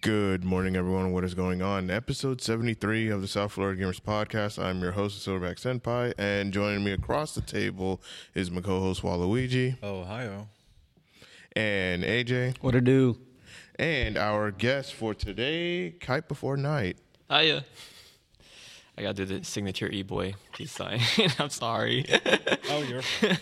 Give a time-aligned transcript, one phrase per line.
[0.00, 1.12] Good morning, everyone.
[1.12, 1.90] What is going on?
[1.90, 4.62] Episode 73 of the South Florida Gamers Podcast.
[4.62, 8.00] I'm your host, Silverback Senpai, and joining me across the table
[8.34, 10.48] is my co host, Waluigi, oh, Ohio.
[11.54, 13.18] and AJ, What to do?
[13.78, 16.96] and our guest for today, KiteB4Nite.
[17.30, 17.64] Hiya.
[18.98, 20.98] I gotta do the signature e boy peace sign.
[21.38, 22.04] I'm sorry.
[22.68, 23.02] Oh, you're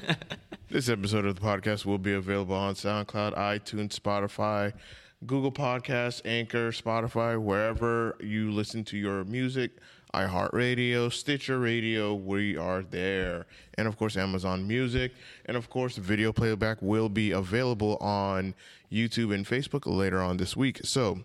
[0.68, 4.74] This episode of the podcast will be available on SoundCloud, iTunes, Spotify,
[5.24, 9.70] Google Podcasts, Anchor, Spotify, wherever you listen to your music,
[10.12, 13.46] iHeartRadio, Stitcher Radio, we are there.
[13.78, 15.12] And of course, Amazon Music.
[15.46, 18.54] And of course, video playback will be available on
[18.92, 20.80] YouTube and Facebook later on this week.
[20.84, 21.20] So,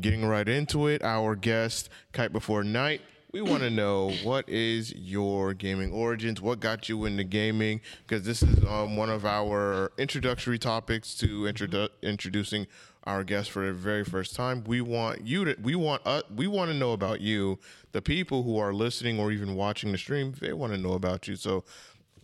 [0.00, 3.00] getting right into it, our guest, KiteB4Nite.
[3.32, 6.40] We want to know what is your gaming origins?
[6.40, 7.80] What got you into gaming?
[8.06, 12.66] Because this is um, one of our introductory topics to introdu- introducing
[13.04, 14.64] our guest for the very first time.
[14.64, 15.56] We want you to.
[15.62, 16.02] We want.
[16.04, 17.60] Uh, we want to know about you.
[17.92, 21.28] The people who are listening or even watching the stream, they want to know about
[21.28, 21.36] you.
[21.36, 21.62] So,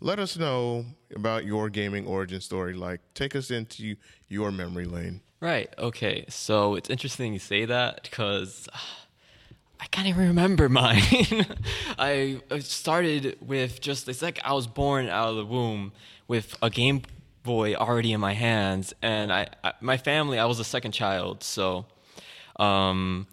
[0.00, 2.74] let us know about your gaming origin story.
[2.74, 3.94] Like, take us into
[4.28, 5.20] your memory lane.
[5.40, 5.72] right.
[5.78, 6.24] Okay.
[6.28, 8.68] So it's interesting you say that because
[9.80, 11.02] I can't even remember mine.
[11.98, 15.92] I started with just, it's like I was born out of the womb
[16.28, 17.02] with a Game
[17.42, 18.92] Boy already in my hands.
[19.02, 21.44] And I, I my family, I was the second child.
[21.44, 21.86] So,
[22.56, 23.26] um,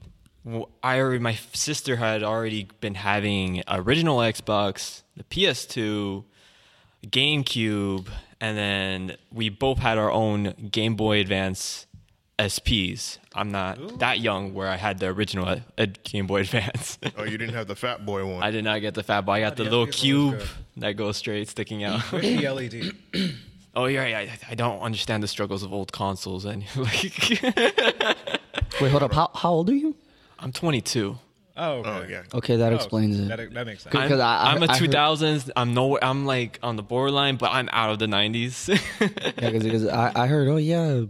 [0.83, 6.25] I already, my sister had already been having original Xbox, the PS2,
[7.07, 8.07] GameCube,
[8.41, 11.85] and then we both had our own Game Boy Advance
[12.39, 13.19] SPs.
[13.35, 16.97] I'm not that young where I had the original uh, uh, Game Boy Advance.
[17.17, 18.41] Oh, you didn't have the Fat Boy one.
[18.43, 19.33] I did not get the Fat Boy.
[19.33, 22.11] I got the little cube ones that goes straight sticking out.
[22.11, 22.47] with the
[23.13, 23.35] LED.
[23.75, 24.17] oh yeah, yeah.
[24.19, 26.45] I, I don't understand the struggles of old consoles.
[26.45, 27.39] And like,
[28.81, 29.13] Wait, hold up.
[29.13, 29.95] How how old are you?
[30.39, 31.17] I'm 22.
[31.55, 31.89] Oh, okay.
[31.89, 32.23] oh yeah.
[32.33, 33.27] Okay, that Oh, explains it.
[33.27, 33.91] That, that makes sense.
[33.91, 34.01] Good.
[34.01, 35.51] I'm, Because I- I- I'm a I heard- 2000s.
[35.55, 36.03] I'm nowhere.
[36.03, 38.69] I'm like on the borderline, but I'm out of the 90s.
[39.39, 41.03] Yeah, because I, I heard, oh yeah,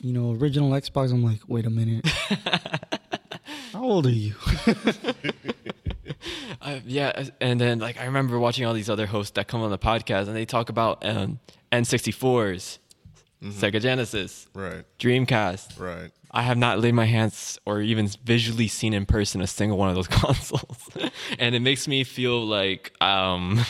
[0.00, 1.10] you know, original Xbox.
[1.12, 2.06] I'm like, wait a minute.
[3.72, 4.34] how old are you?
[6.60, 9.70] Uh, yeah, and then like I remember watching all these other hosts that come on
[9.70, 11.38] the podcast, and they talk about um,
[11.72, 12.78] N64s,
[13.42, 14.84] Sega Genesis, Right.
[14.98, 15.78] Dreamcast.
[15.78, 16.10] Right.
[16.30, 19.88] I have not laid my hands or even visually seen in person a single one
[19.88, 20.88] of those consoles,
[21.38, 23.60] and it makes me feel like um,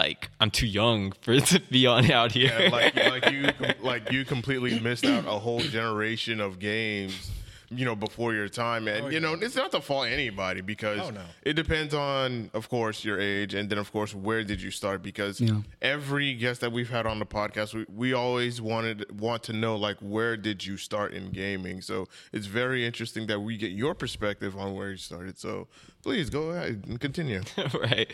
[0.00, 2.56] like I'm too young for it to be on out here.
[2.58, 3.50] Yeah, like like you
[3.82, 7.30] like you completely missed out a whole generation of games.
[7.72, 11.10] You know, before your time, and you know, it's not to fault anybody because Oh,
[11.10, 11.20] no.
[11.42, 15.02] it depends on, of course, your age, and then of course, where did you start?
[15.04, 15.60] Because Yeah.
[15.80, 19.76] every guest that we've had on the podcast, we, we always wanted want to know
[19.76, 21.80] like where did you start in gaming.
[21.80, 25.38] So it's very interesting that we get your perspective on where you started.
[25.38, 25.68] So
[26.02, 27.42] please go ahead and continue.
[27.74, 28.10] right.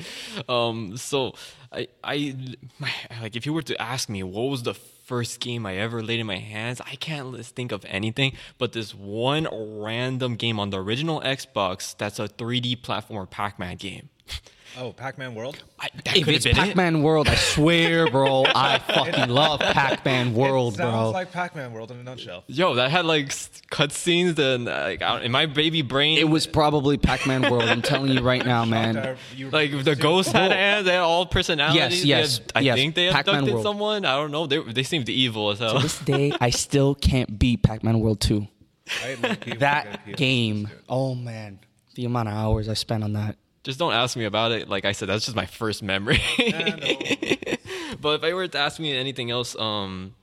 [0.50, 1.33] Um, so
[1.73, 2.37] I, I,
[3.23, 4.75] like, if you were to ask me what was the
[5.06, 8.93] first game I ever laid in my hands, I can't think of anything but this
[8.93, 14.09] one random game on the original Xbox that's a 3D platformer Pac-Man game.
[14.78, 15.56] Oh, Pac-Man World.
[15.81, 16.66] I, that If could it's have been it.
[16.66, 21.10] Pac-Man World, I swear, bro, I fucking love Pac-Man World, it sounds bro.
[21.12, 22.44] like Pac-Man World in a nutshell.
[22.47, 23.28] Yo, that had like
[23.70, 26.19] cutscenes and like I don't- in my baby brain.
[26.19, 27.62] it was probably Pac-Man World.
[27.62, 29.16] I'm telling you right now, man.
[29.50, 30.84] Like the ghosts had hands.
[30.84, 32.03] They had all personalities.
[32.03, 33.64] They yes, had- I yes, think they Pac-Man abducted World.
[33.64, 34.04] someone.
[34.04, 34.47] I don't know.
[34.47, 35.76] They they seemed evil as hell.
[35.76, 38.47] To this day, I still can't beat Pac-Man World 2.
[39.03, 41.60] I admit he was a That game, oh man,
[41.94, 43.37] the amount of hours I spent on that.
[43.66, 44.69] Just don't ask me about it.
[44.69, 46.21] Like I said, that's just my first memory.
[48.00, 50.15] but if I were to ask me anything else, um,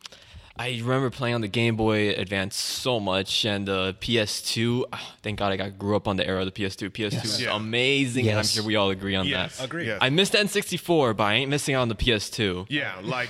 [0.56, 4.84] I remember playing on the Game Boy Advance so much, and the PS2.
[4.94, 6.90] ah, thank God I got grew up on the era of the PS2.
[6.92, 7.56] PS2 is Yeah.
[7.56, 9.58] amazing, and I'm sure we all agree on Yes.
[9.58, 9.66] that.
[9.66, 9.88] Agreed.
[9.88, 9.98] Yes.
[10.00, 12.68] I missed N64, but I ain't missing out on the PS2.
[12.70, 13.30] Yeah, like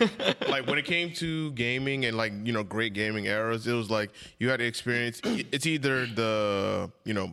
[0.49, 3.89] like when it came to gaming and like you know great gaming eras, it was
[3.89, 5.21] like you had to experience.
[5.23, 7.31] It's either the you know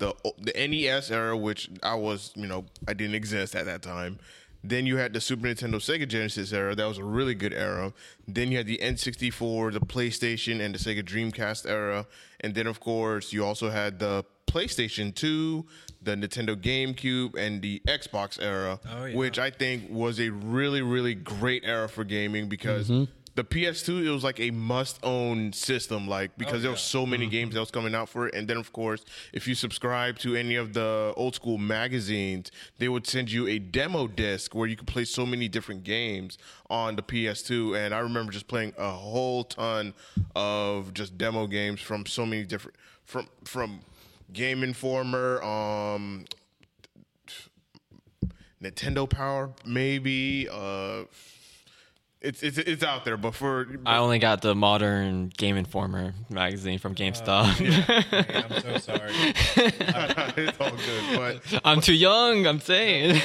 [0.00, 4.18] the the NES era, which I was you know I didn't exist at that time.
[4.62, 6.74] Then you had the Super Nintendo, Sega Genesis era.
[6.74, 7.94] That was a really good era.
[8.28, 12.06] Then you had the N64, the PlayStation, and the Sega Dreamcast era.
[12.40, 15.64] And then, of course, you also had the PlayStation 2,
[16.02, 19.16] the Nintendo GameCube, and the Xbox era, Oh, yeah.
[19.16, 23.10] which I think was a really, really great era for gaming because mm-hmm.
[23.34, 27.54] The PS2 it was like a must-own system, like because there was so many games
[27.54, 28.34] that was coming out for it.
[28.34, 32.88] And then of course, if you subscribe to any of the old school magazines, they
[32.88, 36.38] would send you a demo disc where you could play so many different games
[36.68, 37.76] on the PS2.
[37.76, 39.94] And I remember just playing a whole ton
[40.34, 43.80] of just demo games from so many different from from
[44.32, 46.24] Game Informer, um,
[48.62, 50.48] Nintendo Power, maybe.
[50.50, 51.04] Uh,
[52.20, 56.78] it's it's it's out there, but for I only got the modern Game Informer magazine
[56.78, 57.46] from uh, GameStop.
[58.10, 59.10] Hey, I'm so sorry.
[60.36, 61.16] it's all good.
[61.16, 62.46] But I'm too young.
[62.46, 63.20] I'm saying.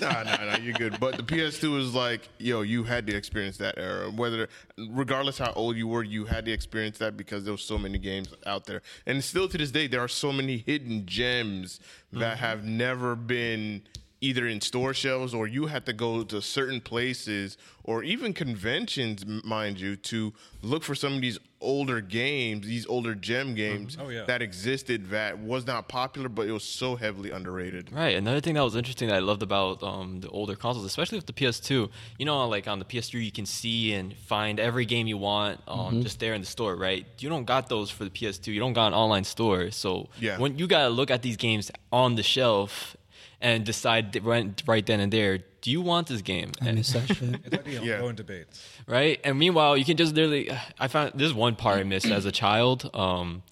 [0.00, 0.98] nah, nah, nah, you're good.
[0.98, 4.10] But the PS2 is like, yo, you had to experience that era.
[4.10, 4.48] Whether,
[4.88, 7.98] regardless how old you were, you had to experience that because there was so many
[7.98, 11.80] games out there, and still to this day, there are so many hidden gems
[12.12, 12.44] that mm-hmm.
[12.44, 13.82] have never been
[14.20, 19.24] either in store shelves or you had to go to certain places or even conventions,
[19.44, 20.32] mind you, to
[20.62, 24.24] look for some of these older games, these older gem games Oh, yeah.
[24.24, 27.92] that existed that was not popular, but it was so heavily underrated.
[27.92, 28.16] Right.
[28.16, 31.26] Another thing that was interesting that I loved about um, the older consoles, especially with
[31.26, 35.06] the PS2, you know, like on the PS3, you can see and find every game
[35.06, 37.06] you want um, just there in the store, right?
[37.18, 38.48] You don't got those for the PS2.
[38.48, 39.70] You don't got an online store.
[39.70, 40.38] So Yeah.
[40.38, 42.96] when you got to look at these games on the shelf
[43.40, 46.52] and decide right, right then and there, do you want this game?
[46.60, 47.40] I miss that shit.
[47.44, 47.94] It's like the Yeah.
[47.96, 48.62] ongoing debates.
[48.86, 49.20] right?
[49.24, 50.50] And meanwhile, you can just literally.
[50.78, 52.90] I found this is one part I missed as a child.
[52.94, 53.42] Um,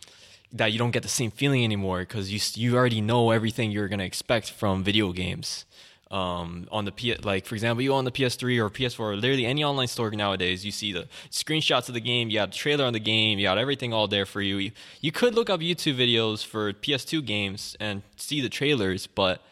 [0.50, 3.88] that you don't get the same feeling anymore because you you already know everything you're
[3.88, 5.66] gonna expect from video games.
[6.10, 9.44] Um, on the P, like for example, you on the PS3 or PS4, or literally
[9.44, 12.86] any online store nowadays, you see the screenshots of the game, you got the trailer
[12.86, 14.56] on the game, you got everything all there for you.
[14.56, 14.70] You,
[15.02, 19.42] you could look up YouTube videos for PS2 games and see the trailers, but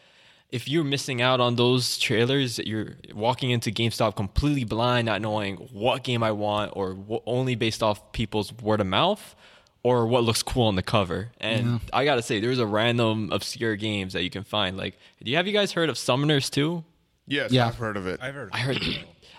[0.57, 5.57] if you're missing out on those trailers, you're walking into GameStop completely blind, not knowing
[5.73, 9.37] what game I want, or wh- only based off people's word of mouth,
[9.83, 11.29] or what looks cool on the cover.
[11.41, 14.77] And I gotta say, there's a random obscure games that you can find.
[14.77, 16.83] Like, do you have you guys heard of Summoners 2?
[17.29, 17.67] Yes, Yeah.
[17.69, 18.19] I've heard of it.
[18.23, 18.51] I've heard.
[18.53, 18.79] I heard.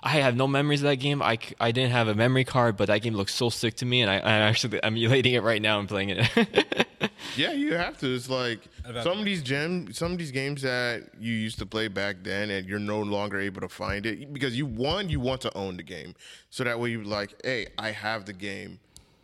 [0.04, 1.22] I have no memories of that game.
[1.22, 4.02] I, I didn't have a memory card, but that game looks so sick to me,
[4.02, 6.88] and I, I'm actually emulating it right now and playing it.
[7.36, 8.14] Yeah, you have to.
[8.14, 8.60] It's like
[9.04, 12.50] some of these gem, some of these games that you used to play back then,
[12.50, 15.78] and you're no longer able to find it because you one, you want to own
[15.78, 16.16] the game,
[16.50, 18.80] so that way you're like, hey, I have the game.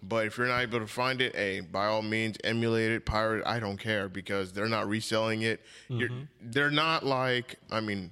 [0.05, 3.43] But if you're not able to find it, hey, by all means, emulate it, pirate.
[3.45, 5.61] I don't care because they're not reselling it.
[5.87, 6.23] You're, mm-hmm.
[6.41, 8.11] they're not like, I mean,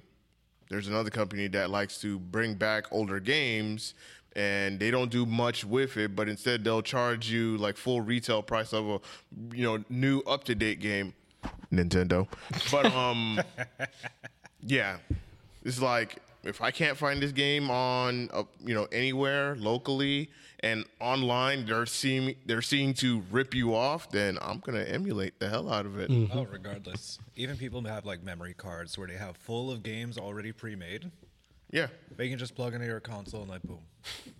[0.72, 3.94] there's another company that likes to bring back older games
[4.34, 8.42] and they don't do much with it but instead they'll charge you like full retail
[8.42, 9.00] price of a
[9.54, 11.12] you know new up to date game.
[11.70, 12.26] Nintendo.
[12.70, 13.40] But um
[14.62, 14.96] yeah.
[15.64, 20.30] It's like if I can't find this game on uh, you know anywhere locally
[20.60, 25.38] and online they're seeing they're seeing to rip you off then I'm going to emulate
[25.40, 27.18] the hell out of it Oh, regardless.
[27.36, 31.10] Even people have like memory cards where they have full of games already pre-made.
[31.70, 33.80] yeah They can just plug into your console and like boom,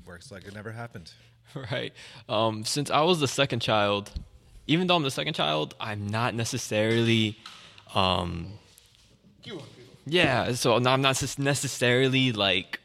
[0.06, 1.12] works like it never happened.
[1.72, 1.92] right.
[2.28, 4.10] Um, since I was the second child,
[4.68, 7.36] even though I'm the second child, I'm not necessarily.
[7.94, 8.54] Um,
[10.06, 12.80] yeah, so I'm not necessarily like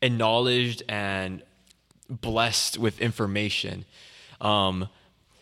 [0.00, 1.42] acknowledged and
[2.08, 3.84] blessed with information.
[4.40, 4.88] Um,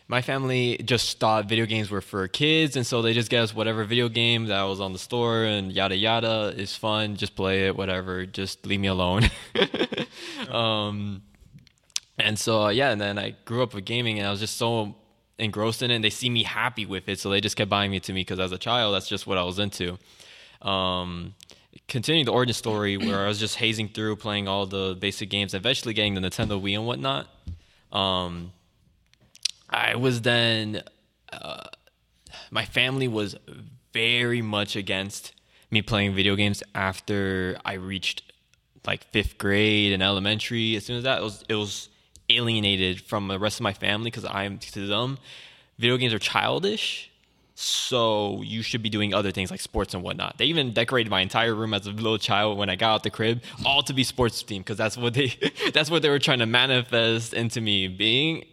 [0.07, 3.55] my family just thought video games were for kids, and so they just get us
[3.55, 7.15] whatever video game that was on the store and yada yada is fun.
[7.15, 8.25] Just play it, whatever.
[8.25, 9.29] Just leave me alone.
[10.49, 11.21] um,
[12.17, 14.57] and so uh, yeah, and then I grew up with gaming, and I was just
[14.57, 14.95] so
[15.39, 15.95] engrossed in it.
[15.95, 18.19] And they see me happy with it, so they just kept buying it to me
[18.21, 19.97] because as a child, that's just what I was into.
[20.61, 21.35] Um,
[21.87, 25.53] continuing the origin story, where I was just hazing through, playing all the basic games,
[25.53, 27.27] eventually getting the Nintendo Wii and whatnot.
[27.91, 28.53] Um,
[29.69, 30.83] I was then,
[31.31, 31.63] uh,
[32.49, 33.35] my family was
[33.93, 35.33] very much against
[35.69, 38.23] me playing video games after I reached
[38.85, 40.75] like fifth grade and elementary.
[40.75, 41.89] As soon as that, it was, it was
[42.29, 45.17] alienated from the rest of my family because I'm to them,
[45.77, 47.10] video games are childish.
[47.61, 50.39] So you should be doing other things like sports and whatnot.
[50.39, 53.11] They even decorated my entire room as a little child when I got out the
[53.11, 55.33] crib, all to be sports themed because that's what they
[55.73, 58.45] that's what they were trying to manifest into me being.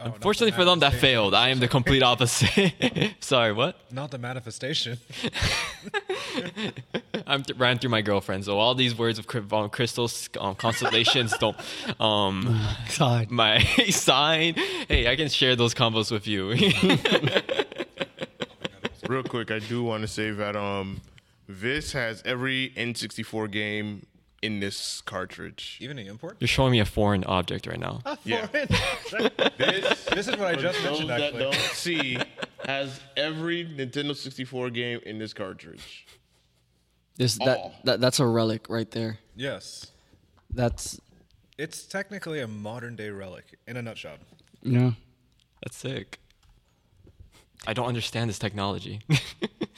[0.00, 1.32] not Unfortunately the for them, that failed.
[1.32, 2.74] I am the complete opposite.
[3.20, 3.76] Sorry, what?
[3.92, 4.98] Not the manifestation.
[7.26, 10.28] I am th- ran through my girlfriend, so all these words of cry- um, crystals,
[10.40, 11.56] um, constellations don't.
[12.00, 12.60] Um,
[12.98, 13.30] God.
[13.30, 14.54] my sign.
[14.88, 16.54] Hey, I can share those combos with you.
[19.10, 21.00] Real quick, I do want to say that um,
[21.48, 24.06] Vis has every N64 game
[24.40, 25.78] in this cartridge.
[25.80, 26.36] Even the import.
[26.38, 28.02] You're showing me a foreign object right now.
[28.06, 28.46] A Yeah.
[28.46, 28.68] Foreign
[29.26, 29.58] object.
[29.58, 31.10] This, this is what I just Those mentioned.
[31.10, 32.18] that Actually, don't see
[32.66, 36.06] has every Nintendo 64 game in this cartridge.
[37.16, 37.46] This Oh.
[37.46, 39.18] that, that that's a relic right there.
[39.34, 39.90] yes,
[40.54, 41.00] That's
[41.58, 44.18] it's technically a modern day relic in a nutshell.
[44.62, 44.94] you know.
[45.64, 46.20] That's sick.
[47.66, 49.00] I don't understand this technology.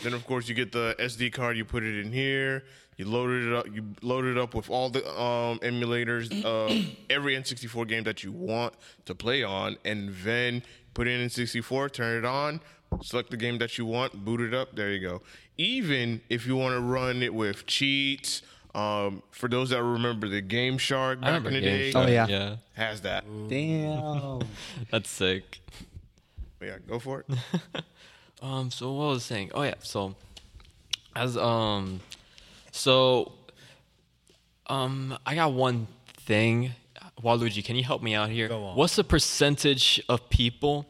[0.02, 1.56] Then of course you get the SD card.
[1.56, 2.64] You put it in here.
[2.96, 3.66] You loaded it up.
[3.72, 6.74] You load it up with all the um, emulators, uh,
[7.08, 8.74] every N64 game that you want
[9.04, 11.92] to play on, and then put it in N64.
[11.92, 12.60] Turn it on.
[13.00, 14.24] Select the game that you want.
[14.24, 14.74] Boot it up.
[14.74, 15.22] There you go.
[15.56, 18.42] Even if you want to run it with cheats,
[18.74, 22.26] um, for those that remember the Game Shark back in the Game day, Oh, yeah.
[22.26, 22.56] yeah.
[22.74, 23.24] has that.
[23.48, 24.40] Damn.
[24.90, 25.60] That's sick.
[26.62, 27.26] Yeah, go for it.
[28.42, 29.50] Um, so what was I saying?
[29.54, 30.16] Oh yeah, so
[31.14, 32.00] as um,
[32.72, 33.32] so
[34.66, 35.86] um, I got one
[36.18, 36.72] thing.
[37.22, 38.48] Waluigi, can you help me out here?
[38.48, 38.76] Go on.
[38.76, 40.86] What's the percentage of people,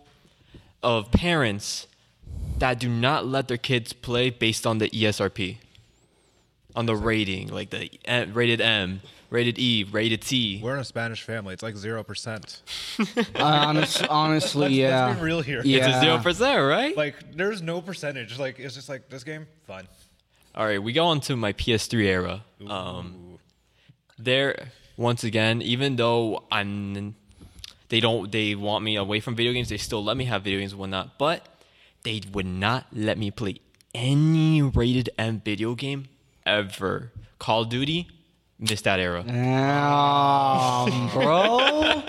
[0.82, 1.86] of parents,
[2.58, 5.58] that do not let their kids play based on the ESRB,
[6.74, 10.60] on the rating, like the uh, rated M, rated E, rated T?
[10.62, 11.54] We're in a Spanish family.
[11.54, 12.62] It's like zero percent.
[13.36, 15.06] Honest, honestly, Let's, yeah.
[15.06, 15.62] let's be real here.
[15.64, 15.78] Yeah.
[15.88, 16.96] It's a zero percent, right?
[16.96, 18.38] Like, there's no percentage.
[18.38, 19.88] Like, it's just like this game, fine.
[20.54, 22.44] All right, we go on to my PS3 era.
[22.68, 23.38] Um,
[24.18, 27.16] there, once again, even though I'm,
[27.88, 29.70] they don't, they want me away from video games.
[29.70, 31.48] They still let me have video games and whatnot, but
[32.02, 33.60] they would not let me play
[33.94, 36.08] any rated M video game
[36.44, 37.12] ever.
[37.38, 38.08] Call of Duty,
[38.62, 39.22] missed that era.
[39.26, 42.02] Damn, bro.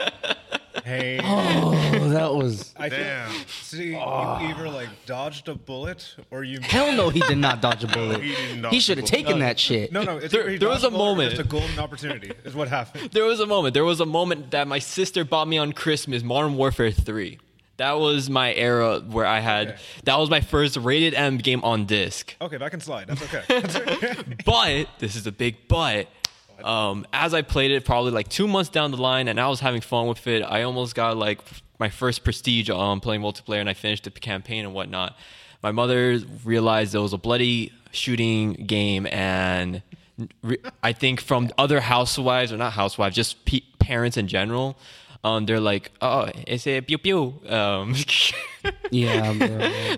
[0.83, 2.73] Hey, Oh, that was.
[2.75, 3.29] I Damn.
[3.31, 4.39] think see, you ah.
[4.49, 6.59] either like dodged a bullet or you.
[6.61, 8.21] Hell no, he did not dodge a bullet.
[8.21, 8.33] he
[8.69, 9.23] He should have bullet.
[9.25, 9.93] taken that shit.
[9.93, 10.17] No, no.
[10.17, 11.29] It's There- there was dodged a moment.
[11.31, 13.11] Just a golden opportunity is what happened.
[13.11, 13.73] There was a moment.
[13.73, 17.39] There was a moment that my sister bought me on Christmas, Modern Warfare 3.
[17.77, 19.69] That was my era where I had.
[19.69, 19.77] Okay.
[20.03, 22.35] That was my first rated M game on disc.
[22.41, 23.07] Okay, that can slide.
[23.07, 23.41] That's okay.
[23.47, 24.15] That's okay.
[24.45, 26.07] but this is a big but.
[26.63, 29.59] Um, as I played it, probably like two months down the line, and I was
[29.59, 30.41] having fun with it.
[30.41, 31.39] I almost got like
[31.79, 35.15] my first prestige um, playing multiplayer, and I finished the campaign and whatnot.
[35.61, 39.81] My mother realized it was a bloody shooting game, and
[40.41, 44.77] re- I think from other housewives or not housewives, just pe- parents in general,
[45.23, 47.95] um, they're like, "Oh, it's a pew pew." Um,
[48.91, 49.47] Yeah, bro.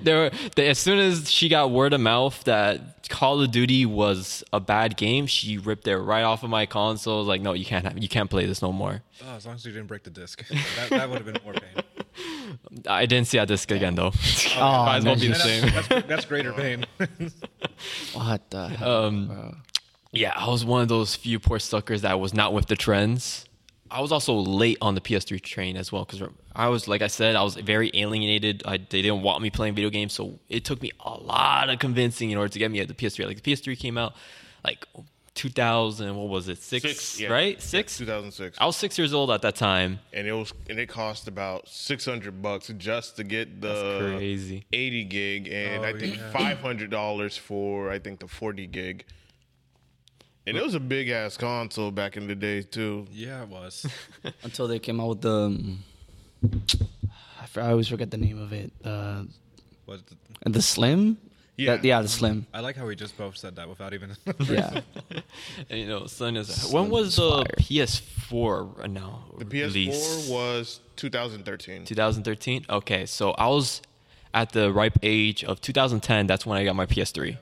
[0.02, 3.86] there were, they, as soon as she got word of mouth that Call of Duty
[3.86, 7.24] was a bad game, she ripped it right off of my console.
[7.24, 9.02] Like, no, you can't have, you can't play this no more.
[9.26, 11.54] Oh, as long as you didn't break the disc, that, that would have been more
[11.54, 12.58] pain.
[12.88, 14.12] I didn't see that disc again though.
[14.58, 15.70] Oh, Might as well be the same.
[15.70, 16.86] That's, that's, that's greater pain.
[18.14, 19.56] What the um, hell, bro?
[20.14, 23.46] Yeah, I was one of those few poor suckers that was not with the trends.
[23.92, 27.08] I was also late on the PS3 train as well because I was, like I
[27.08, 28.64] said, I was very alienated.
[28.66, 31.80] I, they didn't want me playing video games, so it took me a lot of
[31.80, 33.28] convincing in order to get me at the PS3.
[33.28, 34.16] Like the PS3 came out
[34.64, 34.86] like
[35.36, 37.28] 2000, what was it, six, Six, yeah.
[37.30, 37.62] right?
[37.62, 37.98] Six.
[37.98, 38.58] 2006.
[38.60, 40.00] I was six years old at that time.
[40.14, 44.66] and it was and it cost about 600 bucks just to get the Crazy.
[44.72, 46.32] 80 gig and Oh, i think yeah.
[46.32, 49.06] 500 dollars for i think the 40 gig
[50.48, 53.86] and it was a big ass console back in the day too yeah, it was.
[54.44, 55.32] Until they came out with the.
[55.32, 55.84] um,
[56.44, 58.72] I, f- I always forget the name of it.
[58.84, 59.24] Uh,
[59.86, 60.02] was
[60.44, 61.18] the, the Slim.
[61.58, 61.76] Yeah.
[61.76, 62.46] That- yeah, the Slim.
[62.54, 64.12] I like how we just both said that without even.
[64.50, 64.82] Yeah.
[65.70, 69.24] And, you know, son is when was the PS4 now?
[69.38, 70.30] the ps4 released?
[70.32, 72.66] was 2013 2013.
[72.70, 73.82] Okay, so I was
[74.34, 76.28] at the ripe age of 2010.
[76.28, 77.38] That's when I got my PS3,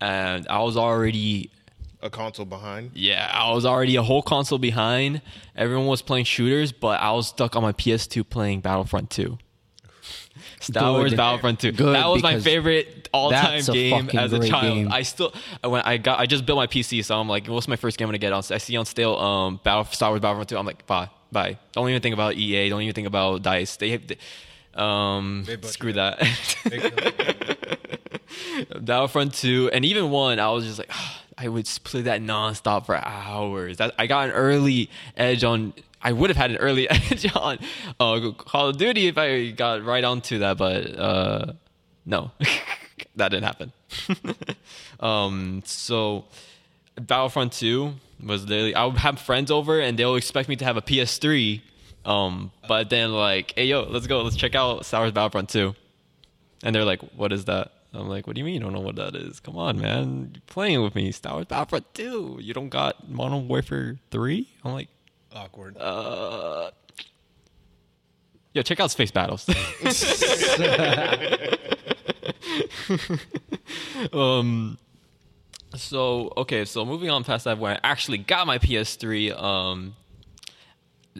[0.00, 1.50] and I was already
[2.06, 5.20] a console behind yeah, I was already a whole console behind.
[5.54, 9.36] Everyone was playing shooters, but I was stuck on my PS2 playing Battlefront 2.
[10.60, 10.98] Star Good.
[10.98, 11.72] Wars Battlefront 2.
[11.72, 14.62] Good, that was my favorite all-time game as a child.
[14.74, 14.92] game.
[14.92, 15.32] I still
[15.62, 18.06] when I got I just built my PC, so I'm like, what's my first game
[18.06, 18.42] I'm gonna get on?
[18.50, 20.58] I see on Steam um Battle Star Wars Battlefront 2.
[20.58, 21.58] I'm like, bye, bye.
[21.72, 22.68] Don't even think about EA.
[22.68, 23.76] Don't even think about Dice.
[23.76, 24.16] They, they
[24.74, 25.94] um They screw it.
[25.94, 26.18] that.
[28.80, 30.90] Battlefront 2 and even one, I was just like,
[31.38, 33.76] I would play that nonstop for hours.
[33.76, 35.74] That I got an early edge on.
[36.00, 37.58] I would have had an early edge on
[38.00, 41.52] uh, Call of Duty if I got right onto that, but uh,
[42.06, 42.30] no,
[43.16, 43.72] that didn't happen.
[45.00, 46.24] um, so
[46.98, 50.76] Battlefront 2 was literally I would have friends over and they'll expect me to have
[50.76, 51.60] a PS3.
[52.04, 55.74] Um, but then like, hey yo, let's go, let's check out Star Wars Battlefront 2.
[56.62, 57.72] And they're like, what is that?
[57.98, 59.40] I'm like, what do you mean you don't know what that is?
[59.40, 60.30] Come on, man.
[60.34, 61.10] You're playing with me.
[61.12, 62.38] Star Wars Battlefront 2.
[62.40, 64.48] You don't got Modern Warfare 3?
[64.64, 64.88] I'm like,
[65.34, 65.76] Awkward.
[65.78, 66.70] uh.
[68.54, 69.46] Yeah, check out Space Battles.
[74.12, 74.78] um.
[75.74, 79.94] So okay, so moving on past that, when I actually got my PS3, um,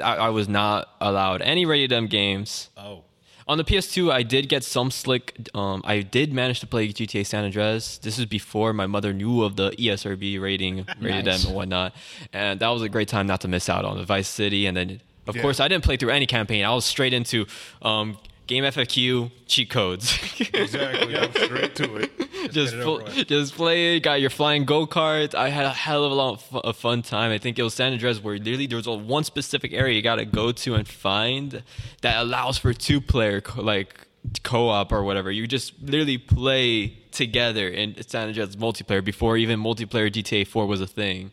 [0.02, 2.71] I, I was not allowed any rated M games.
[2.76, 3.02] oh.
[3.49, 5.37] On the PS2, I did get some slick.
[5.55, 7.97] Um, I did manage to play GTA San Andreas.
[7.99, 11.43] This is before my mother knew of the ESRB rating, rated Nice.
[11.45, 11.95] M and whatnot,
[12.33, 14.67] and that was a great time not to miss out on the Vice City.
[14.67, 15.43] And then, of Yeah.
[15.43, 16.65] course, I didn't play through any campaign.
[16.65, 17.47] I was straight into
[17.83, 20.19] um, game FAQ cheat codes.
[20.55, 21.17] Exactly.
[21.17, 22.12] I'm straight to it.
[22.53, 24.00] just get pl- just play it.
[24.00, 25.35] Got your flying go karts.
[25.35, 27.31] I had a hell of a lot of a fun time.
[27.31, 30.03] I think it was San Andreas where literally there was a one specific area you
[30.03, 31.62] got to go to and find
[32.03, 34.07] that allows for two player co- like
[34.43, 35.31] co-op or whatever.
[35.31, 40.81] You just literally play together in San Andreas multiplayer before even multiplayer GTA 4 was
[40.81, 41.33] a thing.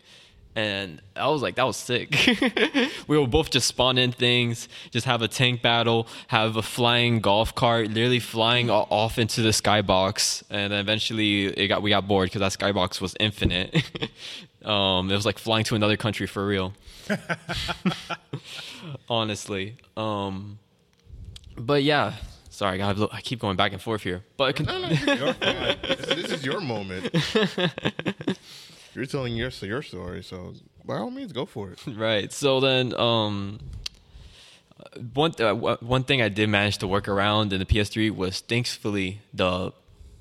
[0.55, 2.15] And I was like, that was sick.
[3.07, 7.21] we will both just spawn in things, just have a tank battle, have a flying
[7.21, 12.07] golf cart, literally flying off into the skybox, and then eventually it got we got
[12.07, 13.73] bored because that skybox was infinite.
[14.63, 16.73] um, it was like flying to another country for real.
[19.09, 20.59] Honestly, um,
[21.57, 22.13] but yeah.
[22.49, 24.23] Sorry, I, gotta- I keep going back and forth here.
[24.37, 24.87] But No, no.
[24.93, 27.09] This, this is your moment.
[28.95, 30.53] You're telling your your story, so
[30.85, 31.79] by all means, go for it.
[31.87, 32.31] right.
[32.31, 33.59] So then, um,
[35.13, 38.41] one uh, w- one thing I did manage to work around in the PS3 was
[38.41, 39.71] thankfully the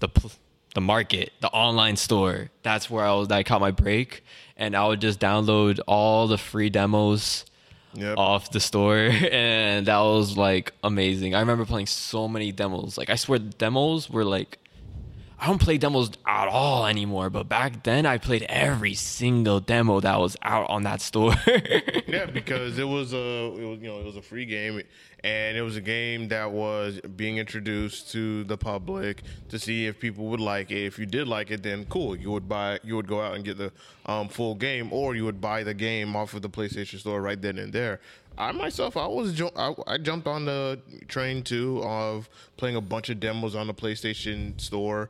[0.00, 0.30] the pl-
[0.74, 2.50] the market, the online store.
[2.62, 3.30] That's where I was.
[3.30, 4.24] I caught my break,
[4.56, 7.44] and I would just download all the free demos
[7.94, 8.16] Yep.
[8.16, 8.96] off the store,
[9.32, 11.34] and that was like amazing.
[11.34, 12.96] I remember playing so many demos.
[12.96, 14.58] Like I swear, demos were like.
[15.42, 19.98] I don't play demos at all anymore, but back then I played every single demo
[19.98, 21.34] that was out on that store.
[22.06, 23.16] Yeah, because it was a
[23.56, 24.82] it was, you know it was a free game,
[25.24, 29.98] and it was a game that was being introduced to the public to see if
[29.98, 30.84] people would like it.
[30.84, 33.42] If you did like it, then cool, you would buy you would go out and
[33.42, 33.72] get the
[34.04, 37.40] um, full game, or you would buy the game off of the PlayStation Store right
[37.40, 37.98] then and there.
[38.36, 43.08] I myself, I was I, I jumped on the train too of playing a bunch
[43.08, 45.08] of demos on the PlayStation Store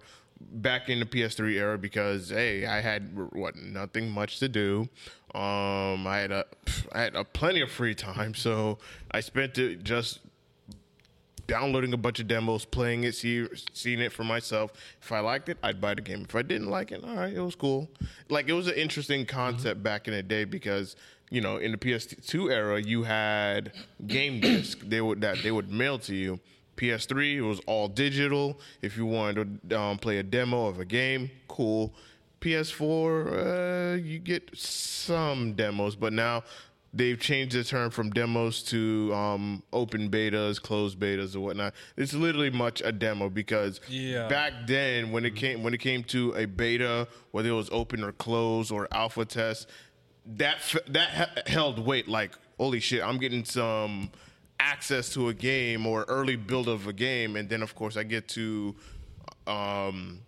[0.51, 4.89] back in the PS3 era because hey, I had what nothing much to do.
[5.35, 6.45] Um, I had a
[6.93, 8.79] I had a plenty of free time, so
[9.11, 10.21] I spent it just
[11.47, 14.73] downloading a bunch of demos, playing it, see, seeing it for myself.
[15.01, 16.25] If I liked it, I'd buy the game.
[16.29, 17.91] If I didn't like it, all right, it was cool.
[18.29, 20.97] Like it was an interesting concept back in the day because
[21.31, 23.73] you know in the PS2 era you had
[24.07, 26.41] game disc they would that they would mail to you.
[26.93, 28.59] PS3 it was all digital.
[28.83, 31.95] If you wanted to um, play a demo of a game, cool.
[32.41, 36.43] PS4 uh, you get some demos, but now
[36.93, 41.73] they've changed the term from demos to um, open betas, closed betas, or whatnot.
[41.97, 44.27] It's literally much a demo because Yeah.
[44.29, 48.03] back then when it came when it came to a beta, whether it was open
[48.03, 49.69] or closed or alpha test,
[50.27, 52.09] that f- that he- held weight.
[52.09, 54.11] Like holy shit, I'm getting some
[54.63, 58.05] access to a game or early build of a game, and then of course I
[58.05, 58.75] get to.
[59.47, 60.21] Um,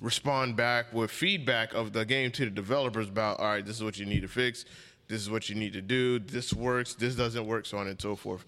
[0.00, 3.82] respond back with feedback of the game to the developers about all right this is
[3.82, 4.64] what you need to fix.
[5.08, 6.18] This is what you need to do.
[6.18, 6.94] This works.
[6.94, 8.44] This doesn't work so on and so forth.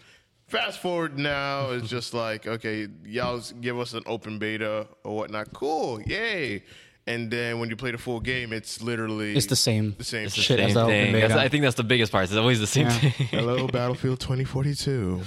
[0.46, 5.52] Fast forward now it's just like okay y'all give us an open beta or whatnot.
[5.52, 6.00] Cool.
[6.02, 6.62] Yay
[7.06, 9.94] and then when you play the full game it's literally It's the same.
[9.98, 11.12] the same It's Shit, same as the thing.
[11.12, 12.24] That's- I think that's the biggest part.
[12.24, 12.98] It's always the same Yeah.
[12.98, 13.26] thing.
[13.30, 15.22] hello battlefield 2042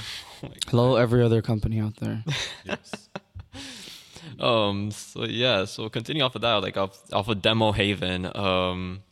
[0.67, 2.23] Hello, every other company out there.
[4.39, 4.91] um.
[4.91, 5.65] So yeah.
[5.65, 8.29] So continue off of that, like off off of Demo Haven.
[8.35, 9.03] Um.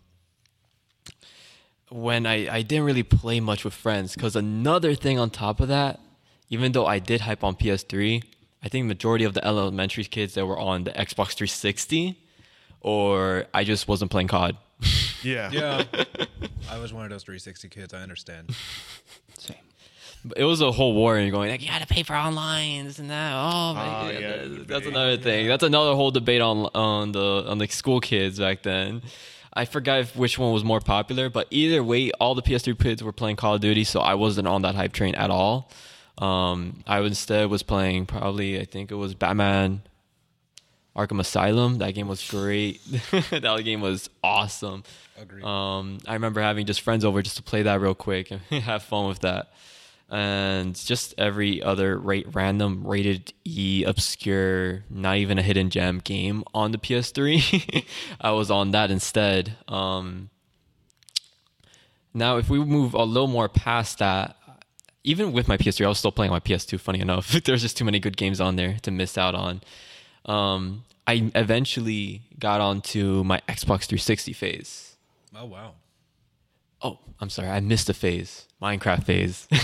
[1.89, 5.67] When I I didn't really play much with friends, because another thing on top of
[5.69, 5.99] that,
[6.49, 8.23] even though I did hype on PS3,
[8.63, 12.17] I think majority of the elementary kids that were on the Xbox 360,
[12.81, 14.57] or I just wasn't playing COD.
[15.23, 15.83] yeah Yeah.
[16.71, 17.93] I was one of those 360 kids.
[17.93, 18.55] I understand.
[19.37, 19.57] Same.
[20.23, 22.99] But it was a whole war and going like you gotta pay for online this
[22.99, 23.33] and that.
[23.33, 24.85] Oh my Ah, god, yeah, that's debate.
[24.87, 25.47] another thing.
[25.47, 29.01] That's another whole debate on on the on the school kids back then.
[29.53, 33.03] I forgot if, which one was more popular, but either way, all the PS3 kids
[33.03, 35.69] were playing Call of Duty, so I wasn't on that hype train at all.
[36.19, 39.81] Um, I instead was playing probably I think it was Batman
[40.95, 41.77] Arkham Asylum.
[41.77, 42.81] That game was great.
[43.31, 44.83] that game was awesome.
[45.19, 45.43] Agreed.
[45.43, 48.83] Um, I remember having just friends over just to play that real quick and have
[48.83, 49.51] fun with that.
[50.09, 56.43] and just every other rate random rated E obscure, not even a hidden gem game
[56.53, 57.85] on the PS3.
[58.21, 59.55] I was on that instead.
[59.69, 60.29] Um,
[62.13, 64.35] now, if we move a little more past that,
[65.03, 66.77] even with my PS3, I was still playing my PS2.
[66.79, 69.61] Funny enough, there's just too many good games on there to miss out on.
[70.25, 74.95] Um, I eventually got onto my Xbox 360 phase.
[75.35, 75.73] Oh wow.
[76.81, 79.47] Oh, I'm sorry, I missed a phase, Minecraft phase.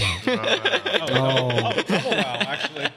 [1.10, 1.72] Oh wow,
[2.42, 2.88] actually.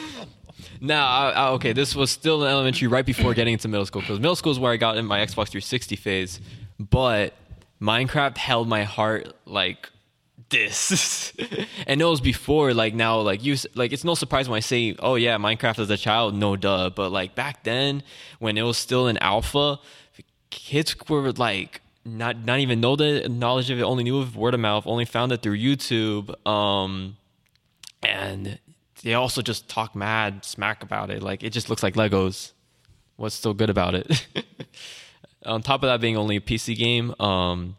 [0.80, 4.02] now, I, I, okay, this was still in elementary, right before getting into middle school,
[4.02, 6.40] because middle school is where I got in my Xbox 360 phase.
[6.78, 7.34] But
[7.80, 9.88] Minecraft held my heart like
[10.52, 11.32] this.
[11.86, 14.94] And it was before like now like you like it's no surprise when i say
[15.00, 16.90] oh yeah minecraft as a child no duh.
[16.90, 18.02] But like back then
[18.38, 19.80] when it was still in alpha
[20.50, 24.54] kids were like not not even know the knowledge of it only knew of word
[24.54, 27.16] of mouth only found it through youtube um
[28.02, 28.58] and
[29.02, 31.22] they also just talk mad smack about it.
[31.22, 32.52] Like it just looks like legos.
[33.16, 34.26] What's so good about it?
[35.44, 37.76] On top of that being only a pc game um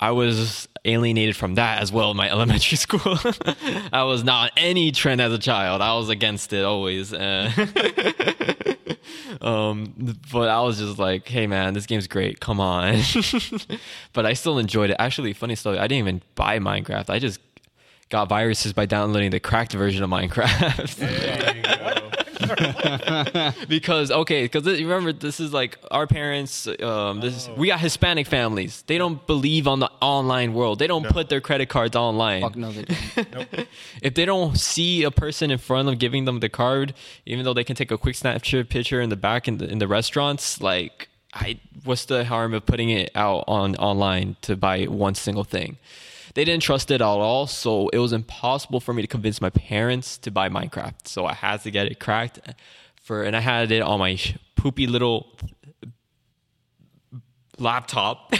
[0.00, 3.18] I was alienated from that as well in my elementary school.
[3.92, 5.82] I was not any trend as a child.
[5.82, 7.12] I was against it always.
[7.12, 7.50] Uh,
[9.40, 12.40] um, but I was just like, hey man, this game's great.
[12.40, 13.02] Come on.
[14.12, 14.96] but I still enjoyed it.
[14.98, 17.10] Actually, funny story, I didn't even buy Minecraft.
[17.10, 17.40] I just
[18.08, 22.04] got viruses by downloading the cracked version of Minecraft.
[22.38, 23.52] There you go.
[23.68, 26.68] because okay, because remember this is like our parents.
[26.80, 28.82] Um, this we got Hispanic families.
[28.86, 30.78] They don't believe on the online world.
[30.78, 32.42] They don't put their credit cards online.
[32.42, 33.48] Fuck no, they don't.
[34.02, 36.94] If they don't see a person in front of them giving them the card,
[37.26, 39.78] even though they can take a quick snapshot picture in the back in the in
[39.78, 44.84] the restaurants, like I, what's the harm of putting it out on online to buy
[44.84, 45.78] one single thing?
[46.34, 49.50] They didn't trust it at all, so it was impossible for me to convince my
[49.50, 51.06] parents to buy Minecraft.
[51.06, 52.40] So I had to get it cracked
[53.02, 54.18] for, and I had it on my
[54.56, 55.36] poopy little
[57.58, 58.32] laptop,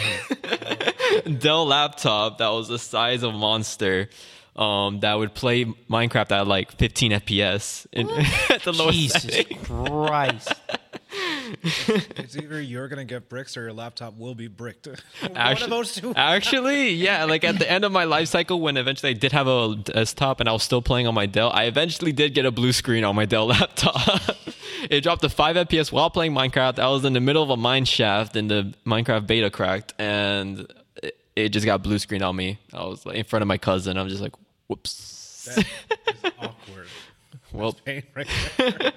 [1.39, 4.09] Dell laptop that was the size of a monster.
[4.55, 8.09] Um, that would play Minecraft at like 15 FPS in,
[8.49, 9.45] at the lowest Jesus.
[9.63, 10.53] Christ.
[12.17, 14.87] It's either you're gonna get bricks or your laptop will be bricked.
[15.21, 16.13] One of those two.
[16.15, 19.47] Actually, yeah, like at the end of my life cycle, when eventually I did have
[19.47, 22.51] a desktop and I was still playing on my Dell, I eventually did get a
[22.51, 24.21] blue screen on my Dell laptop.
[24.89, 26.79] it dropped to 5 FPS while playing Minecraft.
[26.79, 30.71] I was in the middle of a mine shaft and the Minecraft beta cracked, and
[31.01, 32.59] it, it just got blue screen on me.
[32.73, 33.97] I was like in front of my cousin.
[33.97, 34.33] I'm just like,
[34.67, 35.45] whoops.
[35.45, 35.65] That is
[36.39, 36.87] awkward.
[37.53, 38.91] well, Pain right there.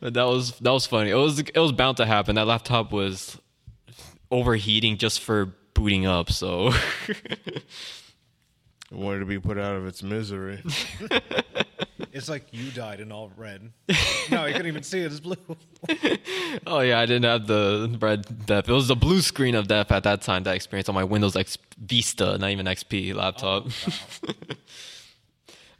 [0.00, 1.10] But that was that was funny.
[1.10, 2.36] It was it was bound to happen.
[2.36, 3.38] That laptop was
[4.30, 6.30] overheating just for booting up.
[6.30, 6.72] So
[7.08, 7.62] it
[8.90, 10.62] Wanted to be put out of its misery.
[12.14, 13.72] It's like you died in all red.
[14.30, 15.06] No, you couldn't even see it.
[15.06, 15.36] It's blue.
[16.66, 18.68] oh yeah, I didn't have the red depth.
[18.68, 20.44] It was the blue screen of death at that time.
[20.44, 23.66] That experience on my Windows X Vista, not even XP laptop.
[23.66, 24.54] Oh,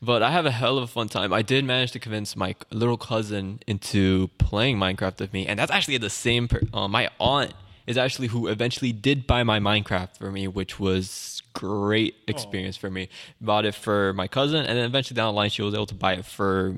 [0.04, 1.32] but I have a hell of a fun time.
[1.32, 5.72] I did manage to convince my little cousin into playing Minecraft with me, and that's
[5.72, 6.48] actually the same.
[6.48, 7.54] Per- uh, my aunt
[7.86, 12.90] is actually who eventually did buy my Minecraft for me, which was great experience for
[12.90, 13.08] me.
[13.40, 15.94] Bought it for my cousin, and then eventually down the line, she was able to
[15.94, 16.74] buy it for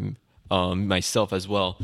[0.50, 1.78] um, myself as well.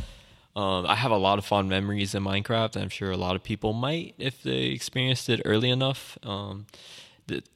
[0.55, 2.81] Um, I have a lot of fond memories in Minecraft.
[2.81, 6.19] I'm sure a lot of people might if they experienced it early enough.
[6.23, 6.67] Um,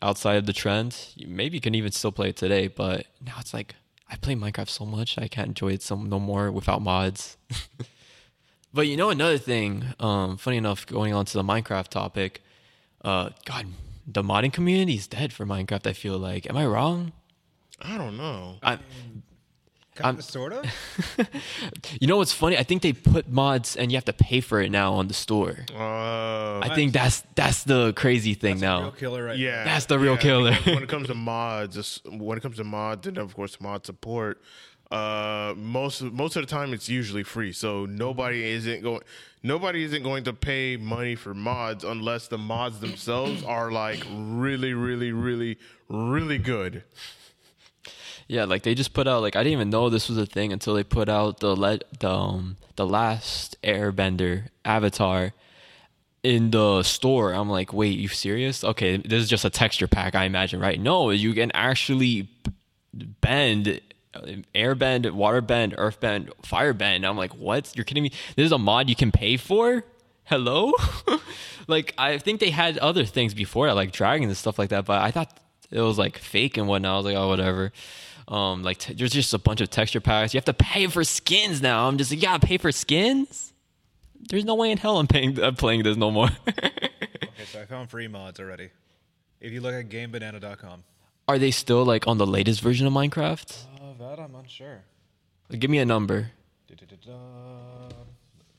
[0.03, 2.69] outside of the trend, maybe you can even still play it today.
[2.69, 3.75] But now it's like
[4.09, 7.37] I play Minecraft so much, I can't enjoy it so no more without mods.
[8.75, 12.43] but you know another thing, um, funny enough, going on to the Minecraft topic,
[13.05, 13.67] uh, God,
[14.07, 15.87] the modding community is dead for Minecraft.
[15.87, 17.13] I feel like, am I wrong?
[17.81, 18.59] I don't know.
[18.63, 18.79] I,
[19.97, 20.65] Kind I'm- of, sort of.
[22.01, 22.57] you know what's funny?
[22.59, 25.15] I think they put mods and you have to pay for it now on the
[25.15, 25.57] store.
[25.75, 28.91] Uh, I think that's that's the crazy thing Real now.
[28.91, 29.39] killer, right?
[29.39, 30.53] yeah, That's the real yeah, killer.
[30.65, 34.41] when it comes to mods, when it comes to mods, and of course mod support,
[34.91, 37.53] uh, most most of the time it's usually free.
[37.53, 39.01] So nobody isn't going,
[39.43, 44.75] nobody isn't going to pay money for mods unless the mods themselves are like really,
[44.75, 46.85] really, really, really good.
[48.29, 50.53] Yeah, like they just put out like I didn't even know this was a thing
[50.53, 55.33] until they put out the let the um, the last Airbender avatar
[56.23, 57.33] in the store.
[57.33, 58.65] I'm like, wait, you serious?
[58.65, 60.81] Okay, this is just a texture pack, I imagine, right?
[60.81, 62.29] No, you can actually
[62.93, 63.81] bend,
[64.13, 64.21] uh,
[64.53, 67.09] airbend, waterbend, earthbend, firebend.
[67.09, 67.73] I'm like, what?
[67.77, 68.11] You're kidding me?
[68.35, 69.85] This is a mod you can pay for?
[70.25, 70.73] Hello?
[71.69, 75.01] like I think they had other things before, like dragons and stuff like that, but
[75.01, 75.39] I thought
[75.71, 76.93] it was like fake and whatnot.
[76.93, 77.73] I was like, oh, whatever.
[78.29, 80.35] Um, like t- there's just a bunch of texture packs.
[80.35, 81.87] You have to pay for skins now.
[81.87, 83.53] I'm just like, you gotta pay for skins.
[84.29, 85.41] There's no way in hell I'm paying.
[85.43, 86.29] I'm playing this no more.
[87.39, 88.71] Okay, so I found free mods already.
[89.43, 90.85] If you look at GameBanana.com.
[91.29, 93.65] Are they still like on the latest version of Minecraft?
[93.79, 94.83] Uh, that I'm unsure.
[95.51, 96.31] Give me a number.
[96.67, 97.89] Da-da-da-da.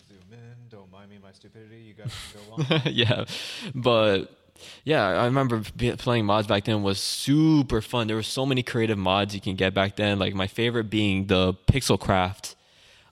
[0.07, 0.69] Zoom in.
[0.69, 1.77] Don't mind me my stupidity.
[1.77, 2.81] You guys can go on.
[2.93, 3.25] yeah,
[3.73, 4.36] but
[4.83, 5.61] yeah, I remember
[5.97, 8.07] playing mods back then was super fun.
[8.07, 10.19] There were so many creative mods you can get back then.
[10.19, 12.55] Like my favorite being the Pixel Craft.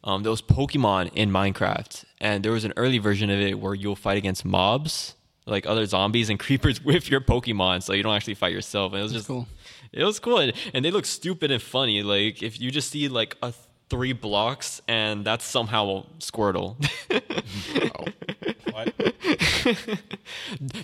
[0.03, 3.73] Um, there was Pokemon in Minecraft, and there was an early version of it where
[3.73, 5.15] you'll fight against mobs,
[5.47, 8.93] like other zombies and creepers, with your Pokemon, so you don't actually fight yourself.
[8.93, 9.47] And it was just cool.
[9.91, 12.03] It was cool, and, and they look stupid and funny.
[12.03, 13.51] Like if you just see like a
[13.89, 16.76] three blocks, and that's somehow Squirtle.
[18.71, 18.93] what?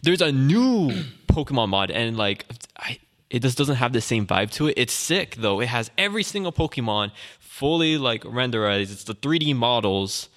[0.04, 0.92] there's a new
[1.28, 2.46] Pokemon mod, and like
[2.78, 4.74] I, it just doesn't have the same vibe to it.
[4.78, 5.62] It's sick though.
[5.62, 8.92] It has every single Pokemon fully like renderized.
[8.92, 10.30] It's the 3D models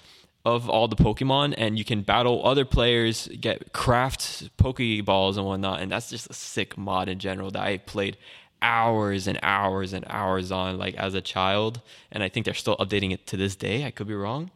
[0.45, 5.81] of all the Pokemon, and you can battle other players, get craft Pokeballs and whatnot.
[5.81, 8.17] And that's just a sick mod in general that I played
[8.61, 12.77] hours and hours and hours on like as a child and i think they're still
[12.77, 13.85] updating it to this day.
[13.85, 14.49] I could be wrong.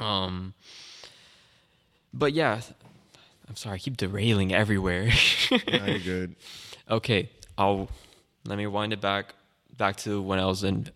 [0.00, 0.54] Um
[2.12, 2.60] but yeah
[3.48, 5.10] i'm sorry i keep derailing everywhere.
[5.68, 6.34] Now you're good.
[6.90, 7.88] okay i'll
[8.46, 9.34] let me wind it back
[9.76, 10.88] back to when i was in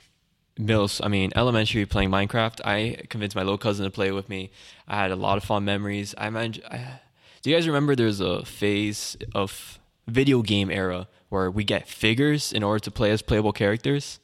[0.58, 2.60] middle i mean elementary playing minecraft.
[2.64, 4.50] I convinced my little cousin to play with me.
[4.88, 6.14] I had a lot of fond memories.
[6.18, 7.00] I imagine I,
[7.42, 12.52] do you guys remember there's a phase of video game era where we get figures
[12.52, 14.18] in order to play as playable characters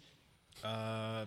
[0.65, 1.27] Uh,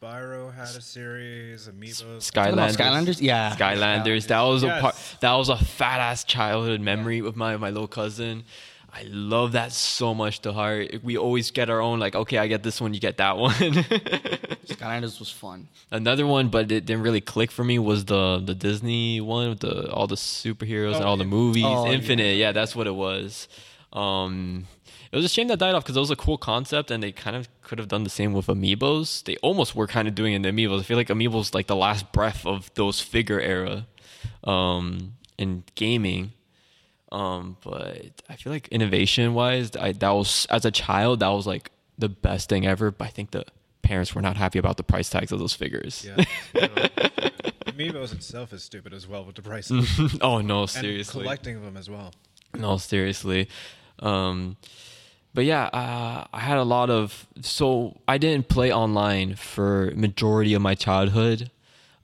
[0.00, 1.68] Spyro had a series.
[1.68, 2.30] Amiibos.
[2.32, 3.20] Talking about skylanders Skylanders?
[3.20, 3.54] Yeah.
[3.56, 4.26] Skylanders.
[4.28, 4.94] That was a part.
[5.20, 8.44] That was a fat ass childhood memory with my my little cousin.
[8.92, 11.04] I love that so much to heart.
[11.04, 12.00] We always get our own.
[12.00, 13.52] Like, okay, I get this one, you get that one.
[14.66, 15.68] Skylanders was fun.
[15.90, 19.60] Another one, but it didn't really click for me was the the Disney one with
[19.60, 21.64] the all the superheroes and Oh, all the movies.
[21.66, 21.92] Oh, yeah.
[21.92, 22.52] Infinite, yeah.
[22.52, 23.48] that's what it was.
[23.92, 24.66] Um,
[25.12, 27.10] it was a shame that died off because it was a cool concept, and they
[27.10, 29.24] kind of could have done the same with Amiibos.
[29.24, 30.80] They almost were kind of doing it in the Amiibos.
[30.80, 33.86] I feel like Amiibos like the last breath of those figure era,
[34.44, 36.32] um, in gaming.
[37.10, 41.46] Um, but I feel like innovation wise, I that was as a child that was
[41.46, 42.92] like the best thing ever.
[42.92, 43.44] But I think the
[43.82, 46.06] parents were not happy about the price tags of those figures.
[46.06, 46.24] Yeah.
[47.66, 49.88] Amiibos itself is stupid as well with the prices.
[50.20, 51.22] oh no, and seriously.
[51.22, 52.12] collecting them as well.
[52.56, 53.48] No, seriously.
[53.98, 54.56] Um,
[55.34, 57.26] but yeah, uh, I had a lot of.
[57.42, 61.50] So I didn't play online for majority of my childhood.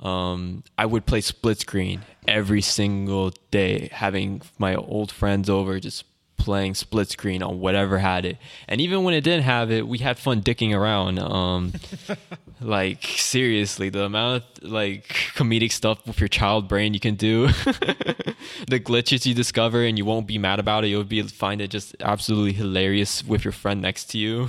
[0.01, 6.05] Um, I would play split screen every single day, having my old friends over, just
[6.37, 8.39] playing split screen on whatever had it.
[8.69, 11.19] And even when it didn't have it, we had fun dicking around.
[11.19, 11.73] Um,
[12.61, 17.47] like seriously, the amount of like comedic stuff with your child brain you can do,
[18.69, 20.89] the glitches you discover, and you won't be mad about it.
[20.89, 24.49] You'll be find it just absolutely hilarious with your friend next to you.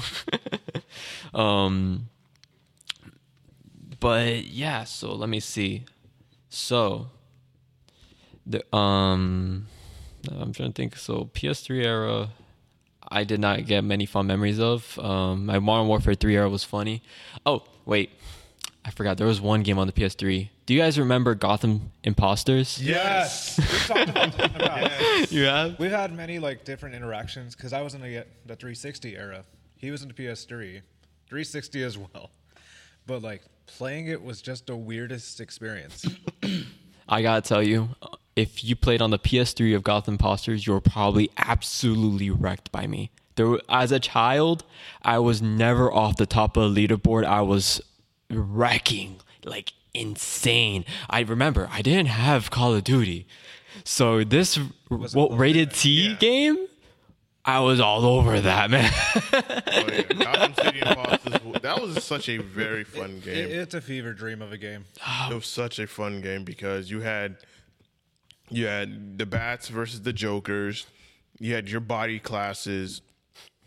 [1.33, 2.09] um,
[3.99, 5.85] but yeah, so let me see.
[6.49, 7.07] So
[8.45, 9.67] the um,
[10.31, 10.97] I'm trying to think.
[10.97, 12.29] So PS3 era.
[13.09, 14.99] I did not get many fun memories of.
[14.99, 17.01] Um, my Modern Warfare 3 era was funny.
[17.45, 18.11] Oh, wait.
[18.83, 19.17] I forgot.
[19.17, 20.49] There was one game on the PS3.
[20.65, 22.81] Do you guys remember Gotham Impostors?
[22.81, 24.91] Yes, we've talked about that
[25.31, 25.37] in.
[25.37, 25.79] You have?
[25.79, 29.43] We've had many like different interactions because I was in the, the 360 era.
[29.77, 30.81] He was in the PS3,
[31.27, 32.31] 360 as well.
[33.05, 36.05] But like playing it was just the weirdest experience.
[37.09, 37.89] I gotta tell you,
[38.35, 42.85] if you played on the PS3 of Gotham Impostors, you were probably absolutely wrecked by
[42.85, 43.11] me.
[43.35, 44.63] There, as a child,
[45.03, 47.25] I was never off the top of the leaderboard.
[47.25, 47.81] I was
[48.29, 50.85] wrecking like insane.
[51.09, 53.27] I remember I didn't have Call of Duty,
[53.83, 56.15] so this what rated T yeah.
[56.15, 56.67] game,
[57.47, 58.91] I was all over that man.
[59.79, 60.01] Oh, yeah.
[60.03, 61.61] Gotham City Impostors.
[61.61, 63.49] That was such a very fun It- game.
[63.51, 64.85] it's a fever dream of a game.
[65.05, 65.29] Oh.
[65.31, 67.37] it was such a fun game because you had
[68.49, 70.87] you had the bats versus the jokers
[71.39, 73.01] you had your body classes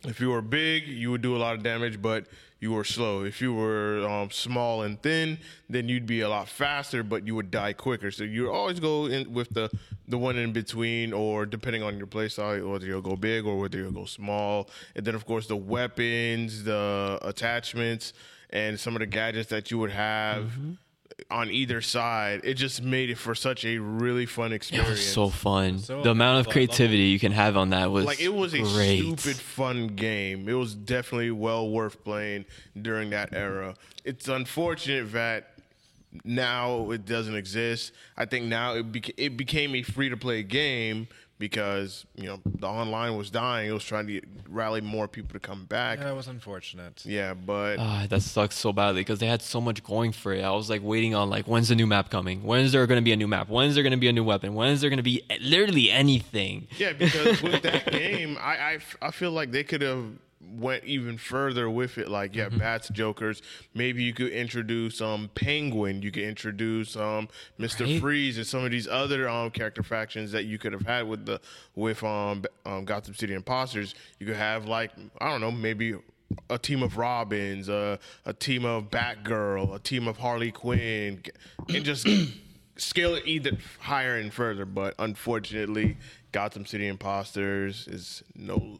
[0.05, 2.27] if you were big you would do a lot of damage but
[2.63, 3.25] you were slow.
[3.25, 5.39] If you were um, small and thin
[5.71, 8.11] then you'd be a lot faster but you would die quicker.
[8.11, 9.71] So you always go in with the
[10.09, 13.59] the one in between or depending on your play style whether you'll go big or
[13.59, 14.69] whether you'll go small.
[14.95, 18.13] And then of course the weapons the attachments
[18.51, 20.53] and some of the gadgets that you would have
[21.31, 22.41] on either side.
[22.45, 24.91] It just made it for such a really fun It experience.
[24.91, 25.79] was so fun.
[25.79, 28.59] So the amount of creativity you can have on that was like it was a
[28.61, 28.99] great.
[29.01, 30.49] stupid fun game.
[30.49, 32.45] It was definitely well worth playing
[32.81, 33.75] during that era.
[34.05, 35.53] It's unfortunate that
[36.25, 37.93] now it doesn't exist.
[38.17, 41.09] I think now it beca- it became a free to play game
[41.41, 43.69] because you know the online was dying.
[43.69, 45.99] It was trying to get, rally more people to come back.
[45.99, 47.05] That was unfortunate.
[47.05, 50.45] Yeah, but Ah, that sucks so badly because they had so much going for it.
[50.45, 52.45] I was like waiting on like when's the new map coming?
[52.45, 53.49] When is there going to be a new map?
[53.49, 54.55] When is there going to be a new weapon?
[54.55, 56.69] When is there going to be literally anything?
[56.79, 60.05] Yeah, because with that game, I, I, I feel like they could have
[60.41, 62.09] went even further with it.
[62.09, 63.43] Like, yeah, bats, jokers.
[63.75, 66.03] Maybe you could introduce um Penguin.
[66.03, 68.01] You could introduce um Mister Right.
[68.01, 71.27] Freeze and some of these other um character factions that you could have had with
[71.27, 71.41] the
[71.75, 73.95] with um, um Gotham City Impostors.
[74.19, 75.95] You could have like I don't know, maybe.
[76.49, 81.21] A team of Robins, uh, a team of Batgirl, a team of Harley Quinn,
[81.69, 82.07] and just
[82.77, 83.51] scale it either
[83.81, 85.97] higher and further, but unfortunately,
[86.33, 88.79] Gotham City Impostors is no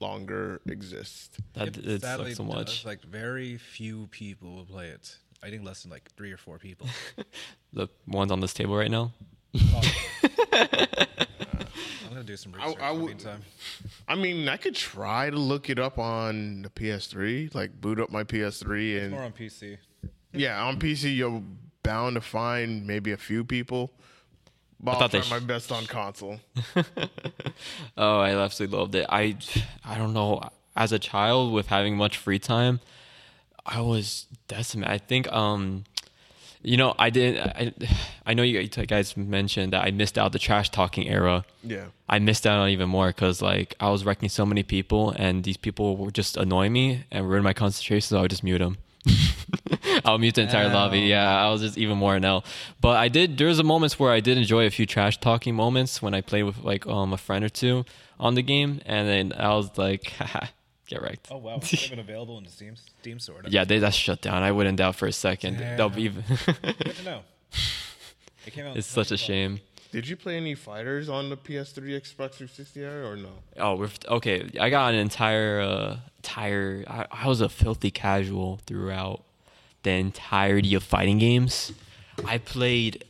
[0.00, 1.38] longer exist.
[1.54, 2.84] That it Sadly, sucks so does, much.
[2.84, 5.16] Like very few people will play it.
[5.42, 6.86] I think less than like three or four people.
[7.74, 9.12] The ones on this table right now.
[9.54, 9.62] I'm
[12.10, 13.36] gonna do some research I in the.
[14.06, 18.10] I mean, I could try to look it up on the PS3, like boot up
[18.10, 19.78] my PS3, and More on PC.
[20.34, 21.42] yeah, on PC you're
[21.82, 23.90] bound to find maybe a few people.
[24.82, 26.40] But I'll thought try they my sh- best on console.
[27.96, 29.06] Oh, I absolutely loved it.
[29.08, 29.36] I,
[29.84, 30.42] I don't know.
[30.74, 32.80] As a child with having much free time,
[33.66, 34.90] I was decimated.
[34.92, 35.84] I think, um,
[36.62, 37.46] you know, I didn't.
[37.46, 37.72] I,
[38.24, 41.44] I know you guys mentioned that I missed out the trash talking era.
[41.62, 41.86] Yeah.
[42.08, 45.44] I missed out on even more because like I was wrecking so many people, and
[45.44, 48.06] these people were just annoying me and ruin my concentration.
[48.08, 48.78] So I would just mute them.
[50.04, 51.00] I'll mute the entire lobby.
[51.00, 52.42] Yeah, I was just even more now.
[52.80, 53.38] But I did.
[53.38, 56.44] There's a moments where I did enjoy a few trash talking moments when I played
[56.44, 57.84] with like um a friend or two
[58.18, 60.46] on the game, and then I was like, Haha,
[60.86, 61.28] get wrecked.
[61.30, 63.42] Oh wow, it's been available in the Steam Steam store.
[63.48, 64.42] Yeah, they that's shut down.
[64.42, 65.58] I wouldn't doubt for a second.
[65.58, 66.08] They'll be.
[66.08, 67.20] Good to know.
[68.46, 68.76] It came out.
[68.76, 69.20] it's such a 2012.
[69.20, 69.60] shame.
[69.92, 73.28] Did you play any fighters on the PS3, Xbox 360 era, or no?
[73.58, 74.48] Oh, we're okay.
[74.58, 76.82] I got an entire, uh, entire.
[76.88, 79.22] I, I was a filthy casual throughout
[79.82, 81.72] the entirety of fighting games.
[82.24, 83.04] I played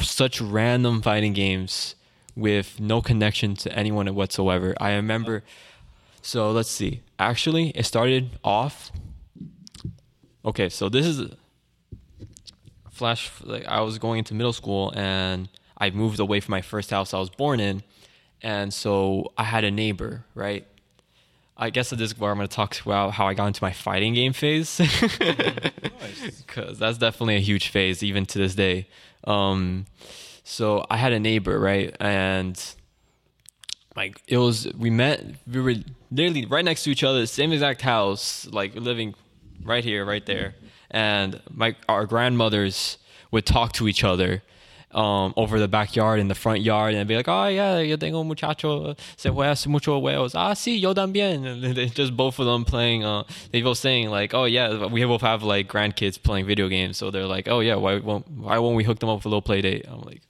[0.00, 1.94] such random fighting games
[2.36, 4.74] with no connection to anyone whatsoever.
[4.80, 5.42] I remember.
[6.22, 7.02] So let's see.
[7.18, 8.92] Actually, it started off.
[10.44, 11.30] Okay, so this is
[12.90, 13.30] flash.
[13.42, 17.14] Like I was going into middle school and I moved away from my first house
[17.14, 17.82] I was born in,
[18.42, 20.66] and so I had a neighbor, right?
[21.58, 23.72] I guess this is where I'm going to talk about how I got into my
[23.72, 24.78] fighting game phase,
[26.46, 28.86] because that's definitely a huge phase even to this day.
[29.24, 29.86] Um,
[30.44, 32.62] so I had a neighbor, right, and
[33.96, 35.74] like it was we met we were
[36.12, 39.14] literally right next to each other, same exact house, like living
[39.64, 40.54] right here, right there,
[40.92, 42.98] and my our grandmothers
[43.32, 44.42] would talk to each other.
[44.90, 48.24] Um, over the backyard and the front yard and be like, oh yeah, yo tengo
[48.24, 50.34] muchacho, se juega mucho huevos.
[50.34, 51.44] Ah, sí, yo también.
[51.46, 55.20] And just both of them playing, uh, they both saying like, oh yeah, we both
[55.20, 56.96] have like grandkids playing video games.
[56.96, 59.28] So they're like, oh yeah, why won't, why won't we hook them up with a
[59.28, 59.84] little play date?
[59.86, 60.22] I'm like,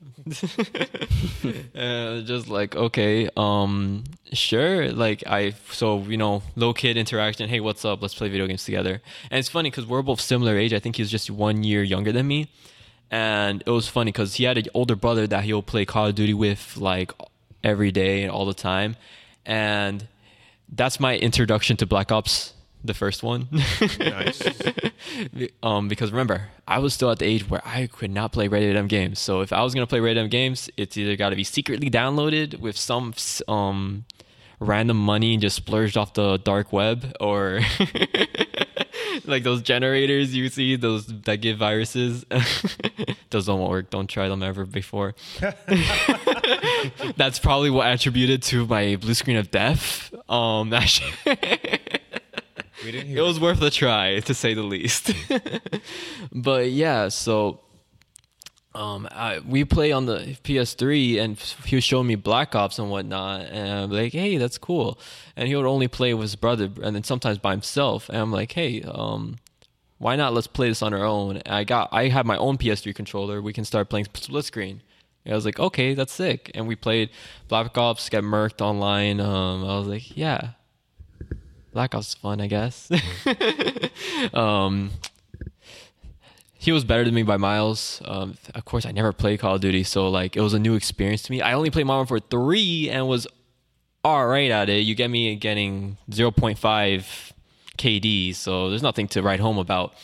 [1.75, 7.61] and just like okay um sure like i so you know low kid interaction hey
[7.61, 10.73] what's up let's play video games together and it's funny because we're both similar age
[10.73, 12.49] i think he's just one year younger than me
[13.11, 16.15] and it was funny because he had an older brother that he'll play call of
[16.15, 17.13] duty with like
[17.65, 18.97] every day and all the time
[19.47, 20.07] and
[20.71, 22.53] that's my introduction to black ops
[22.85, 23.49] the first one
[23.99, 24.43] Nice.
[25.63, 28.77] um, because remember, I was still at the age where I could not play rated
[28.77, 29.19] M games.
[29.19, 31.91] So if I was gonna play rated M games, it's either got to be secretly
[31.91, 33.15] downloaded with some
[33.49, 34.05] um
[34.61, 37.61] random money and just splurged off the dark web, or
[39.25, 42.25] like those generators you see those that give viruses.
[43.31, 43.91] those don't work.
[43.91, 45.15] Don't try them ever before.
[47.17, 50.13] That's probably what attributed to my blue screen of death.
[50.31, 51.15] Um, that shit-
[52.85, 55.13] We didn't it was worth a try to say the least
[56.33, 57.59] but yeah so
[58.79, 62.91] um I, we play on the ps3 and he was showing me black ops and
[62.91, 64.99] whatnot and i'm like hey that's cool
[65.37, 68.33] and he would only play with his brother and then sometimes by himself and i'm
[68.33, 69.37] like hey um
[69.99, 72.57] why not let's play this on our own and i got i have my own
[72.57, 74.81] ps3 controller we can start playing split screen
[75.25, 76.51] and I was like, okay, that's sick.
[76.55, 77.11] And we played
[77.49, 79.21] Black Ops, get murked online.
[79.21, 80.53] Um, I was like, yeah,
[81.75, 82.91] Black Ops is fun, I guess.
[84.33, 84.91] um,
[86.69, 88.03] he was better than me by miles.
[88.05, 90.75] Um, of course, I never played Call of Duty, so like it was a new
[90.75, 91.41] experience to me.
[91.41, 93.27] I only played Modern Warfare three and was
[94.05, 94.81] all right at it.
[94.81, 97.33] You get me getting zero point five
[97.79, 99.95] KD, so there's nothing to write home about.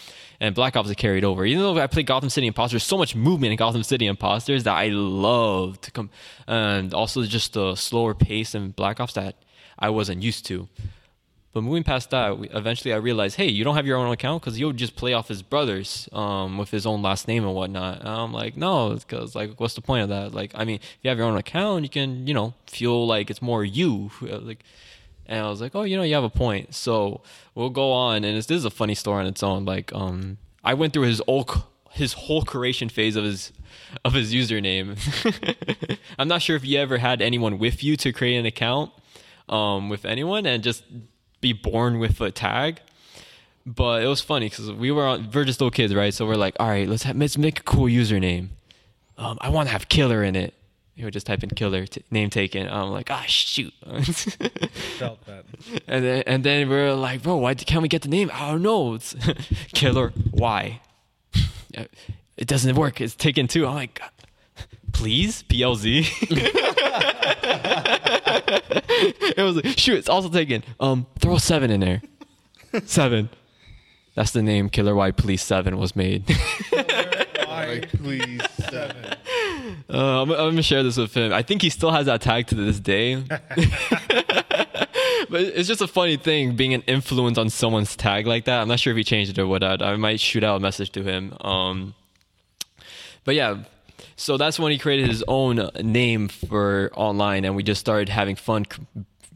[0.40, 1.44] And Black Ops is carried over.
[1.44, 4.74] Even though I played Gotham City Impostors, so much movement in Gotham City Impostors that
[4.74, 6.08] I love to come,
[6.46, 9.36] and also just the slower pace in Black Ops that
[9.78, 10.66] I wasn't used to.
[11.54, 14.42] But moving past that, we, eventually I realized, hey, you don't have your own account
[14.42, 18.00] because you'll just play off his brothers um, with his own last name and whatnot.
[18.00, 20.34] And I'm like, no, because like, what's the point of that?
[20.34, 23.30] Like, I mean, if you have your own account, you can, you know, feel like
[23.30, 24.10] it's more you.
[24.20, 24.64] Like,
[25.26, 26.74] and I was like, oh, you know, you have a point.
[26.74, 27.22] So
[27.54, 29.64] we'll go on, and this is a funny story on its own.
[29.64, 31.48] Like, um, I went through his whole
[31.92, 33.52] his whole creation phase of his
[34.04, 34.98] of his username.
[36.18, 38.90] I'm not sure if you ever had anyone with you to create an account
[39.48, 40.82] um, with anyone and just
[41.44, 42.80] be born with a tag.
[43.66, 46.12] But it was funny because we were on, we're just little kids, right?
[46.12, 48.48] So we're like, all right, let's have, let's make a cool username.
[49.18, 50.54] Um, I want to have killer in it.
[50.96, 52.66] You would just type in killer t- name taken.
[52.68, 53.74] I'm like, ah, shoot.
[54.98, 55.44] Felt that.
[55.86, 58.30] And then and then we're like, bro, why can't we get the name?
[58.32, 58.94] I don't know.
[58.94, 59.14] It's
[59.74, 60.12] killer.
[60.30, 60.80] Why?
[62.36, 63.00] It doesn't work.
[63.00, 63.64] It's taken too.
[63.64, 64.02] I'm like,
[64.94, 66.06] please, PLZ.
[69.36, 70.62] it was like, shoot, it's also taken.
[70.80, 72.00] Um, throw a seven in there.
[72.86, 73.28] Seven.
[74.14, 74.70] That's the name.
[74.70, 76.24] Killer Why Police Seven was made.
[77.54, 78.40] Like, please.
[78.68, 79.14] seven.
[79.88, 81.32] Uh, I'm, I'm gonna share this with him.
[81.32, 83.14] I think he still has that tag to this day.
[83.28, 83.40] but
[85.40, 88.60] it's just a funny thing being an influence on someone's tag like that.
[88.60, 89.62] I'm not sure if he changed it or what.
[89.62, 91.36] I, I might shoot out a message to him.
[91.40, 91.94] Um,
[93.24, 93.62] but yeah,
[94.16, 98.36] so that's when he created his own name for online, and we just started having
[98.36, 98.66] fun,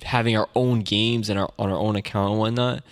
[0.03, 2.83] having our own games and our on our own account and whatnot.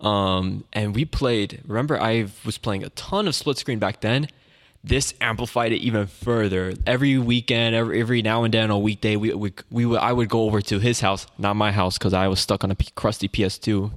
[0.00, 1.62] Um, and we played.
[1.66, 4.28] Remember, I was playing a ton of split screen back then.
[4.86, 6.74] This amplified it even further.
[6.86, 10.12] Every weekend, every, every now and then, on a weekday, we we, we would, I
[10.12, 12.76] would go over to his house, not my house, because I was stuck on a
[12.94, 13.90] crusty PS2.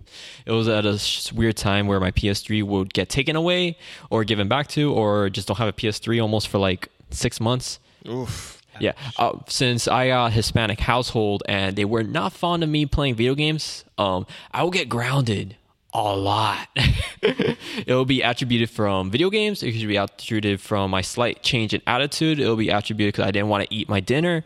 [0.46, 0.98] It was at a
[1.36, 3.78] weird time where my PS3 would get taken away
[4.10, 7.80] or given back to, or just don't have a PS3 almost for like six months.
[8.08, 8.62] Oof.
[8.80, 12.86] Yeah, uh, since I got a Hispanic household and they were not fond of me
[12.86, 15.58] playing video games, um, I will get grounded
[15.94, 16.68] a lot.
[16.76, 19.64] it will be attributed from video games.
[19.64, 22.40] It could be attributed from my slight change in attitude.
[22.40, 24.44] It will be attributed because I didn't want to eat my dinner.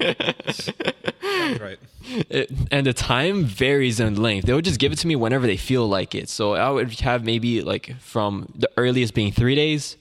[0.00, 1.78] Right.
[2.28, 4.44] It, and the time varies in length.
[4.44, 6.28] They would just give it to me whenever they feel like it.
[6.28, 9.96] So I would have maybe like from the earliest being three days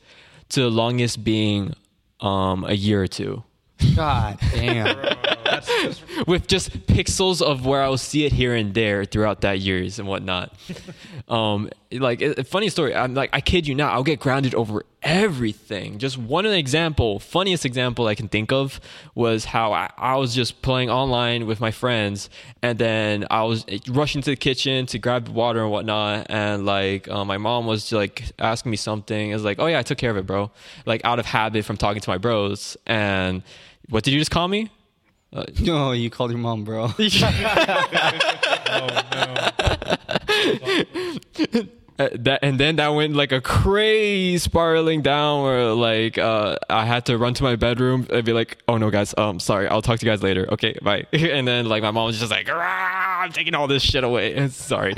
[0.50, 1.74] to the longest being
[2.24, 3.44] um, a year or two.
[3.96, 5.18] God damn.
[5.62, 9.60] Just with just pixels of where I will see it here and there throughout that
[9.60, 10.54] years and whatnot.
[11.28, 12.96] um, like a a funny story.
[12.96, 13.94] I'm like, I kid you not.
[13.94, 15.98] I'll get grounded over everything.
[16.00, 18.80] Just one example, funniest example I can think of
[19.16, 22.30] was how I, I was just playing online with my friends,
[22.62, 27.08] and then I was rushing to the kitchen to grab water and whatnot, and like
[27.10, 29.32] uh, my mom was like asking me something.
[29.32, 30.52] I was like, oh yeah, I took care of it, bro.
[30.86, 32.78] Like out of habit from talking to my bros.
[32.86, 33.44] And
[33.90, 34.70] what did you just call me?
[35.62, 36.90] No, you called your mom, bro.
[37.00, 39.36] oh no.
[42.00, 46.86] Uh, that and then that went like a crazy spiraling down where like uh I
[46.86, 49.84] had to run to my bedroom and be like, oh no guys, um sorry, I'll
[49.84, 50.52] talk to you guys later.
[50.54, 51.06] Okay, bye.
[51.14, 54.48] And then like my mom was just like, I'm taking all this shit away.
[54.50, 54.94] sorry.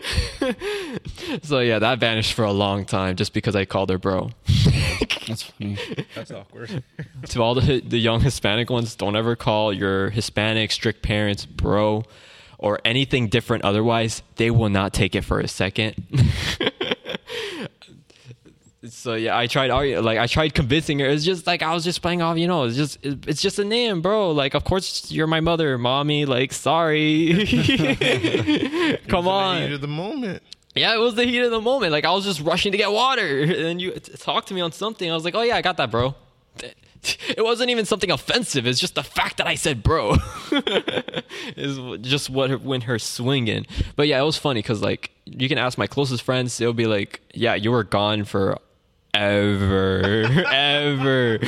[1.42, 4.30] so yeah, that vanished for a long time just because I called her bro.
[5.26, 5.78] That's funny.
[6.14, 6.82] That's awkward.
[7.28, 12.04] to all the the young Hispanic ones, don't ever call your Hispanic strict parents bro
[12.58, 14.22] or anything different otherwise.
[14.36, 15.94] They will not take it for a second.
[18.88, 21.06] So yeah, I tried like I tried convincing her.
[21.06, 22.64] It's just like I was just playing off, you know.
[22.64, 24.30] It's just it's just a name, bro.
[24.32, 26.24] Like of course you're my mother, mommy.
[26.24, 27.46] Like sorry,
[29.08, 29.62] come on.
[29.62, 30.42] Heat of the moment.
[30.74, 31.92] Yeah, it was the heat of the moment.
[31.92, 34.72] Like I was just rushing to get water, and you t- talked to me on
[34.72, 35.10] something.
[35.10, 36.14] I was like, "Oh yeah, I got that, bro."
[37.28, 38.66] It wasn't even something offensive.
[38.66, 40.16] It's just the fact that I said "bro"
[41.56, 43.66] is just what went her swinging.
[43.94, 46.86] But yeah, it was funny because like you can ask my closest friends, they'll be
[46.86, 48.58] like, "Yeah, you were gone for."
[49.16, 51.38] Ever, ever.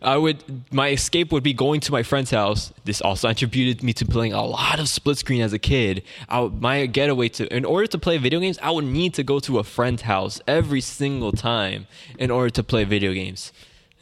[0.00, 2.72] I would, my escape would be going to my friend's house.
[2.84, 6.04] This also attributed me to playing a lot of split screen as a kid.
[6.30, 9.40] Would, my getaway to, in order to play video games, I would need to go
[9.40, 13.52] to a friend's house every single time in order to play video games.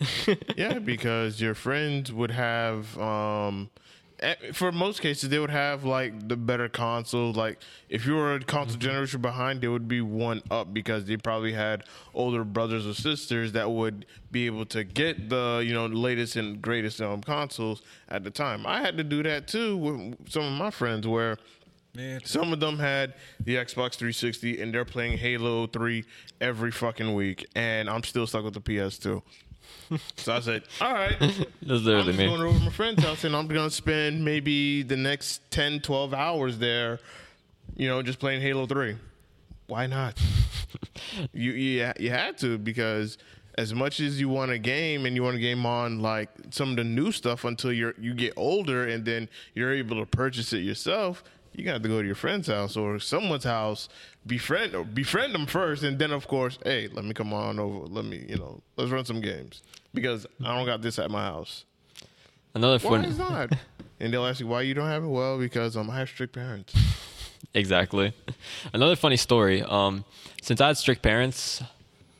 [0.57, 3.71] yeah, because your friends would have um,
[4.53, 7.33] for most cases they would have like the better console.
[7.33, 7.59] Like
[7.89, 11.53] if you were a console generation behind, they would be one up because they probably
[11.53, 16.37] had older brothers or sisters that would be able to get the you know latest
[16.37, 18.67] and greatest um, consoles at the time.
[18.67, 21.39] I had to do that too with some of my friends where.
[21.95, 26.03] Man, Some of them had the Xbox 360 and they're playing Halo 3
[26.41, 29.21] every fucking week, and I'm still stuck with the PS2.
[30.17, 31.17] So I said, all right.
[31.21, 32.27] That's I'm just me.
[32.27, 35.81] going over to my friend's house and I'm going to spend maybe the next 10,
[35.81, 36.99] 12 hours there,
[37.77, 38.97] you know, just playing Halo 3.
[39.67, 40.21] Why not?
[41.33, 43.19] you, you, you had to because
[43.59, 46.71] as much as you want a game and you want a game on like some
[46.71, 50.53] of the new stuff until you're you get older and then you're able to purchase
[50.53, 51.23] it yourself,
[51.55, 53.89] you got to go to your friend's house or someone's house,
[54.27, 57.87] befriend or befriend them first, and then of course, hey, let me come on over.
[57.87, 59.63] Let me, you know, let's run some games
[59.95, 61.65] because I don't got this at my house.
[62.55, 63.05] Another Why fun.
[63.05, 63.53] is not?
[64.01, 65.09] and they'll ask you why you don't have it.
[65.09, 66.75] Well, because um, I have strict parents.
[67.55, 68.15] Exactly.
[68.73, 69.63] Another funny story.
[69.63, 70.07] Um,
[70.41, 71.63] since I had strict parents,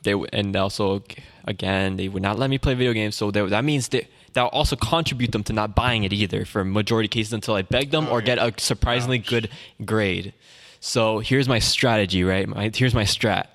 [0.03, 1.01] they w- and also
[1.45, 3.15] again they would not let me play video games.
[3.15, 6.45] So they, that means that that will also contribute them to not buying it either
[6.45, 9.49] for majority cases until I beg them or oh, get a surprisingly good
[9.85, 10.33] grade.
[10.79, 12.47] So here's my strategy, right?
[12.47, 13.47] My, here's my strat.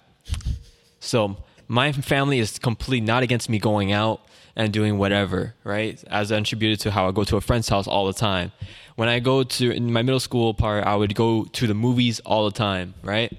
[1.00, 4.20] So my family is completely not against me going out
[4.56, 6.02] and doing whatever, right?
[6.08, 8.52] As attributed to how I go to a friend's house all the time.
[8.96, 12.18] When I go to in my middle school part, I would go to the movies
[12.20, 13.32] all the time, right?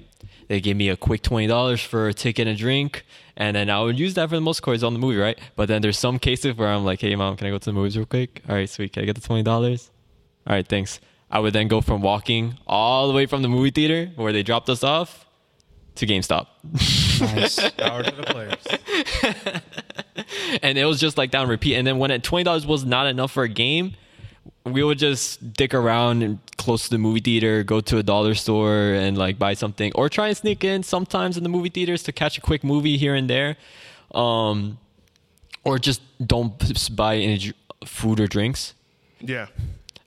[0.47, 3.05] They give me a quick twenty dollars for a ticket and a drink,
[3.39, 5.39] and then I would use that for the most course on the movie, right?
[5.55, 7.73] But then there's some cases where I'm like, "Hey, mom, can I go to the
[7.73, 8.43] movies real quick?
[8.47, 8.93] All right, sweet.
[8.93, 9.89] Can I get the twenty dollars?
[10.45, 10.99] All right, thanks."
[11.31, 14.41] I would then go from walking all the way from the movie theater where they
[14.41, 15.27] dropped us off
[15.95, 16.47] to GameStop.
[17.21, 17.69] Nice.
[17.77, 19.61] power to the players.
[20.63, 21.75] and it was just like down repeat.
[21.75, 23.93] And then when it twenty dollars was not enough for a game,
[24.73, 28.35] we would just dick around and close to the movie theater, go to a dollar
[28.35, 32.03] store and like buy something, or try and sneak in sometimes in the movie theaters
[32.03, 33.57] to catch a quick movie here and there,
[34.13, 34.77] um,
[35.63, 37.53] or just don't buy any
[37.85, 38.73] food or drinks.
[39.19, 39.47] Yeah.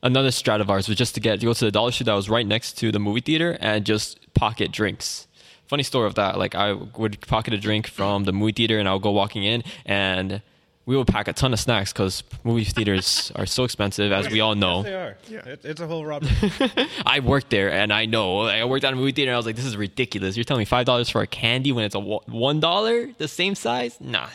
[0.02, 2.14] Another strat of ours was just to get to go to the dollar store that
[2.14, 5.28] was right next to the movie theater and just pocket drinks.
[5.66, 6.38] Funny story of that.
[6.38, 9.44] Like I would pocket a drink from the movie theater and I would go walking
[9.44, 10.42] in and
[10.84, 14.40] we would pack a ton of snacks because movie theaters are so expensive, as we
[14.40, 14.78] all know.
[14.78, 15.16] Yes, they are.
[15.28, 15.52] Yeah.
[15.52, 16.30] It, it's a whole robbery.
[17.06, 18.40] I worked there and I know.
[18.40, 20.36] I worked at a movie theater and I was like, this is ridiculous.
[20.36, 23.54] You're telling me five dollars for a candy when it's a one dollar, the same
[23.54, 23.96] size?
[24.00, 24.28] Nah.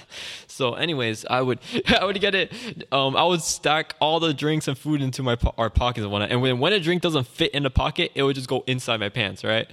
[0.58, 2.52] So, anyways, I would I would get it.
[2.92, 6.12] Um, I would stack all the drinks and food into my po- our pockets and
[6.12, 6.32] whatnot.
[6.32, 9.00] And when when a drink doesn't fit in the pocket, it would just go inside
[9.00, 9.44] my pants.
[9.44, 9.68] Right?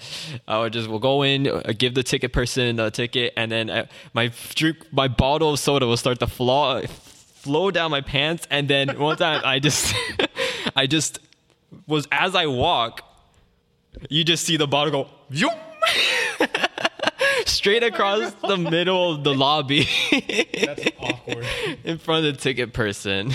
[0.47, 3.71] I would just will go in, uh, give the ticket person the ticket, and then
[3.71, 8.47] uh, my drink, my bottle of soda will start to flow flow down my pants.
[8.51, 9.95] And then one time, I just
[10.77, 11.19] I just
[11.87, 13.03] was as I walk,
[14.11, 15.49] you just see the bottle go!
[17.49, 19.89] straight across the middle of the lobby
[20.65, 21.47] That's awkward.
[21.85, 23.33] in front of the ticket person.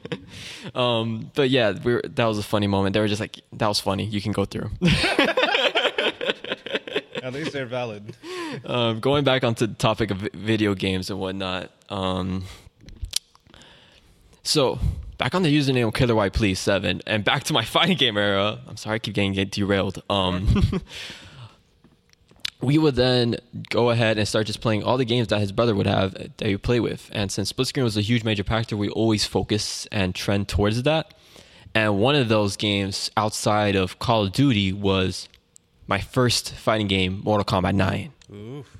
[0.74, 2.94] um, but yeah, we were, that was a funny moment.
[2.94, 4.04] They were just like, "That was funny.
[4.04, 4.70] You can go through."
[7.22, 8.16] At least they're valid.
[8.64, 11.70] um, going back onto the topic of video games and whatnot.
[11.88, 12.44] Um,
[14.44, 14.78] so
[15.18, 18.60] back on the username Killer White Please Seven, and back to my fighting game era.
[18.68, 20.02] I'm sorry, I keep getting get derailed.
[20.08, 20.62] Um,
[22.60, 23.36] we would then
[23.68, 26.24] go ahead and start just playing all the games that his brother would have uh,
[26.38, 27.10] that he play with.
[27.12, 30.82] And since split screen was a huge major factor, we always focus and trend towards
[30.82, 31.14] that.
[31.74, 35.28] And one of those games outside of Call of Duty was
[35.86, 38.12] my first fighting game, Mortal Kombat 9.
[38.32, 38.76] Oof.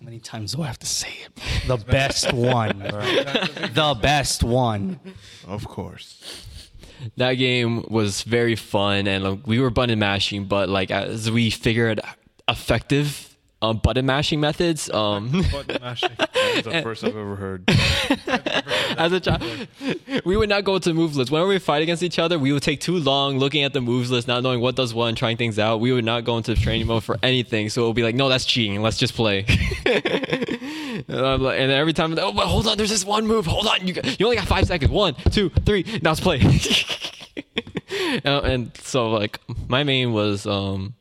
[0.00, 1.68] How many times do I have to say it?
[1.68, 2.78] The best one.
[2.80, 4.98] the best one.
[5.46, 6.46] Of course.
[7.16, 10.46] That game was very fun, and like, we were button mashing.
[10.46, 12.00] But like as we figured
[12.48, 13.28] effective
[13.62, 16.10] um, button mashing methods, um, Button mashing.
[16.18, 17.62] That's the first I've ever heard.
[18.98, 19.68] as a child,
[20.24, 21.30] we would not go to move lists.
[21.30, 24.10] Whenever we fight against each other, we would take too long looking at the moves
[24.10, 25.78] list, not knowing what does what, and trying things out.
[25.78, 27.68] We would not go into training mode for anything.
[27.68, 28.82] So it would be like, no, that's cheating.
[28.82, 29.46] Let's just play.
[29.86, 31.08] and,
[31.42, 33.46] like- and every time, oh, but hold on, there's this one move.
[33.46, 34.90] Hold on, you got- you only got five seconds.
[34.90, 35.84] One, two, three.
[36.02, 36.40] Now let's play.
[38.24, 39.38] And so like
[39.68, 40.94] my main was um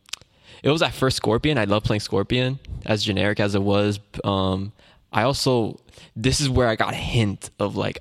[0.63, 1.57] it was at first Scorpion.
[1.57, 3.99] I love playing Scorpion as generic as it was.
[4.23, 4.71] Um,
[5.11, 5.79] I also
[6.15, 7.99] this is where I got a hint of like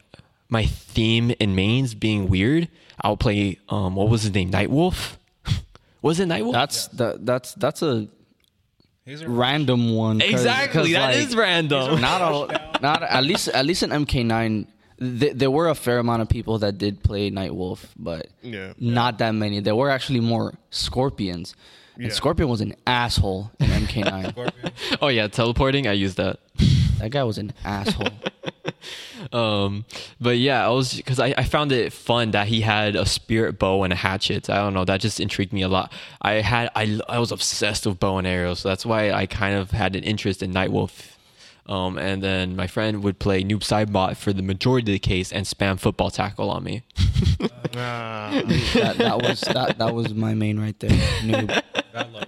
[0.48, 2.68] my theme in mains being weird.
[3.02, 4.50] I'll play um what was his name?
[4.50, 5.16] Nightwolf.
[6.02, 6.52] was it Nightwolf?
[6.52, 7.24] That's that.
[7.26, 8.08] That's that's a
[9.06, 10.20] These are random one.
[10.20, 10.82] 'cause- exactly.
[10.82, 12.00] 'cause, That like, is random.
[12.00, 12.46] Not all.
[12.82, 14.66] Not at least at least in MK9.
[14.98, 18.72] th- there were a fair amount of people that did play Nightwolf, but Yeah.
[18.78, 19.60] not that many.
[19.60, 21.54] There were actually more Scorpions.
[22.00, 22.14] And Yeah.
[22.14, 24.52] Scorpion was an asshole in MK9.
[25.02, 25.86] Oh yeah, teleporting.
[25.86, 26.38] I used that.
[26.98, 28.08] that guy was an asshole.
[29.32, 29.84] Um,
[30.20, 33.58] but yeah, I was because I, I found it fun that he had a spirit
[33.58, 34.48] bow and a hatchet.
[34.50, 35.92] I don't know, that just intrigued me a lot.
[36.22, 39.54] I had I I was obsessed with bow and arrows, so that's why I kind
[39.54, 41.12] of had an interest in Nightwolf.
[41.70, 45.32] Um, and then my friend would play Noob Saibot for the majority of the case
[45.32, 46.82] and spam football tackle on me.
[47.76, 48.32] Ah,
[48.74, 50.90] that, that was that, that was my main right there.
[51.20, 51.62] Noob.
[51.92, 52.22] That low.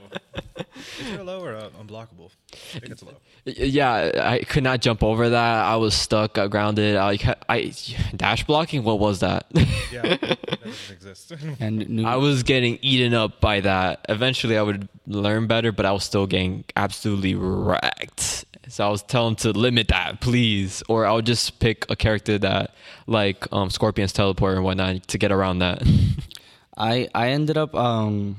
[1.01, 2.30] Is it low or uh, unblockable?
[2.53, 3.16] I think it's low.
[3.45, 5.64] Yeah, I could not jump over that.
[5.64, 6.97] I was stuck, got grounded.
[6.97, 7.18] I,
[7.49, 7.72] I
[8.16, 8.84] dash blocking.
[8.84, 9.47] What was that?
[9.93, 11.32] Yeah, that doesn't exist.
[11.61, 12.05] And Noob.
[12.07, 14.05] I was getting eaten up by that.
[14.09, 18.45] Eventually, I would learn better, but I was still getting absolutely wrecked.
[18.72, 22.74] So I was telling to limit that, please, or I'll just pick a character that,
[23.06, 25.82] like um, Scorpion's teleport and whatnot, to get around that.
[26.78, 28.36] I I ended up um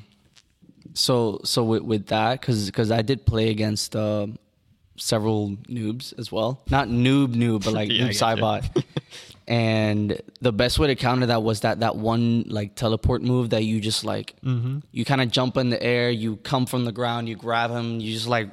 [0.95, 4.25] so so with, with that cuz cuz I did play against uh,
[4.97, 6.63] several noobs as well.
[6.67, 8.17] Not noob noob but like Yeah, noob.
[8.19, 8.83] Saibot.
[9.47, 13.65] and the best way to counter that was that that one like teleport move that
[13.65, 14.79] you just like Mm-hmm.
[14.91, 17.99] you kind of jump in the air, you come from the ground, you grab him,
[17.99, 18.49] you just like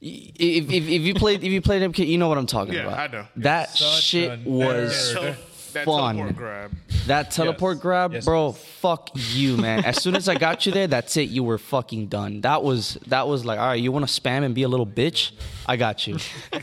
[0.00, 2.86] if, if, if you played if you played MK, you know what I'm talking Yeah,
[2.86, 2.98] about.
[2.98, 3.26] I know.
[3.36, 5.36] That Such shit a was nerd.
[5.72, 6.16] that fun.
[6.16, 6.72] teleport grab.
[7.06, 7.82] That teleport Yes.
[7.82, 8.48] grab, Yes, bro.
[8.48, 8.64] yes.
[8.80, 9.84] Fuck you, man.
[9.84, 11.28] As soon as I got you there, that's it.
[11.30, 12.40] You were fucking done.
[12.42, 13.80] That was that was like, all right.
[13.80, 15.32] You want to spam and be a little bitch?
[15.66, 16.18] I got you.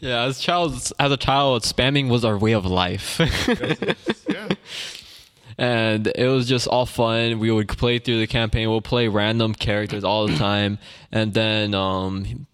[0.00, 3.18] yeah, as child, as a child, spamming was our way of life.
[4.28, 4.48] Yeah.
[5.60, 7.38] and it was just all fun.
[7.38, 8.70] We would play through the campaign.
[8.70, 10.78] We'll play random characters all the time,
[11.12, 12.46] and then um,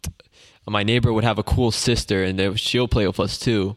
[0.67, 3.77] my neighbor would have a cool sister, and she'll play with us too.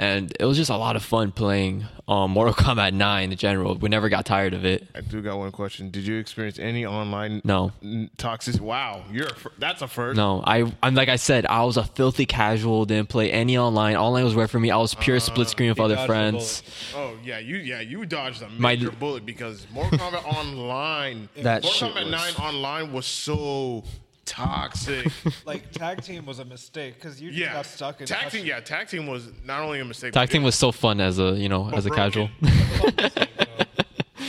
[0.00, 3.74] And it was just a lot of fun playing um, Mortal Kombat 9 in general.
[3.74, 4.86] We never got tired of it.
[4.94, 5.90] I do got one question.
[5.90, 7.72] Did you experience any online No.
[7.82, 8.60] n- toxic?
[8.62, 10.16] Wow, you're a fir- that's a first.
[10.16, 12.84] No, I, I'm like I said, I was a filthy casual.
[12.84, 13.96] Didn't play any online.
[13.96, 14.70] Online was rare for me.
[14.70, 16.62] I was pure split screen with other friends.
[16.94, 21.64] Oh yeah, you yeah you dodged a My- major bullet because Mortal Kombat Online, That
[21.64, 23.82] Mortal shit Kombat was- Nine Online was so
[24.28, 25.10] toxic.
[25.46, 28.44] like tag team was a mistake because you just yeah, got stuck in tag team.
[28.46, 30.12] Yeah, tag team was not only a mistake.
[30.12, 32.10] Tag but team it- was so fun as a you know as a broken.
[32.12, 32.30] casual.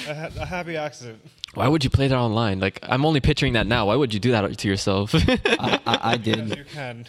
[0.07, 1.19] a, ha- a happy accident.
[1.55, 2.59] Why would you play that online?
[2.59, 3.87] Like I'm only picturing that now.
[3.87, 5.13] Why would you do that to yourself?
[5.15, 6.57] I, I, I Yes, did.
[6.57, 7.05] you can.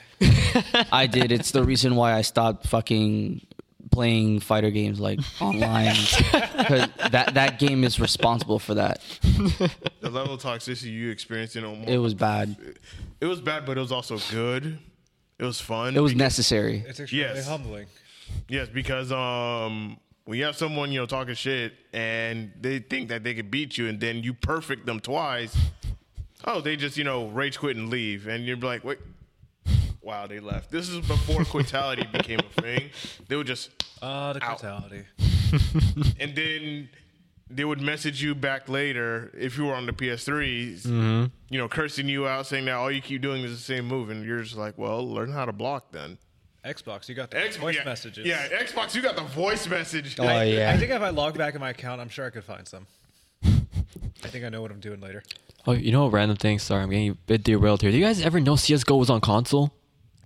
[0.92, 1.30] I did.
[1.32, 3.42] It's the reason why I stopped fucking
[3.90, 5.94] playing fighter games like online.
[5.94, 9.00] 'Cause that that game is responsible for that.
[10.00, 12.56] the level of toxicity you experienced in Mortal It was bad.
[13.20, 14.78] It was bad, but it was also good.
[15.38, 15.96] It was fun.
[15.96, 16.84] It was because- necessary.
[16.86, 17.48] It's extremely Yes.
[17.48, 17.86] humbling.
[18.48, 23.24] Yes, because um, when you have someone you know talking shit and they think that
[23.24, 25.56] they could beat you, and then you perfect them twice.
[26.44, 28.98] Oh, they just you know rage quit and leave, and you're like, wait,
[30.02, 30.70] wow, they left.
[30.70, 32.90] This is before quitality became a thing.
[33.28, 33.70] They would just,
[34.02, 34.48] Ah, the Ow.
[34.56, 35.04] brutality.
[36.20, 36.88] and then
[37.48, 41.24] they would message you back later if you were on the PS3s, Mm-hmm.
[41.50, 44.08] you know, cursing you out, saying that all you keep doing is the same move,
[44.10, 46.18] and you're just like, well, learn how to block then.
[46.64, 48.26] Xbox, you got the Xbox, voice yeah, messages.
[48.26, 50.16] Yeah, Xbox, you got the voice message.
[50.20, 50.70] Oh I, yeah.
[50.70, 52.86] I think if I log back in my account, I'm sure I could find some.
[53.42, 55.22] I think I know what I'm doing later.
[55.66, 56.58] oh, you know, a random thing.
[56.58, 57.90] Sorry, I'm getting a bit derailed here.
[57.90, 59.72] Do you guys ever know CS:GO was on console?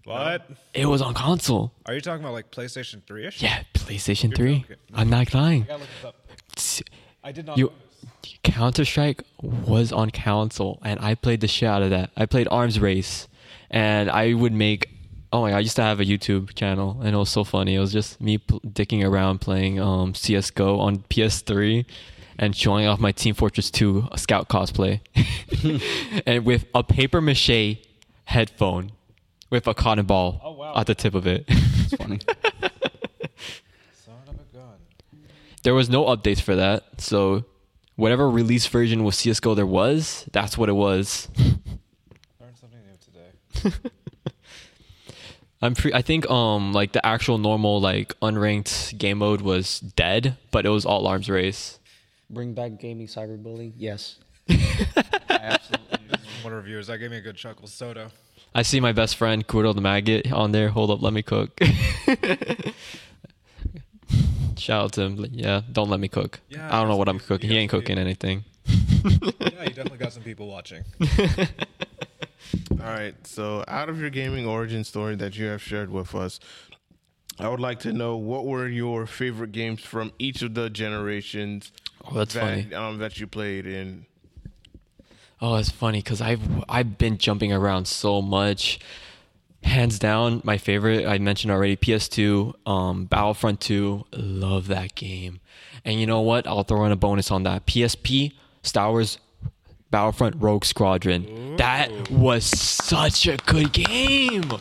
[0.04, 0.48] What?
[0.74, 1.72] It was on console.
[1.86, 3.42] Are you talking about like PlayStation 3 ish?
[3.42, 4.60] Yeah, PlayStation 3.
[4.60, 4.76] joking.
[4.94, 5.62] I'm not lying.
[5.62, 6.16] I gotta look this up.
[6.56, 6.82] S-
[7.22, 7.56] I did not.
[7.58, 7.72] You.
[8.42, 12.10] Counter Strike was on console, and I played the shit out of that.
[12.16, 13.28] I played Arms Race,
[13.70, 14.88] and I would make.
[15.32, 15.56] Oh my god!
[15.56, 17.74] I used to have a YouTube channel, and it was so funny.
[17.74, 21.84] It was just me pl- dicking around playing um, CS:GO on PS3,
[22.38, 25.00] and showing off my Team Fortress 2 Scout cosplay,
[26.26, 27.78] and with a paper mache
[28.24, 28.92] headphone,
[29.50, 30.74] with a cotton ball Oh, wow.
[30.76, 31.44] at the tip of it.
[31.48, 32.18] It's funny.
[34.04, 34.74] Son of a gun.
[35.62, 37.44] there was no updates for that, so
[37.96, 41.28] whatever release version with CS:GO there was, that's what it was.
[41.38, 43.76] Learned something new today.
[45.62, 50.36] I'm pre- I think um like the actual normal like unranked game mode was dead,
[50.50, 51.78] but it was all arms race.
[52.28, 53.72] Bring back gaming cyberbullying.
[53.76, 54.16] Yes.
[54.48, 54.58] I
[55.30, 55.98] absolutely.
[56.42, 57.66] One of reviewers that gave me a good chuckle.
[57.66, 58.10] Soto.
[58.54, 60.68] I see my best friend Kuro the Maggot on there.
[60.68, 61.58] Hold up, let me cook.
[64.56, 65.26] Shout out to him.
[65.32, 66.40] Yeah, don't let me cook.
[66.48, 67.50] Yeah, I don't know what I'm cooking.
[67.50, 68.44] He ain't cooking be- anything.
[69.04, 70.82] Yeah, you definitely got some people watching.
[72.70, 73.14] All right.
[73.26, 76.40] So, out of your gaming origin story that you have shared with us,
[77.38, 81.70] I would like to know what were your favorite games from each of the generations
[82.06, 82.74] Oh, that's that, funny.
[82.74, 84.06] Um, that you played in.
[85.40, 88.78] Oh, it's funny because I've I've been jumping around so much.
[89.62, 94.04] Hands down, my favorite I mentioned already, PS2, um, Battlefront 2.
[94.12, 95.40] Love that game.
[95.86, 96.46] And you know what?
[96.46, 97.64] I'll throw in a bonus on that.
[97.64, 99.18] PSP, Star Wars
[99.90, 101.56] Battlefront Rogue Squadron.
[101.56, 104.52] That was such a good game,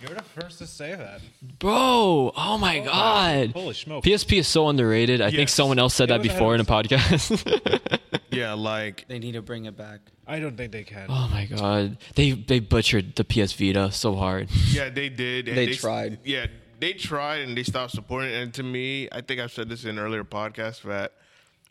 [0.00, 1.20] You're the first to say that.
[1.58, 2.32] bro.
[2.36, 3.52] Oh my oh, god.
[3.52, 4.04] Holy smoke.
[4.04, 5.20] PSP is so underrated.
[5.22, 5.54] I think Yes.
[5.54, 7.90] someone else said It that was before in a podcast.
[8.30, 10.00] Yeah, like They need to bring it back.
[10.26, 11.06] I don't think they can.
[11.08, 14.48] oh my god, they they butchered the PS Vita so hard.
[14.70, 15.48] yeah, they did.
[15.48, 16.18] and They s- tried.
[16.24, 16.46] Yeah,
[16.78, 18.30] they tried and they stopped supporting.
[18.32, 18.42] it.
[18.42, 21.12] And to me, I think I've said this in an earlier podcast that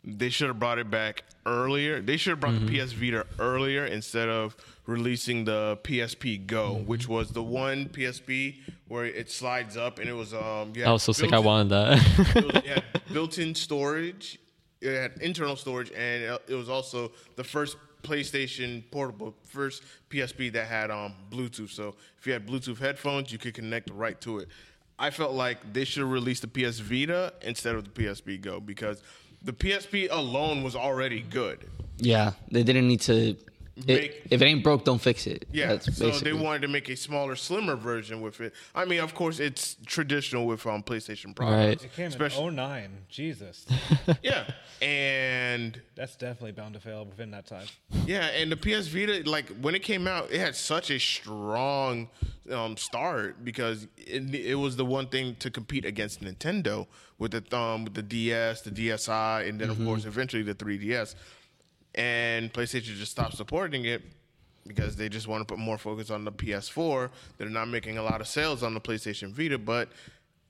[0.06, 2.00] they should have brought it back earlier.
[2.00, 2.66] They should have brought Mm-hmm.
[2.66, 6.86] the PS Vita earlier instead of releasing the PSP Go, Mm-hmm.
[6.86, 8.56] which was the one PSP
[8.88, 10.72] where it slides up and it was um.
[10.76, 11.32] Yeah, That was so sick.
[11.32, 12.36] I wanted that.
[12.36, 14.38] it, had built-in storage.
[14.80, 20.66] It had internal storage, and it- was also the first PlayStation portable, first PSP that
[20.68, 21.70] had um, Bluetooth.
[21.70, 24.48] So if you had Bluetooth headphones, you could connect right to it.
[24.98, 28.60] I felt like they should have released the PS Vita instead of the PSP Go
[28.60, 29.02] because
[29.46, 31.64] the PSP alone was already good.
[31.98, 33.36] Yeah, they didn't need to.
[33.86, 35.46] It, if it ain't broke, don't fix it.
[35.52, 38.54] Yeah, That's so they wanted to make a smaller, slimmer version with it.
[38.74, 41.36] I mean, of course, it's traditional with um, PlayStation Right.
[41.36, 41.84] products.
[41.84, 42.90] It came Especially- in 09.
[43.10, 43.66] Jesus.
[44.22, 44.44] Yeah,
[44.80, 47.66] and That's definitely bound to fail within that time.
[48.06, 52.08] Yeah, and the PS Vita, like when it came out, it had such a strong
[52.50, 56.86] um, start because it, it was the one thing to compete against Nintendo
[57.18, 61.14] with the um, with the DS, the DSi, and then of course eventually the 3DS.
[61.96, 64.02] And PlayStation just stopped supporting it
[64.66, 67.10] because they just want to put more focus on the PS4.
[67.38, 69.88] They're not making a lot of sales on the PlayStation Vita, but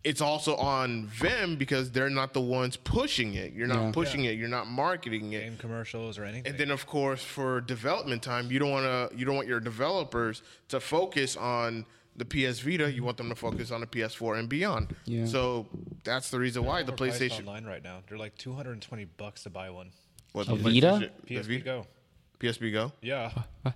[0.03, 3.53] it's also on them because they're not the ones pushing it.
[3.53, 3.91] You're not Yeah.
[3.93, 4.39] pushing it.
[4.39, 5.41] You're not marketing it.
[5.41, 6.47] Game commercials or anything.
[6.47, 9.61] And then, of course, for development time, you don't want to you don't want your
[9.61, 11.85] developers to focus on
[12.17, 12.91] the PS Vita.
[12.91, 14.95] You want them to focus on the PS4 and beyond.
[15.05, 15.27] Yeah.
[15.27, 15.67] So
[16.05, 17.41] that's the reason why the They're priced PlayStation.
[17.41, 18.03] online right now.
[18.09, 19.91] They're like 220 bucks to buy one.
[20.33, 21.11] What, A the Vita?
[21.29, 21.87] PlayStation- PSP Go.
[22.41, 22.93] PSP Go.
[23.03, 23.31] Yeah.
[23.63, 23.75] What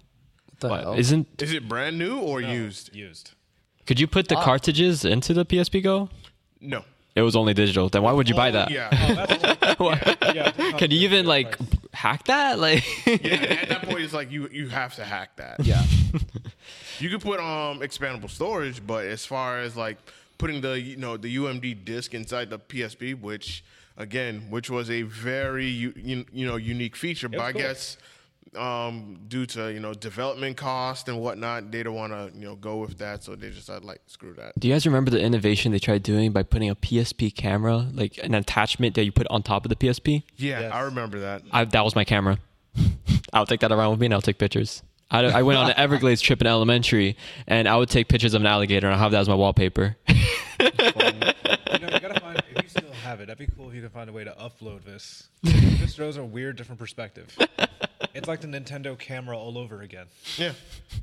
[0.60, 0.94] the What, hell?
[0.94, 2.94] isn't Is it brand new or No, used?
[2.94, 3.32] Used.
[3.86, 4.44] could you put the Ah.
[4.44, 6.10] cartridges into the PSP Go?
[6.60, 6.84] No.
[7.16, 7.88] It was only digital.
[7.88, 8.70] Then why would you buy that?
[8.70, 8.88] Yeah.
[9.82, 11.56] Oh, that's yeah, yeah, Can you even like
[11.94, 12.58] hack that?
[12.66, 13.32] Like yeah.
[13.62, 15.64] At that point, it's like you you have to hack that.
[15.64, 15.82] yeah.
[16.98, 19.96] You could put um expandable storage, but as far as like
[20.36, 23.64] putting the you know the UMD disk inside the PSP, which
[24.00, 25.92] again, which was a very you,
[26.32, 27.60] you know unique feature, but I cool.
[27.60, 27.96] guess
[28.56, 32.56] um due to you know development cost and whatnot, they don't want to you know
[32.56, 34.58] go with that, so they just said like screw that.
[34.58, 38.18] Do you guys remember the innovation they tried doing by putting a PSP camera, like
[38.22, 40.24] an attachment that you put on top of the PSP?
[40.36, 40.72] Yeah, Yes.
[40.72, 41.42] I remember that.
[41.52, 42.38] I, that was my camera.
[43.32, 44.82] I'll take that around with me and I'll take pictures.
[45.12, 48.40] I, I went on an Everglades trip in elementary and I would take pictures of
[48.42, 49.96] an alligator and I'll have that as my wallpaper.
[50.60, 53.26] You know, you gotta find if you still have it.
[53.26, 55.28] That'd be cool if you could find a way to upload this.
[55.42, 57.36] this throws a weird, different perspective.
[58.12, 60.06] It's like the Nintendo camera all over again.
[60.36, 60.52] Yeah,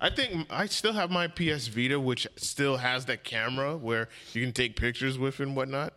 [0.02, 4.42] I think I still have my PS Vita, which still has that camera where you
[4.44, 5.94] can take pictures with and whatnot.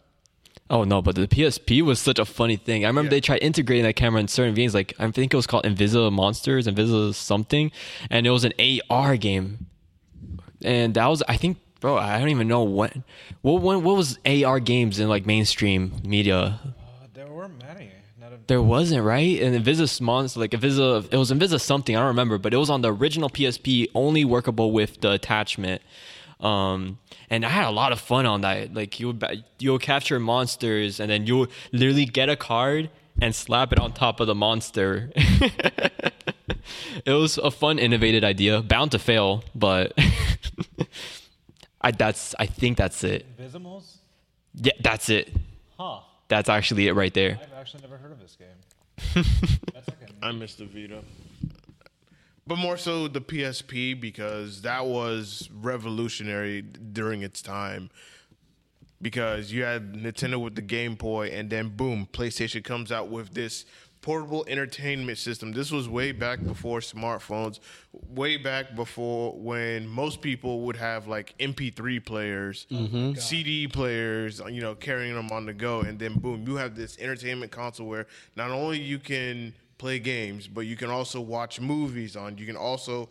[0.69, 2.85] oh no, but the PSP was such a funny thing.
[2.85, 3.17] I remember Yeah.
[3.17, 4.73] they tried integrating that camera in certain games.
[4.73, 7.73] Like I think it was called Invisible Monsters, Invisible something,
[8.09, 8.53] and it was an
[8.89, 9.67] AR game.
[10.63, 12.97] And that was I think, bro, I don't even know what
[13.43, 16.61] what what, what was AR games in like mainstream media.
[16.65, 17.91] Uh, there weren't many.
[18.23, 22.09] A, There wasn't right, and Invisus Monster, like Invisa, it was Invisa something I don't
[22.09, 25.83] remember, but it was on the original PSP, only workable with the attachment.
[26.41, 28.75] Um, and I had a lot of fun on that.
[28.75, 33.73] Like you would, you'll capture monsters, and then you'll literally get a card and slap
[33.73, 35.11] it on top of the monster.
[37.05, 39.93] it was a fun, innovative idea, bound to fail, but
[41.81, 43.27] I that's I think that's it.
[43.39, 43.99] Invisimals?
[44.55, 45.33] Yeah, that's it.
[45.79, 46.01] Huh.
[46.29, 47.41] That's actually it right there.
[47.43, 49.25] I've actually never heard of this game.
[49.75, 51.03] That's like a I miss the Vita.
[52.47, 57.91] But more so the PSP because that was revolutionary during its time.
[59.03, 63.33] Because you had Nintendo with the Game Boy, and then boom, PlayStation comes out with
[63.33, 63.65] this
[64.03, 65.53] portable entertainment system.
[65.53, 67.61] This was way back before smartphones,
[67.93, 73.15] way back before when most people would have like MP3 players, mm-hmm.
[73.15, 76.99] CD players, you know, carrying them on the go, and then boom, you have this
[76.99, 82.17] entertainment console where not only you can play games, but you can also watch movies
[82.17, 82.39] on.
[82.39, 83.09] You can also,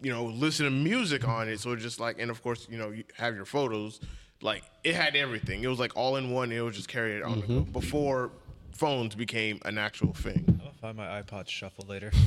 [0.00, 1.60] you know, listen to music on it.
[1.60, 4.00] So just like, and of course, you know, you have your photos.
[4.40, 5.62] like it had everything.
[5.62, 6.50] It was like all in one.
[6.52, 7.72] It was just carried on the go mm-hmm.
[7.72, 8.30] before
[8.78, 10.60] phones became an actual thing.
[10.64, 12.12] I'll find my iPod shuffle later.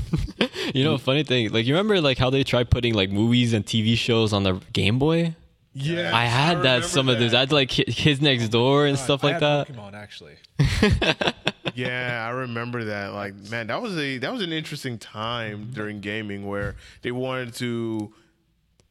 [0.73, 3.65] You know, funny thing, like you remember like how they tried putting like movies and
[3.65, 5.35] TV shows on the Game Boy?
[5.73, 7.33] Yeah, I had that some of those.
[7.33, 9.67] I had like Ki- Kids Next Door and God, stuff I like had that.
[9.67, 10.35] Pokemon actually.
[11.73, 13.13] Yeah, I remember that.
[13.13, 17.53] Like, man, that was a that was an interesting time during gaming where they wanted
[17.55, 18.13] to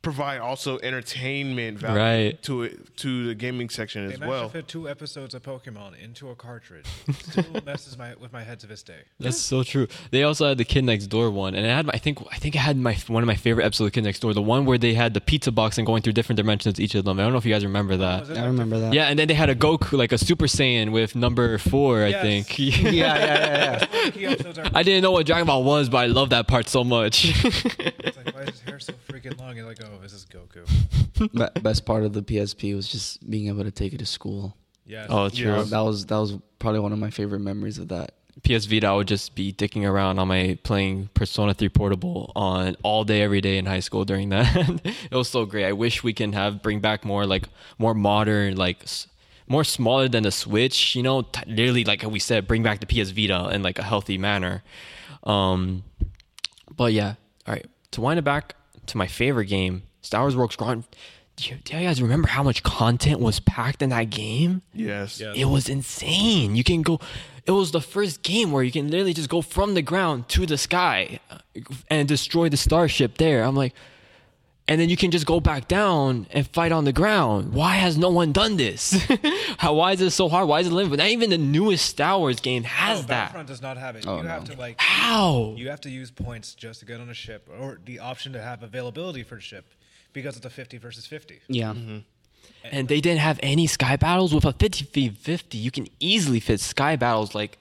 [0.02, 2.42] provide also entertainment value Right.
[2.44, 4.48] to it to the gaming section They as managed well.
[4.48, 6.86] to fit two episodes of Pokemon into a cartridge.
[7.30, 9.00] Still messes my with my head to this day.
[9.18, 9.88] That's so true.
[10.10, 12.36] They also had the Kid Next Door one, and it had my, I think I
[12.36, 14.64] think it had my one of my favorite episodes of Kid Next Door, the one
[14.64, 17.18] where they had the pizza box and going through different dimensions each of them.
[17.20, 18.20] I don't know if you guys remember oh, that.
[18.20, 18.94] Was it I like remember that.
[18.94, 22.12] Yeah, and then they had a Goku, like a Super Saiyan with number four, I
[22.12, 22.58] think.
[22.58, 23.78] yeah, yeah, yeah, yeah.
[24.06, 26.46] the key episodes are I didn't know what Dragon Ball was, but I love that
[26.46, 27.44] part so much.
[27.44, 29.56] It's like, why is his hair so freaking long?
[29.56, 30.66] You're like, oh, this is Goku.
[31.54, 34.56] Be- best part of the PSP was just being able to take it to school.
[34.86, 35.06] Yes.
[35.08, 35.56] oh, true.
[35.56, 35.62] Yeah.
[35.62, 38.12] That was that was probably one of my favorite memories of that.
[38.42, 42.76] PS Vita, I would just be dicking around on my playing Persona 3 Portable on
[42.82, 44.80] all day, every day in high school during that.
[45.10, 45.66] it was so great.
[45.66, 49.08] I wish we can have bring back more like more modern, like s-
[49.46, 50.96] more smaller than the Switch.
[50.96, 53.82] You know, t- literally like we said, bring back the PS Vita in like a
[53.82, 54.62] healthy manner.
[55.24, 55.84] Um,
[56.74, 57.14] but yeah,
[57.46, 57.66] all right.
[57.92, 58.54] To wind it back
[58.90, 60.84] to my favorite game, Star Wars Rogue Squadron.
[61.36, 64.62] Do you, do you guys remember how much content was packed in that game?
[64.74, 65.20] yes.
[65.20, 65.32] Yeah.
[65.34, 66.54] It was insane.
[66.54, 67.00] You can go.
[67.46, 70.44] It was the first game where you can literally just go from the ground to
[70.44, 71.38] the sky uh,
[71.88, 73.42] and destroy the starship there.
[73.42, 73.74] I'm like,
[74.70, 77.52] and then you can just go back down and fight on the ground.
[77.52, 78.92] Why has no one done this?
[79.58, 79.74] How?
[79.74, 80.46] Why is it so hard?
[80.46, 80.98] Why is it limited?
[80.98, 83.08] Not even the newest Star Wars game has no, that.
[83.08, 84.06] Battlefront does not have it.
[84.06, 85.54] Oh, you have to like How?
[85.56, 88.40] you have to use points just to get on a ship, or the option to
[88.40, 89.66] have availability for the ship,
[90.12, 91.40] because it's a 50 versus 50.
[91.48, 91.72] Yeah.
[91.72, 91.98] Mm-hmm.
[92.70, 95.58] And they didn't have any sky battles with a 50 50.
[95.58, 97.58] You can easily fit sky battles like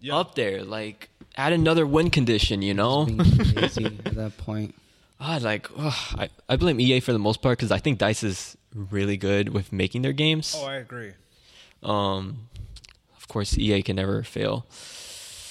[0.00, 0.16] Yeah.
[0.16, 0.64] up there.
[0.64, 3.02] Like add another win condition, you know?
[3.02, 4.74] At that point.
[5.18, 8.56] Ah, like I, I blame EA for the most part because I think Dice is
[8.74, 10.54] really good with making their games.
[10.56, 11.12] Oh, I agree.
[11.82, 12.48] Um,
[13.16, 14.66] of course, EA can never fail.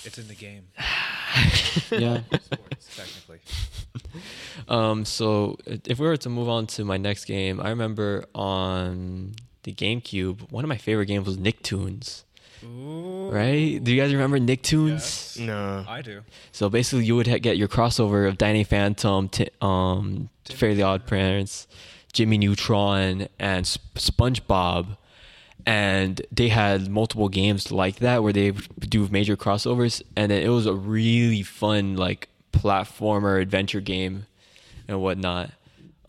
[0.03, 0.67] It's in the game.
[1.91, 2.21] Yeah.
[2.39, 3.39] Sports, technically.
[4.67, 9.35] Um, so if we were to move on to my next game, I remember on
[9.63, 12.23] the GameCube, one of my favorite games was Nicktoons.
[12.65, 13.29] Ooh.
[13.31, 13.83] Right?
[13.83, 14.89] Do you guys remember Nicktoons?
[14.89, 15.37] Yes.
[15.39, 15.85] No.
[15.87, 16.21] I do.
[16.51, 21.05] So basically, you would ha- get your crossover of Danny Phantom, t- um, Fairly Odd
[21.07, 21.67] Parents,
[22.13, 24.97] Jimmy Neutron, and Sp- SpongeBob.
[25.65, 30.67] And they had multiple games like that where they do major crossovers, and it was
[30.67, 34.27] a really fun like platformer adventure game
[34.87, 35.49] and whatnot.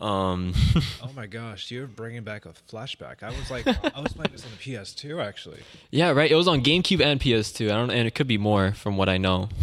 [0.01, 0.53] Um,
[1.01, 3.23] Oh my gosh, you're bringing back a flashback.
[3.23, 5.59] I was like, I was playing this on the PS2 actually.
[5.91, 6.29] yeah, right.
[6.31, 7.65] It was on GameCube and PS2.
[7.71, 9.49] I don't, and it could be more from what I know.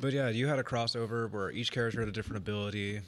[0.00, 3.02] But yeah, you had a crossover where each character had a different ability.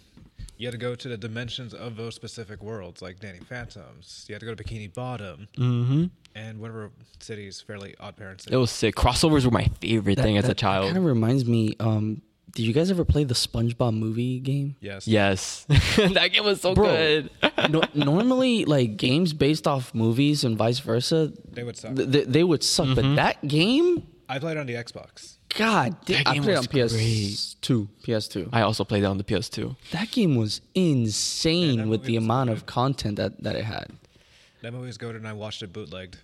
[0.57, 4.25] You had to go to the dimensions of those specific worlds, like Danny Phantoms.
[4.29, 6.05] You had to go to Bikini Bottom Mm-hmm.
[6.37, 8.47] and whatever cities, fairly odd parents.
[8.47, 8.95] It was sick.
[8.95, 10.85] Crossovers were my favorite thing as a child.
[10.87, 11.75] Kind of reminds me.
[11.81, 12.23] Um,
[12.55, 14.77] did you guys ever play the SpongeBob movie game?
[14.81, 15.07] yes.
[15.09, 16.87] Yes, that game was so Bro.
[16.87, 17.31] good.
[17.71, 21.97] no, normally, like games based off movies and vice versa, They would suck.
[21.97, 22.95] th- th- they would suck.
[22.95, 23.15] But mm-hmm.
[23.17, 25.37] that game, I played on the Xbox.
[25.57, 27.89] God, That I game played was on PS2.
[28.05, 28.49] PS2.
[28.53, 29.77] I also played that on the PS2.
[29.93, 32.57] That game was insane Yeah, with the amount good.
[32.57, 33.93] of content that, that it had.
[34.63, 36.17] That movie was good, and I watched it bootlegged.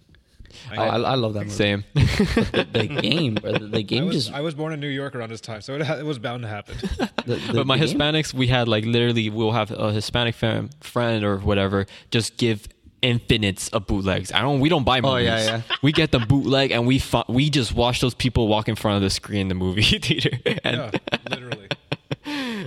[0.77, 1.51] Oh, I, I love that movie.
[1.51, 1.85] Same.
[1.95, 4.33] The, the game, bro, the, the I game was, just.
[4.33, 6.49] I was born in New York around this time, so it, it was bound to
[6.49, 6.77] happen.
[7.27, 10.35] the, the, but my the game- Hispanics, we had like literally, we'll have a Hispanic
[10.35, 12.67] fam- friend or whatever just give
[13.03, 14.33] infinites of bootlegs.
[14.33, 14.61] I don't.
[14.61, 15.15] We don't buy movies.
[15.15, 15.63] Oh, yeah, yeah.
[15.83, 18.97] We get the bootleg and we fu- we just watch those people walk in front
[18.97, 20.31] of the screen in the movie theater.
[20.65, 20.91] And yeah,
[21.31, 21.69] literally.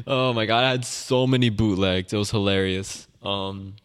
[0.07, 2.11] oh my god, I had so many bootlegs.
[2.13, 3.07] It was hilarious.
[3.21, 3.75] Um,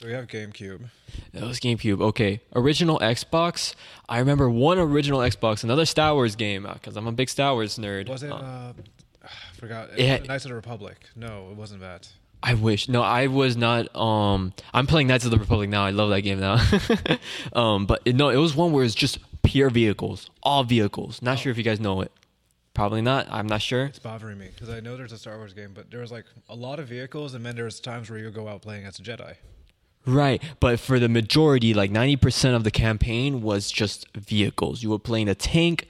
[0.00, 0.88] So we have GameCube.
[1.34, 2.00] It was GameCube.
[2.00, 3.74] Okay, original Xbox.
[4.08, 7.76] I remember one original Xbox, another Star Wars game because I'm a big Star Wars
[7.76, 8.08] nerd.
[8.08, 8.32] Was it?
[8.32, 8.72] Uh, Uh,
[9.24, 9.90] I forgot.
[9.90, 10.96] It it had- Knights of the Republic.
[11.14, 12.08] No, it wasn't that.
[12.42, 12.88] I wish.
[12.88, 13.94] No, I was not.
[13.94, 15.84] Um, I'm playing Knights of the Republic now.
[15.84, 16.56] I love that game now.
[17.52, 21.20] um, but it, no, it was one where it's just pure vehicles, all vehicles.
[21.20, 22.10] Not sure if you guys know it.
[22.72, 23.26] Probably not.
[23.30, 23.84] I'm not sure.
[23.84, 26.24] It's bothering me because I know there's a Star Wars game, but there was like
[26.48, 28.98] a lot of vehicles, and then there was times where you go out playing as
[28.98, 29.34] a Jedi.
[30.06, 34.82] Right, but for the majority, like 90% of the campaign was just vehicles.
[34.82, 35.86] You were playing a tank.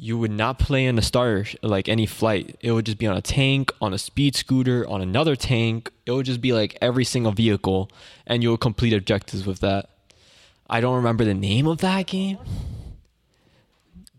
[0.00, 2.56] you would not play in a star like any flight.
[2.60, 5.90] It would just be on a tank, on a speed scooter, on another tank.
[6.06, 7.90] It would just be like every single vehicle,
[8.26, 9.90] and you would complete objectives with that.
[10.70, 12.38] I don't remember the name of that game.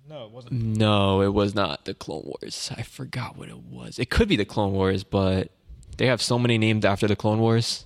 [0.08, 0.54] No, it wasn't.
[0.54, 2.72] No, it was not the Clone Wars.
[2.76, 4.00] I forgot what it was.
[4.00, 5.50] It could be the Clone Wars, but
[5.98, 7.86] they have so many named after the Clone Wars.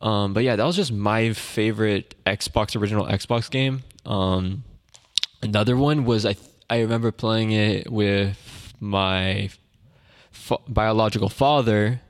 [0.00, 3.82] Um, but yeah, that was just my favorite Xbox original Xbox game.
[4.06, 4.64] Um,
[5.42, 6.36] another one was I
[6.68, 9.50] I remember playing it with my
[10.30, 12.00] fa- biological father.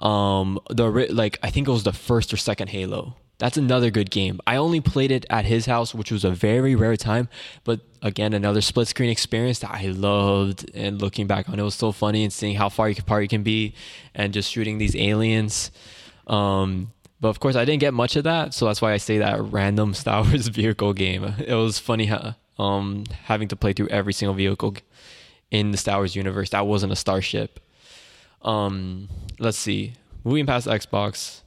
[0.00, 3.16] Um, the like I think it was the first or second Halo.
[3.38, 4.38] That's another good game.
[4.46, 7.28] I only played it at his house, which was a very rare time.
[7.64, 10.70] But again, another split screen experience that I loved.
[10.74, 13.02] And looking back on it, it was so funny and seeing how far you can,
[13.02, 13.74] apart you can be,
[14.14, 15.72] and just shooting these aliens.
[16.28, 19.18] Um, but of course, I didn't get much of that, so that's why I say
[19.18, 21.22] that random Star Wars vehicle game.
[21.38, 24.74] It was funny how, um, having to play through every single vehicle
[25.52, 27.60] in the Star Wars universe that wasn't a starship.
[28.42, 29.08] Um,
[29.38, 29.92] let's see,
[30.24, 31.42] moving past Xbox,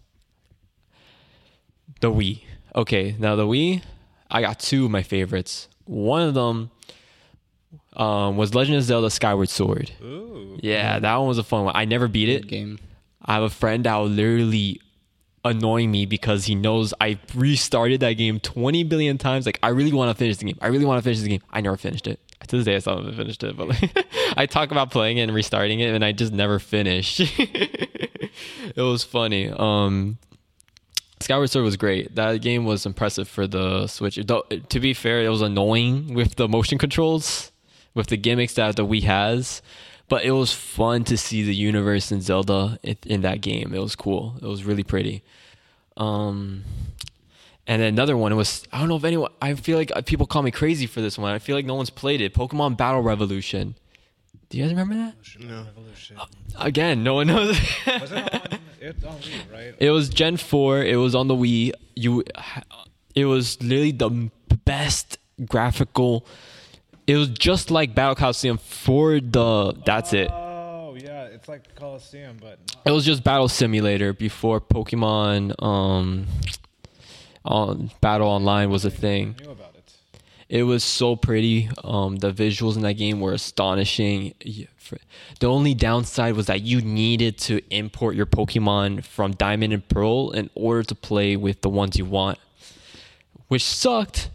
[2.00, 2.44] the Wii.
[2.74, 3.84] Okay, now the Wii,
[4.32, 5.68] I got two of my favorites.
[5.84, 6.72] One of them
[7.98, 9.92] um, was Legend of Zelda: Skyward Sword.
[10.02, 10.58] Ooh.
[10.64, 11.76] Yeah, that one was a fun one.
[11.76, 12.44] I never beat it.
[12.44, 12.80] Good game.
[13.22, 14.80] I have a friend that will literally
[15.46, 19.46] annoy me because he knows I restarted that game 20 billion times.
[19.46, 20.58] Like, I really want to finish the game.
[20.60, 21.42] I really want to finish the game.
[21.52, 22.20] I never finished it.
[22.48, 23.56] To this day, I still haven't finished it.
[23.56, 27.20] But like, I talk about playing it and restarting it, and I just never finish.
[27.40, 28.32] it
[28.76, 29.50] was funny.
[29.50, 30.18] Um,
[31.22, 32.16] Skyward Sword was great.
[32.16, 34.18] That game was impressive for the Switch.
[34.18, 37.52] Though, to be fair, it was annoying with the motion controls,
[37.94, 39.62] with the gimmicks that the Wii has.
[40.08, 43.74] But it was fun to see the universe in Zelda in, in that game.
[43.74, 44.36] It was cool.
[44.42, 45.24] It was really pretty.
[45.98, 46.64] Um,
[47.68, 49.32] and then another one was I don't know if anyone.
[49.42, 51.32] I feel like people call me crazy for this one.
[51.32, 52.34] I feel like no one's played it.
[52.34, 53.76] Pokemon Battle Revolution.
[54.50, 55.16] Do you guys remember that?
[55.40, 55.64] No.
[55.64, 56.18] Revolution.
[56.60, 57.60] Again, no one knows.
[57.88, 58.60] Was it on?
[58.80, 59.76] It's on Wii, right?
[59.80, 60.84] It was Gen 4.
[60.84, 61.72] It was on the Wii.
[61.96, 62.24] You
[63.16, 64.30] it was literally the
[64.64, 66.28] best graphical
[67.08, 70.30] it was just like Battle Coliseum for the that's it.
[70.32, 76.28] Oh yeah, it's like Coliseum, but It was just Battle Simulator before Pokemon um
[77.44, 79.36] on Battle Online was a thing.
[79.40, 79.94] I knew about it.
[80.50, 81.70] It was so pretty.
[81.84, 84.34] Um, the visuals in that game were astonishing.
[85.40, 90.32] The only downside was that you needed to import your Pokemon from Diamond and Pearl
[90.32, 92.38] in order to play with the ones you want,
[93.48, 94.30] which sucked.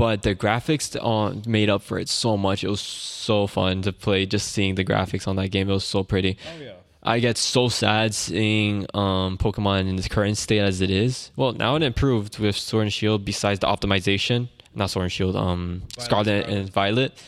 [0.00, 2.64] But the graphics on made up for it so much.
[2.64, 4.24] It was so fun to play.
[4.24, 6.38] Just seeing the graphics on that game, it was so pretty.
[6.48, 6.72] Oh yeah.
[7.02, 11.30] I get so sad seeing um, Pokemon in its current state as it is.
[11.36, 13.26] Well, now it improved with Sword and Shield.
[13.26, 17.22] Besides the optimization, not Sword and Shield, um, Violet, Scarlet and Violet.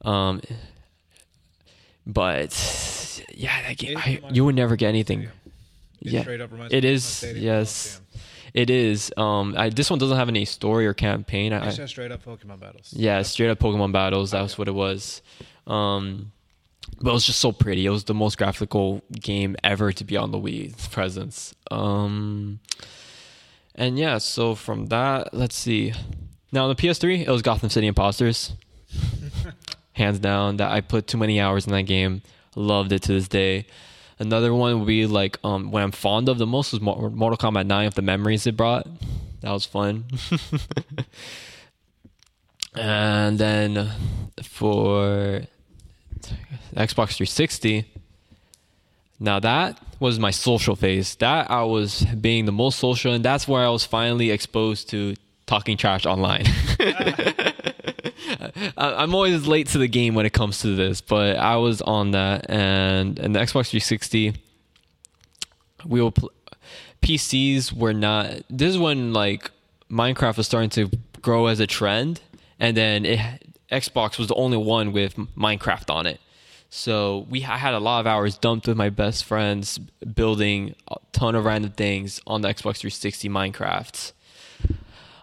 [0.00, 0.40] Um,
[2.06, 5.24] but yeah, that game, I, you would never get anything.
[6.00, 7.22] It yeah, straight up reminds it is.
[7.36, 8.00] Yes.
[8.54, 9.12] It is.
[9.16, 11.52] Um, I, this one doesn't have any story or campaign.
[11.52, 12.92] I, It's just straight up Pokemon battles.
[12.96, 14.30] yeah, straight up Pokemon battles.
[14.30, 15.22] That was what it was.
[15.66, 16.32] Um,
[17.00, 17.84] but it was just so pretty.
[17.86, 21.54] It was the most graphical game ever to be on the Wii presence.
[21.70, 22.60] Um,
[23.74, 25.92] and yeah, so from that, let's see.
[26.50, 28.52] Now on the PS3, it was Gotham City Impostors.
[29.92, 32.22] Hands down, that I put too many hours in that game.
[32.56, 33.66] Loved it to this day.
[34.18, 37.66] Another one would be like um, what I'm fond of the most Mo- Mortal Kombat
[37.66, 38.86] 9 of the memories it brought.
[39.42, 40.04] That was fun.
[42.74, 43.90] and then
[44.42, 45.42] for
[46.74, 47.84] Xbox 360,
[49.20, 51.14] now that was my social phase.
[51.16, 55.14] That I was being the most social, and that's where I was finally exposed to
[55.46, 56.44] talking trash online.
[58.78, 62.12] I'm always late to the game when it comes to this, but I was on
[62.12, 64.34] that, and and the Xbox 360,
[65.84, 66.12] we will.
[66.12, 66.30] Pl-
[67.02, 68.42] PCs were not.
[68.50, 69.50] This is when like
[69.90, 70.90] Minecraft was starting to
[71.22, 72.20] grow as a trend,
[72.58, 73.20] and then it,
[73.70, 76.20] Xbox was the only one with Minecraft on it.
[76.70, 80.96] So we I had a lot of hours dumped with my best friends building a
[81.12, 84.12] ton of random things on the Xbox 360 Minecraft.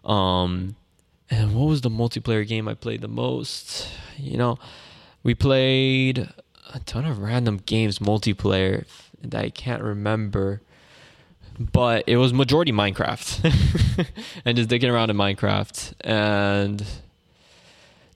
[0.03, 0.75] Um,
[1.35, 3.89] and what was the multiplayer game I played the most?
[4.17, 4.57] You know,
[5.21, 6.29] we played
[6.73, 8.85] a ton of random games multiplayer
[9.21, 10.61] that I can't remember,
[11.59, 14.07] but it was majority Minecraft
[14.45, 15.93] and just digging around in Minecraft.
[16.01, 16.85] And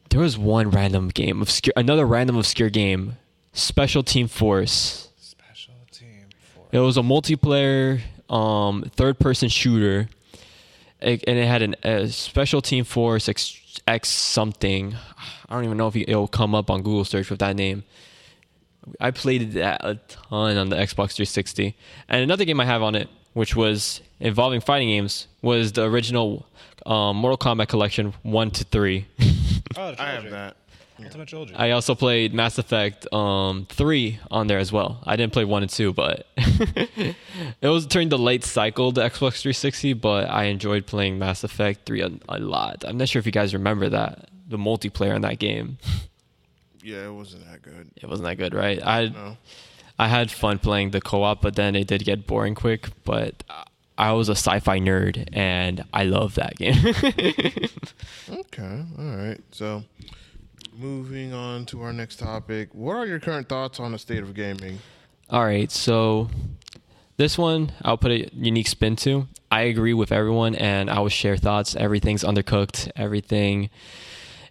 [0.09, 3.17] there was one random game, obscure, another random obscure game,
[3.51, 5.09] Special Team Force.
[5.19, 7.99] Special team for It was a multiplayer
[8.29, 10.07] um, third person shooter.
[11.01, 14.95] It, and it had an, a special team force ex- X something.
[15.47, 17.83] I don't even know if it'll come up on Google search with that name.
[18.99, 21.75] I played that a ton on the Xbox 360.
[22.07, 26.45] And another game I have on it, which was involving fighting games, was the original
[26.85, 29.07] um, Mortal Kombat collection one to three.
[29.77, 30.57] Oh, I have that.
[31.05, 31.53] Ultimate Trilogy.
[31.55, 35.01] I also played Mass Effect um, 3 on there as well.
[35.05, 37.15] I didn't play 1 and 2, but it
[37.61, 42.01] was during the late cycle, the Xbox 360, but I enjoyed playing Mass Effect 3
[42.01, 42.83] a, a lot.
[42.87, 45.77] I'm not sure if you guys remember that, the multiplayer in that game.
[46.81, 47.89] Yeah, it wasn't that good.
[47.97, 48.79] It wasn't that good, right?
[48.81, 49.35] I No.
[49.99, 53.43] I had fun playing the co-op, but then it did get boring quick, but
[53.97, 56.77] I was a sci-fi nerd and I love that game.
[58.29, 59.39] Okay, all right.
[59.51, 59.83] So,
[60.79, 62.69] moving on to our next topic.
[62.73, 64.79] What are your current thoughts on the state of gaming?
[65.29, 66.29] All right, so
[67.17, 69.27] this one I'll put a unique spin to.
[69.51, 71.75] I agree with everyone, and I will share thoughts.
[71.75, 72.91] Everything's undercooked.
[72.95, 73.69] Everything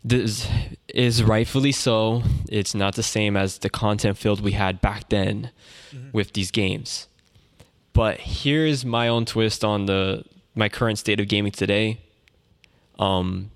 [0.09, 0.47] is,
[0.93, 2.23] is rightfully so.
[2.49, 5.51] It's not the same as the content filled we had back then
[6.13, 7.09] with these games.
[7.93, 10.25] But here's my own twist on the
[10.55, 12.01] my current state of gaming today.
[12.99, 13.51] Um,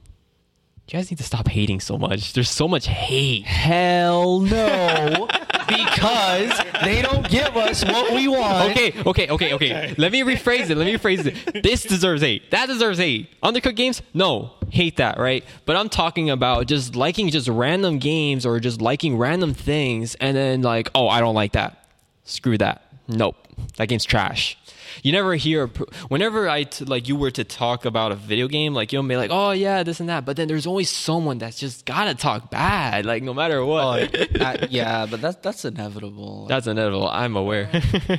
[0.89, 2.33] you guys need to stop hating so much.
[2.33, 3.45] There's so much hate.
[3.45, 5.29] Hell no,
[5.69, 6.53] because
[6.83, 8.71] they don't give us what we want.
[8.73, 9.95] Okay, okay, okay, okay.
[9.97, 10.77] Let me rephrase it.
[10.77, 11.63] Let me rephrase it.
[11.63, 12.51] This deserves eight.
[12.51, 13.29] That deserves eight.
[13.43, 14.03] Undercooked games?
[14.13, 14.53] No.
[14.71, 15.45] Hate that, right?
[15.67, 20.37] But I'm talking about just liking just random games or just liking random things and
[20.37, 21.87] then like, oh, I don't like that.
[22.25, 22.83] Screw that.
[23.09, 23.37] Nope.
[23.77, 24.59] That game's trash.
[25.03, 25.69] You never hear
[26.09, 29.17] whenever I t- like you were to talk about a video game, like you'll be
[29.17, 30.25] like, oh yeah, this and that.
[30.25, 34.15] But then there's always someone that's just gotta talk bad, like no matter Oh, what.
[34.41, 36.47] uh, yeah, but that's that's inevitable.
[36.47, 37.09] That's inevitable.
[37.09, 37.69] I'm aware.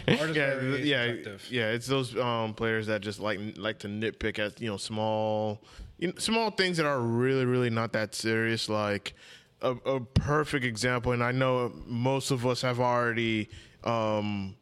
[0.07, 1.13] Yeah, yeah,
[1.49, 1.69] yeah.
[1.71, 5.61] It's those um, players that just like like to nitpick at you know small,
[5.99, 8.69] you know, small things that are really really not that serious.
[8.69, 9.13] Like
[9.61, 13.49] a, a perfect example, and I know most of us have already
[13.83, 14.55] um,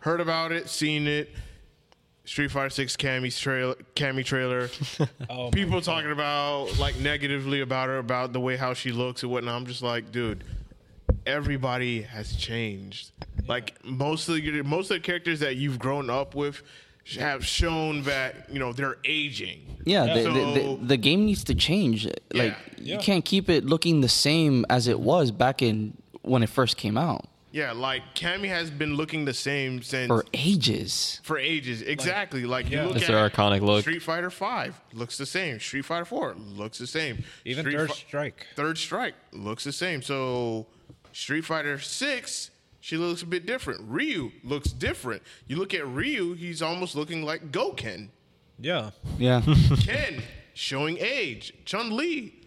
[0.00, 1.30] heard about it, seen it.
[2.24, 4.68] Street Fighter Six Cammy's trailer, Cammy trailer.
[5.28, 9.32] Oh, People talking about like negatively about her, about the way how she looks and
[9.32, 9.54] whatnot.
[9.56, 10.44] I'm just like, dude,
[11.26, 13.10] everybody has changed.
[13.48, 16.62] Like most of the most of the characters that you've grown up with
[17.18, 19.78] have shown that you know they're aging.
[19.84, 22.06] yeah, the, So- the, the, the game needs to change.
[22.32, 22.94] Like Yeah.
[22.94, 26.76] you can't keep it looking the same as it was back in when it first
[26.76, 31.20] came out Yeah, like Cammy has been looking the same since for ages.
[31.24, 31.82] for ages.
[31.82, 32.44] Exactly.
[32.44, 32.82] Like, yeah.
[32.82, 33.80] you look It's at their iconic look.
[33.80, 35.58] Street Fighter Five looks the same.
[35.58, 37.24] Street Fighter Four looks the same.
[37.44, 38.46] Even Street Third Fi- Strike.
[38.54, 40.00] Third Strike looks the same.
[40.00, 40.66] So
[41.12, 43.80] Street Fighter Six, she looks a bit different.
[43.88, 45.22] Ryu looks different.
[45.48, 48.10] You look at Ryu, he's almost looking like Gouken.
[48.60, 48.90] Yeah.
[49.18, 49.42] Yeah,
[49.84, 50.22] Ken
[50.54, 51.52] showing age.
[51.64, 52.39] Chun Li.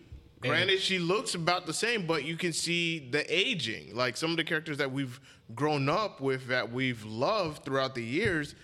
[0.50, 3.96] Granted, she looks about the same, but you can see the aging.
[3.96, 5.20] Like some of the characters that we've
[5.56, 8.56] grown up with, that we've loved throughout the years,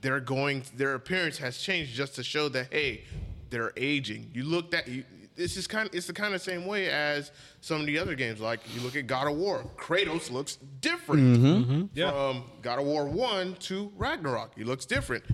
[0.00, 0.64] they're going.
[0.76, 3.04] Their appearance has changed just to show that hey,
[3.50, 4.30] they're aging.
[4.32, 5.04] You look at you,
[5.36, 5.88] this is kind.
[5.88, 8.40] Of, it's the kind of same way as some of the other games.
[8.40, 11.46] Like you look at God of War, Kratos looks different mm-hmm.
[11.46, 11.84] Mm-hmm.
[11.94, 12.10] Yeah.
[12.10, 14.52] from God of War one to Ragnarok.
[14.56, 15.24] He looks different.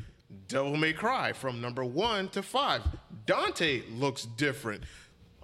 [0.49, 2.83] Devil May Cry from number one to five.
[3.27, 4.85] Dante looks different.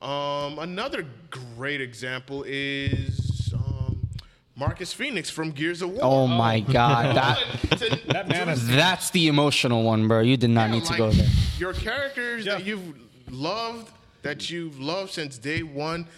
[0.02, 4.08] Um, another great example is um,
[4.56, 6.00] Marcus Phoenix from Gears of War.
[6.02, 7.14] Oh my God,
[7.70, 10.20] that, that man is- that's the emotional one, bro.
[10.20, 11.28] You did not yeah, need to like, go there.
[11.56, 12.82] Your characters that you've
[13.30, 13.92] loved,
[14.22, 16.08] that you've loved since day one,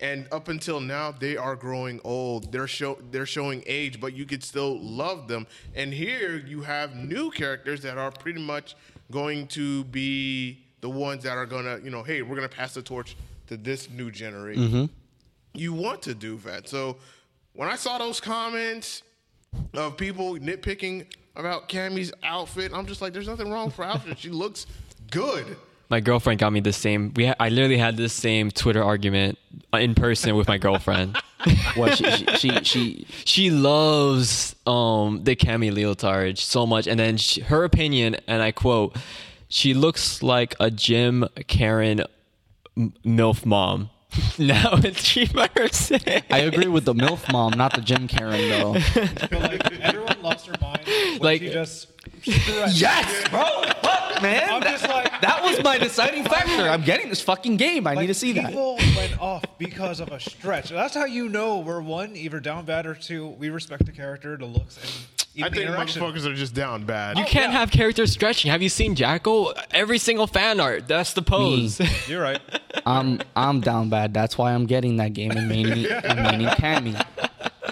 [0.00, 2.52] and up until now, they are growing old.
[2.52, 5.46] They're show they're showing age, but you could still love them.
[5.74, 8.76] And here you have new characters that are pretty much
[9.10, 12.82] going to be the ones that are gonna, you know, hey, we're gonna pass the
[12.82, 13.16] torch
[13.50, 14.88] to this new generation.
[15.54, 16.68] You want to do that.
[16.68, 16.96] So
[17.52, 19.02] when I saw those comments
[19.74, 22.72] of people nitpicking about Cammy's outfit.
[22.74, 24.18] I'm just like, there's nothing wrong with her outfit.
[24.18, 24.66] She looks
[25.10, 25.56] good.
[25.88, 27.12] my girlfriend got me the same.
[27.14, 29.38] We ha- I literally had this same Twitter argument
[29.72, 31.16] in person with my girlfriend.
[31.74, 37.16] What she she she, she she loves um the Cammy leotard so much, and then
[37.16, 38.96] she, her opinion, and I quote,
[39.48, 42.06] "She looks like a gym Karen m-
[43.04, 43.90] milf mom."
[44.40, 46.04] now it's Street Fighter Six.
[46.30, 48.72] I agree with the MILF mom, not the gym Karen though.
[48.94, 50.80] But like everyone lost their mind.
[50.84, 51.88] When Like- she just
[52.22, 52.74] stretched.
[52.80, 53.44] yes, bro.
[53.82, 54.50] Fuck, man.
[54.50, 56.62] I'm just like That was my deciding factor.
[56.68, 57.86] I'm getting this fucking game.
[57.86, 58.46] I like, need to see that.
[58.48, 60.70] people went off because of a stretch.
[60.70, 63.28] That's how you know we're one either down bad or two.
[63.28, 64.90] We respect the character, the looks, and
[65.38, 67.16] I think interaction- motherfuckers are just down bad.
[67.18, 68.50] You can't have characters stretching.
[68.50, 69.54] Have you seen Jackal?
[69.70, 71.80] Every single fan art, that's the pose.
[72.08, 72.40] You're right.
[72.84, 74.12] I'm I'm down bad.
[74.12, 77.04] That's why I'm getting that game in Mania in Mania Cammy.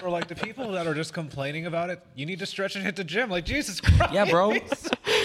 [0.01, 2.85] Or like the people that are just complaining about it, you need to stretch and
[2.85, 3.29] hit the gym.
[3.29, 4.13] Like Jesus Christ.
[4.13, 4.55] Yeah, bro.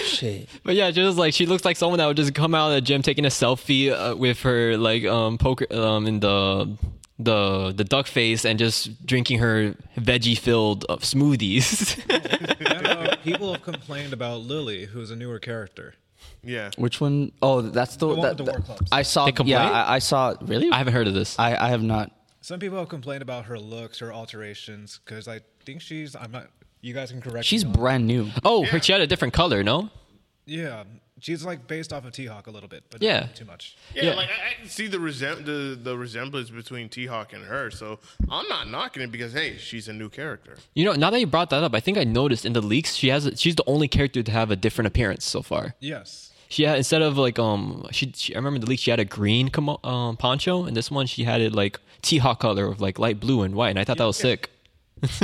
[0.03, 0.49] Shit.
[0.63, 2.81] But yeah, just like she looks like someone that would just come out of the
[2.81, 6.77] gym taking a selfie uh, with her like um poker um in the
[7.17, 11.99] the the duck face and just drinking her veggie filled uh, smoothies.
[12.75, 15.95] And, uh, people have complained about Lily, who's a newer character.
[16.43, 16.71] yeah.
[16.77, 17.31] Which one?
[17.41, 18.89] Oh, that's the, The one that, with the war clubs.
[18.91, 19.25] I saw.
[19.25, 19.51] They complain?
[19.61, 20.35] Yeah, I, I saw.
[20.41, 20.69] Really?
[20.71, 21.37] I haven't heard of this.
[21.39, 22.11] I I have not.
[22.41, 26.15] Some people have complained about her looks, her alterations, because I think she's.
[26.15, 26.47] I'm not.
[26.81, 27.45] You guys can correct.
[27.45, 28.29] She's me on- brand new.
[28.43, 29.89] Oh, her she had a different color, no?
[30.45, 30.83] Yeah,
[31.25, 33.21] she's like based off of T Hawk a little bit, but Yeah.
[33.21, 33.75] not too much.
[33.95, 34.13] Yeah, Yeah.
[34.21, 35.57] like I, I can see the, resem- the
[35.87, 37.99] the resemblance between T Hawk and her, so
[38.29, 40.57] I'm not knocking it because hey, she's a new character.
[40.75, 42.93] You know, now that you brought that up, I think I noticed in the leaks
[42.95, 45.73] she has a, she's the only character to have a different appearance so far.
[45.79, 46.31] Yes.
[46.47, 49.05] She had instead of like um she, she I remember the leak she had a
[49.05, 52.79] green como- um, poncho and this one she had it like T Hawk color of
[52.79, 54.51] like light blue and white and I thought that was sick.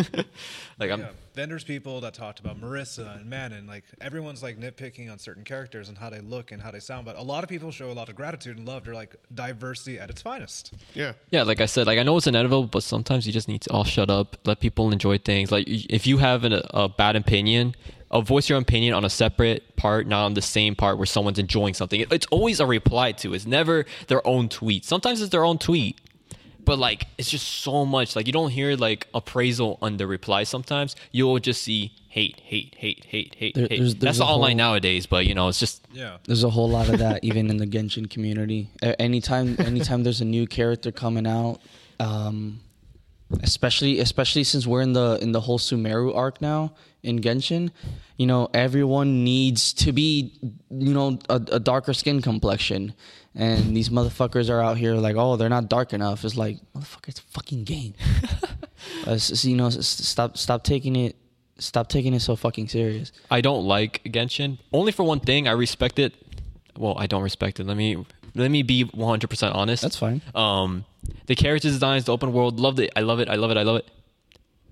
[0.80, 1.42] like I'm Yeah.
[1.42, 3.68] Then there's people that talked about Marissa and Manon.
[3.68, 7.06] Like everyone's like nitpicking on certain characters and how they look and how they sound,
[7.06, 8.86] but a lot of people show a lot of gratitude and love.
[8.86, 10.74] They're like diversity at its finest.
[10.94, 13.62] Yeah, Yeah, like I said, like I know it's inevitable, but sometimes you just need
[13.62, 15.52] to all shut up, let people enjoy things.
[15.52, 17.76] Like if you have an, a bad opinion,
[18.12, 21.40] uh, voice your opinion on a separate part, not on the same part where someone's
[21.40, 22.02] enjoying something.
[22.02, 23.34] It- It's always a reply to.
[23.34, 24.84] It's never their own tweet.
[24.84, 25.98] Sometimes it's their own tweet,
[26.66, 28.16] but like it's just so much.
[28.16, 30.44] Like you don't hear like appraisal under reply.
[30.44, 33.78] Sometimes you'll just see hate, hate, hate, hate, hate, There- hate.
[33.78, 36.18] there's- That's there's a online whole- nowadays, but you know it's just Yeah.
[36.26, 38.70] There's a whole lot of that even in the Genshin community.
[39.00, 41.60] Anytime anytime there's a new character coming out,
[42.00, 42.60] um,
[43.44, 46.74] especially especially since we're in the in the whole Sumeru arc now
[47.04, 47.72] in Genshin,
[48.18, 50.34] you know, everyone needs to be
[50.70, 52.94] you know a, a darker skin complexion.
[53.34, 56.26] And these motherfuckers are out here like, oh, they're not dark enough.
[56.26, 57.94] It's like, motherfucker, it's a fucking game.
[59.08, 61.16] uh, s- s- you know, stop stop taking it
[61.58, 63.12] stop taking it so fucking serious.
[63.30, 64.58] I don't like Genshin.
[64.74, 66.14] Only for one thing, I respect it.
[66.78, 67.66] Well, I don't respect it.
[67.68, 68.06] Let me
[68.36, 69.82] let me be 100% honest.
[69.84, 70.22] That's fine.
[70.36, 70.86] Um,
[71.28, 72.92] the character designs, the open world, loved it.
[72.96, 73.30] I love it.
[73.30, 73.58] I love it.
[73.58, 73.90] I love it.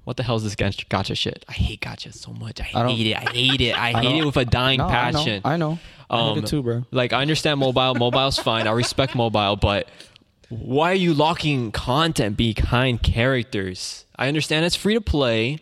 [0.06, 1.45] What the hell is this gacha gacha shit?
[1.48, 2.60] I hate gacha so much.
[2.60, 3.15] I, I hate it.
[3.18, 3.77] I hate it.
[3.77, 5.41] I, hate it with a dying No, passion.
[5.45, 5.72] I know.
[5.72, 5.80] I hate
[6.10, 6.86] it too, bro.
[6.91, 7.95] Like I understand mobile.
[7.95, 8.68] Mobile's fine.
[8.68, 9.88] I respect mobile, but
[10.49, 14.06] why are you locking content behind characters?
[14.15, 15.60] I understand it's free to play.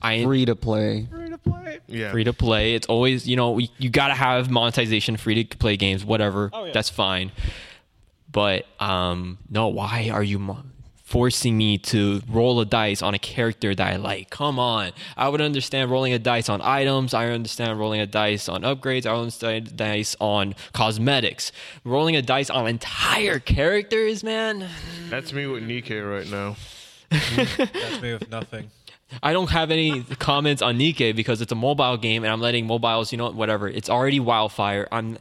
[0.00, 1.08] I Free to play.
[1.10, 1.80] Free to play.
[1.88, 2.12] yeah.
[2.12, 2.74] free to play.
[2.74, 6.50] It's always, you know, you, you got to have monetization, free to play games, whatever.
[6.52, 6.72] Oh, yeah.
[6.72, 7.32] That's fine.
[8.30, 10.62] But um no, why are you mo-
[11.08, 14.28] forcing me to roll a dice on a character that I like?
[14.28, 14.92] Come on.
[15.16, 17.14] I would understand rolling a dice on items.
[17.14, 19.06] I understand rolling a dice on upgrades.
[19.06, 21.50] I understand dice on cosmetics.
[21.82, 24.68] Rolling a dice on entire characters, man.
[25.08, 26.56] That's me with Nikke right now.
[27.08, 28.70] That's me with nothing.
[29.22, 32.66] I don't have any comments on Nikke because it's a mobile game and I'm letting
[32.66, 33.66] mobiles, you know, whatever.
[33.66, 34.86] It's already wildfire.
[34.92, 35.16] I'm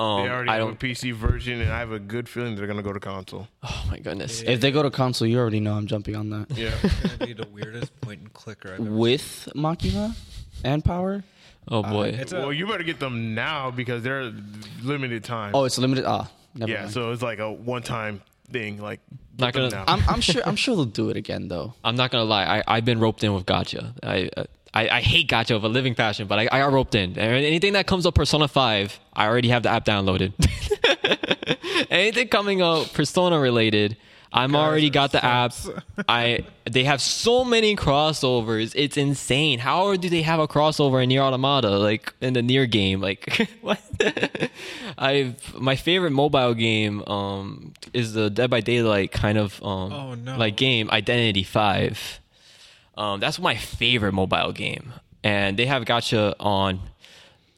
[0.00, 2.56] um They already I have a don't PC version, and I have a good feeling
[2.56, 3.48] they're gonna go to console.
[3.62, 4.42] Oh my goodness.
[4.42, 6.46] If they go to console, you already know I'm jumping on that.
[6.56, 10.14] Yeah, It's gonna be the weirdest point and clicker I've ever With Makima
[10.64, 11.22] and Power?
[11.68, 12.08] Oh boy.
[12.08, 14.32] It's a, well, you better get them now because they're
[14.82, 15.54] limited time.
[15.54, 16.04] Oh, it's limited.
[16.06, 16.92] Ah, never yeah, mind.
[16.92, 18.80] so it's like a one-time thing.
[18.80, 19.00] Like,
[19.38, 19.92] Not get them gonna- now.
[19.92, 20.42] I'm, I'm sure.
[20.46, 21.74] I'm sure they'll do it again though.
[21.84, 22.44] I'm not gonna lie.
[22.44, 23.92] I I've been roped in with Gacha.
[24.02, 26.94] I uh, I, I hate Gacha with a living passion, but I, I got roped
[26.94, 27.18] in.
[27.18, 30.32] And anything that comes up Persona Five, I already have the app downloaded.
[31.90, 33.96] anything coming up Persona related,
[34.32, 35.54] I'm already got the app.
[36.08, 38.72] I they have so many crossovers.
[38.76, 39.58] It's insane.
[39.58, 43.00] How do they have a crossover in NieR:Automata like in the NieR game?
[43.00, 43.80] Like what?
[44.96, 50.14] I my favorite mobile game um is the Dead by Daylight kind of um Oh,
[50.14, 50.36] no.
[50.36, 52.19] like game Identity Five.
[53.00, 54.92] Um, that's my favorite mobile game,
[55.24, 56.80] and they have gacha on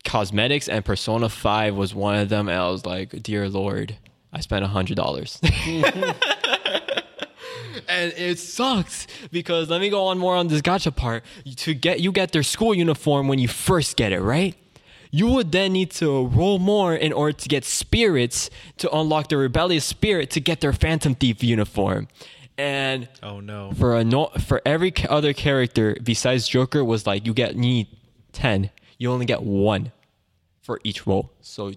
[0.04, 2.48] cosmetics, and Persona Five was one of them.
[2.48, 3.96] And I was like, dear Lord,
[4.32, 5.40] I spent a hundred dollars.
[5.42, 6.14] and
[7.88, 11.24] it sucks because let me go on more on this gacha part.
[11.56, 14.54] To get you get their school uniform when you first get it, right?
[15.10, 18.48] You would then need to roll more in order to get spirits
[18.78, 22.06] to unlock the rebellious spirit to get their Phantom Thief uniform.
[22.62, 23.72] And oh no.
[23.72, 27.88] for a no, for every other character besides Joker was like you get need
[28.30, 28.70] ten.
[28.98, 29.90] You only get one
[30.60, 31.32] for each roll.
[31.40, 31.72] So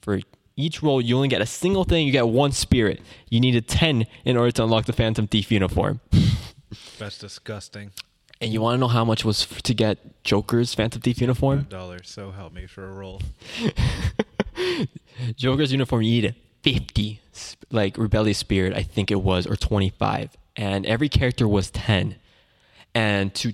[0.00, 0.20] for
[0.54, 2.06] each roll, you only get a single thing.
[2.06, 3.00] You get one spirit.
[3.28, 6.00] You need a ten in order to unlock the Phantom Thief uniform.
[7.00, 7.90] That's disgusting.
[8.40, 11.66] And you want to know how much was to get Joker's Phantom Thief uniform?
[11.68, 13.20] Dollar, so help me for a roll.
[15.36, 17.20] Joker's uniform you needed 50
[17.70, 22.16] like rebellious spirit I think it was or 25 and every character was 10
[22.94, 23.52] and to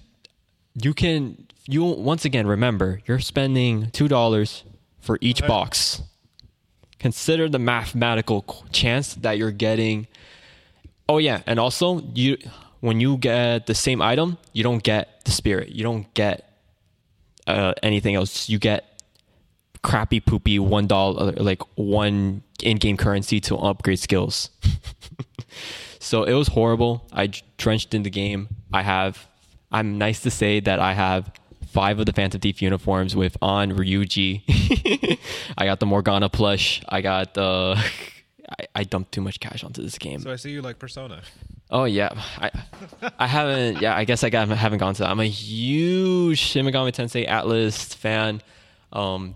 [0.74, 4.62] you can you once again remember you're spending $2
[5.00, 5.48] for each Okay.
[5.48, 6.02] box.
[6.98, 10.06] Consider the mathematical chance that you're getting.
[11.08, 12.38] Oh yeah and also you
[12.80, 15.68] when you get the same item you don't get the spirit.
[15.70, 16.50] You don't get
[17.46, 18.48] uh, anything else.
[18.48, 18.93] You get
[19.84, 24.48] crappy poopy one dollar like one in-game currency to upgrade skills
[26.00, 29.28] so it was horrible i drenched in the game i have
[29.70, 31.30] i'm nice to say that i have
[31.66, 34.42] five of the phantom thief uniforms with on ryuji
[35.58, 37.78] i got the morgana plush i got the
[38.58, 41.22] I, I dumped too much cash onto this game So I see you like Persona.
[41.70, 42.50] Oh yeah, I
[43.18, 43.80] I haven't.
[43.80, 45.10] Yeah, I guess I got, haven't gone to that.
[45.10, 48.42] I'm a huge Shin Megami Tensei Atlus fan.
[48.92, 49.34] Um,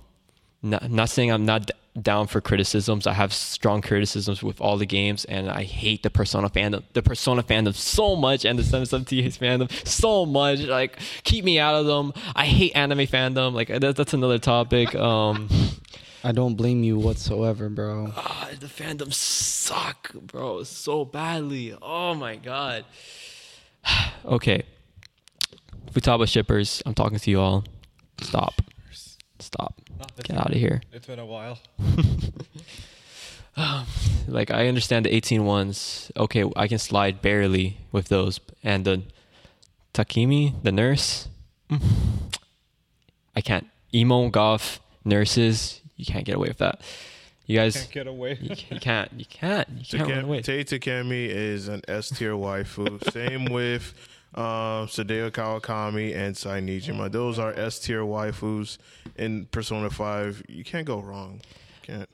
[0.62, 1.70] not, not saying I'm not
[2.00, 3.06] down for criticisms.
[3.06, 7.02] I have strong criticisms with all the games, and I hate the Persona fandom, the
[7.02, 10.60] Persona fandom so much, and the 778 fandom so much.
[10.60, 12.12] Like, keep me out of them.
[12.34, 13.52] I hate anime fandom.
[13.52, 14.94] Like, that, that's another topic.
[15.08, 15.48] Um,
[16.24, 18.12] I don't blame you whatsoever, bro.
[18.14, 21.74] ah, the fandom suck, bro, so badly.
[21.80, 22.84] Oh my god.
[24.24, 24.64] okay.
[25.92, 27.64] Futaba shippers, I'm talking to you all.
[28.20, 28.60] Stop.
[29.40, 29.80] Stop.
[30.22, 30.82] Get out of here.
[30.92, 31.58] It's been a while.
[34.28, 36.12] Like I understand the 18 ones.
[36.16, 38.40] Okay, I can slide barely with those.
[38.62, 39.02] And the
[39.94, 41.28] Takemi, the nurse,
[41.70, 41.80] mm,
[43.34, 43.66] I can't.
[43.94, 46.82] Emo goth nurses, you can't get away with that.
[47.46, 48.36] You guys, Can't get away.
[48.38, 49.10] you, you can't.
[49.16, 49.66] You can't.
[49.78, 50.40] You can't run away.
[50.42, 53.10] Takemi, Tae Takemi is an S tier waifu.
[53.10, 53.94] Same with
[54.34, 57.10] um, Sadayo Kawakami and Sae Niijima.
[57.10, 58.78] Those are S tier waifus
[59.16, 60.42] in Persona 5.
[60.48, 61.40] You can't go wrong.
[61.82, 62.08] Can't.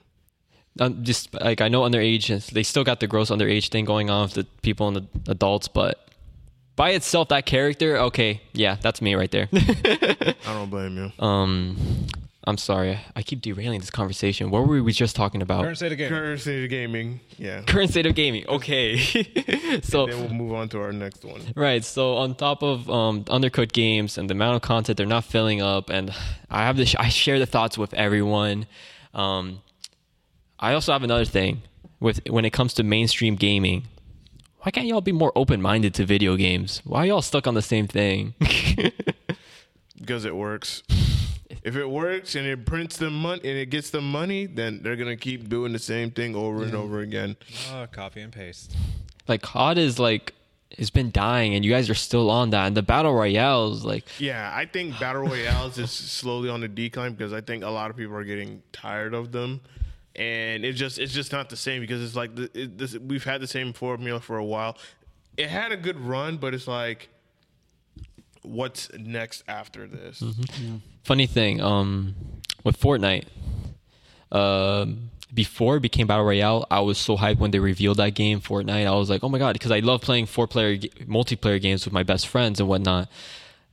[0.80, 4.24] um, just like I know underage, they still got the gross underage thing going on
[4.24, 6.08] with the people and the adults, but
[6.76, 9.48] by itself, that character, okay, yeah, that's me right there.
[9.52, 11.24] I don't blame you.
[11.24, 11.76] um,
[12.46, 14.50] I'm sorry, I keep derailing this conversation.
[14.50, 15.62] What were we just talking about?
[15.62, 16.08] Current state of game.
[16.08, 17.20] Current state of gaming.
[17.38, 17.62] Yeah.
[17.62, 18.46] Current state of gaming.
[18.46, 18.98] Okay,
[19.82, 21.40] so Then we'll move on to our next one.
[21.56, 21.82] Right.
[21.84, 25.62] So on top of um, undercooked games and the amount of content they're not filling
[25.62, 26.14] up, and
[26.50, 28.66] I have this, I share the thoughts with everyone.
[29.14, 29.62] Um,
[30.58, 31.62] I also have another thing
[32.00, 33.84] with when it comes to mainstream gaming.
[34.60, 36.80] Why can't y'all be more open minded to video games?
[36.84, 38.34] Why are y'all stuck on the same thing?
[39.96, 40.82] Because it works.
[41.64, 44.96] If it works and it prints them money and it gets them money, then they're
[44.96, 47.36] gonna keep doing the same thing over and over again.
[47.72, 48.76] Oh, copy and paste.
[49.26, 50.34] like COD is like
[50.70, 52.66] it's been dying, and you guys are still on that.
[52.66, 57.14] And the battle royales, like Yeah, I think battle royales is slowly on the decline
[57.14, 59.60] because I think a lot of people are getting tired of them,
[60.14, 63.24] and it's just it's just not the same because it's like the, it, this, we've
[63.24, 64.76] had the same formula for a while.
[65.36, 67.08] It had a good run, but it's like,
[68.42, 70.20] what's next after this?
[70.20, 70.76] Mm-hmm.
[71.05, 72.14] Funny thing um
[72.64, 73.24] with fortnite
[74.32, 78.40] um before it became battle royale i was so hyped when they revealed that game
[78.40, 78.86] fortnite.
[78.86, 81.93] I was like oh my god because i love playing four player multiplayer games with
[81.93, 83.09] my best friends and whatnot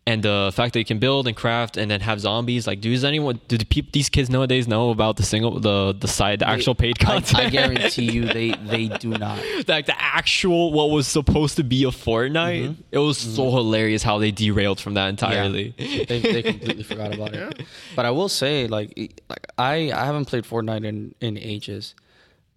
[0.08, 3.04] and the fact that you can build and craft and then have zombies like does
[3.04, 6.50] anyone do the peop, these kids nowadays know about the single the the side the
[6.50, 9.40] actual paid content I guarantee you, they they do not.
[9.68, 12.64] like the actual what was supposed to be a Fortnite.
[12.64, 12.82] Mm-hmm.
[12.92, 13.58] It was so mm-hmm.
[13.58, 15.76] hilarious how they derailed from that entirely.
[15.78, 17.64] they, they completely forgot about it.
[17.96, 18.94] But I will say, like,
[19.30, 21.96] like I I haven't played Fortnite in in ages,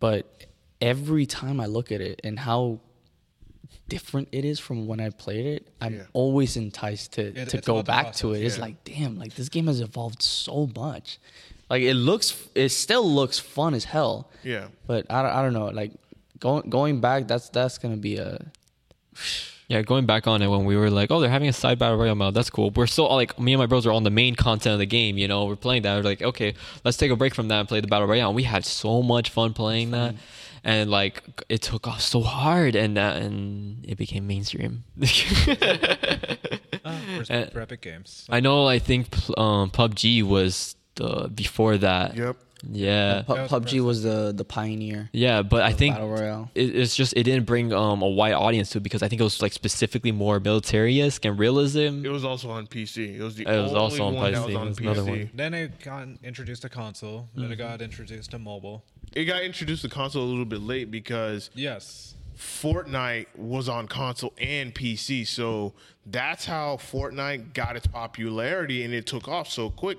[0.01, 0.47] but
[0.81, 2.81] every time I look at it and how
[3.89, 6.03] different it is from when I played it, I'm Yeah.
[6.13, 8.41] always enticed to It- to go about the back to it.
[8.41, 11.19] process, It's like, damn, like this game has evolved so much.
[11.71, 14.31] Like it looks, it still looks fun as hell.
[14.43, 14.69] Yeah.
[14.87, 15.93] But I, don't- I don't know, like
[16.41, 18.39] going going back, that's that's gonna be a
[19.67, 21.97] Yeah, going back on it when we were like, oh, they're having a side battle
[21.97, 22.35] royale mode.
[22.35, 22.71] That's cool.
[22.71, 25.17] We're still like me and my bros are on the main content of the game.
[25.17, 25.97] You know, we're playing that.
[25.97, 26.53] We're like, okay,
[26.85, 28.29] let's take a break from that and play the battle royale.
[28.29, 30.17] And we had so much fun playing that,
[30.65, 34.85] and like it took off so hard, and that and it became mainstream.
[36.87, 38.27] Ah, for, Uh, for Epic Games.
[38.29, 38.67] I know.
[38.69, 39.07] I think
[39.39, 42.15] um, PUBG was the before that.
[42.17, 42.37] Yep.
[42.71, 43.23] Yeah.
[43.27, 45.09] Pu- That was PUBG was the the pioneer.
[45.13, 46.51] Yeah, but I think battle royale.
[46.55, 49.21] it, it's just it didn't bring um, a wide audience to it because I think
[49.21, 52.05] it was like specifically more military-esque and realism.
[52.05, 53.17] It was also on PC.
[53.19, 54.47] It was the It was only also on one that PC.
[54.47, 55.09] was on It was another PC.
[55.09, 55.31] one.
[55.35, 57.29] Then it got introduced to console.
[57.35, 58.85] Then it got introduced to mobile.
[59.15, 62.15] It got introduced to console a little bit late because Yes.
[62.37, 65.27] Fortnite was on console and PC.
[65.27, 65.73] So
[66.07, 69.99] that's how Fortnite got its popularity and it took off so quick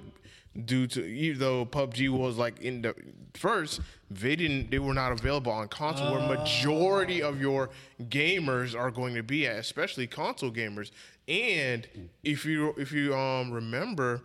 [0.65, 2.93] due to even though PUBG was like in the
[3.33, 7.69] first, they didn't they were not available on console where majority of your
[8.03, 10.91] gamers are going to be at, especially console gamers.
[11.27, 11.87] And
[12.23, 14.21] if you if you um remember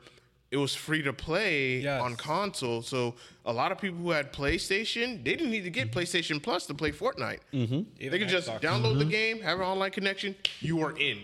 [0.51, 2.03] it was free to play Yes.
[2.03, 2.83] on console.
[2.83, 3.15] So
[3.45, 6.75] a lot of people who had PlayStation, they didn't need to get PlayStation Plus to
[6.75, 7.39] play Fortnite.
[7.53, 7.83] Mm-hmm.
[8.11, 8.61] They could just Xbox.
[8.61, 11.21] download the game, have an online connection, you were in.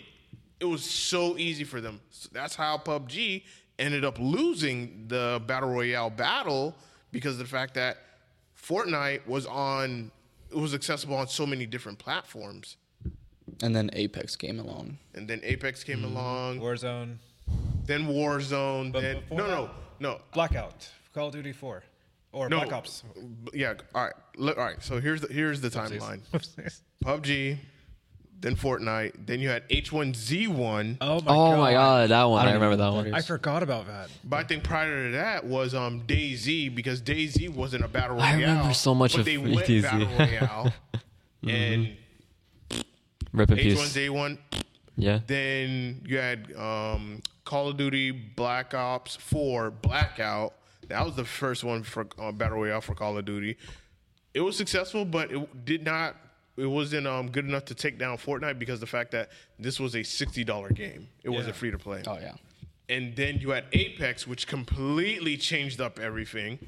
[0.61, 2.01] It was so easy for them.
[2.11, 3.43] So that's how PUBG
[3.79, 6.75] ended up losing the battle royale battle
[7.13, 7.99] because of the fact that
[8.61, 10.11] Fortnite was on
[10.51, 12.77] it was accessible on so many different platforms.
[13.63, 14.99] And then Apex came along.
[15.15, 17.17] And then Apex came along, Warzone,
[17.87, 19.71] then Warzone, But then no, no, that-
[20.01, 20.21] no.
[20.35, 21.83] Blackout, Call of Duty 4,
[22.33, 23.03] or No, Black Ops.
[23.55, 23.75] Yeah.
[23.95, 24.13] All right.
[24.37, 24.83] Look, all right.
[24.83, 26.21] So here's the here's the timeline.
[27.05, 27.59] PUBG,
[28.41, 30.99] then Fortnite, then you had H1Z1.
[31.01, 31.59] oh my Oh god!
[31.59, 32.43] my god, that one!
[32.43, 33.15] I, don't remember that one.
[33.15, 34.11] I forgot about that.
[34.25, 38.29] But I think prior to that was um DayZ because DayZ wasn't a battle royale.
[38.29, 39.83] I remember so much but of they went DayZ.
[39.83, 40.73] battle royale.
[41.49, 41.97] and
[43.33, 43.79] Rip in peace.
[43.97, 44.39] H1Z1.
[44.97, 45.21] Yeah.
[45.27, 50.55] Then you had um, Call of Duty Black Ops 4 Blackout.
[50.89, 53.57] That was the first one for uh, battle royale for Call of Duty.
[54.35, 56.17] It was successful, but it did not.
[56.57, 59.95] It wasn't um, good enough to take down Fortnite because the fact that this was
[59.95, 61.09] a sixty dollar game.
[61.23, 62.03] It wasn't free to play.
[62.07, 62.35] Oh yeah.
[62.89, 66.59] And then you had Apex, which completely changed up everything,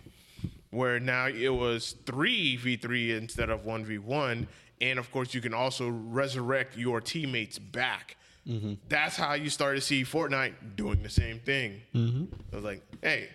[0.71, 4.47] where now it was 3v3 instead of 1v1.
[4.81, 8.17] And of course, you can also resurrect your teammates back.
[8.47, 8.75] Mm-hmm.
[8.89, 11.81] That's how you start to see Fortnite doing the same thing.
[11.95, 12.25] Mm-hmm.
[12.53, 13.29] I was like, hey,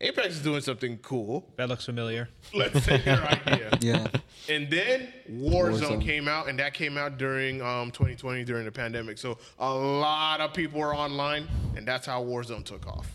[0.00, 1.44] Apex is doing something cool.
[1.56, 2.28] That looks familiar.
[2.54, 3.76] Let's take their idea.
[3.80, 4.06] Yeah.
[4.48, 6.00] And then Warzone, Warzone.
[6.00, 9.18] came out, and that came out during um, 2020 during the pandemic.
[9.18, 13.10] So a lot of people were online, and that's how Warzone took off.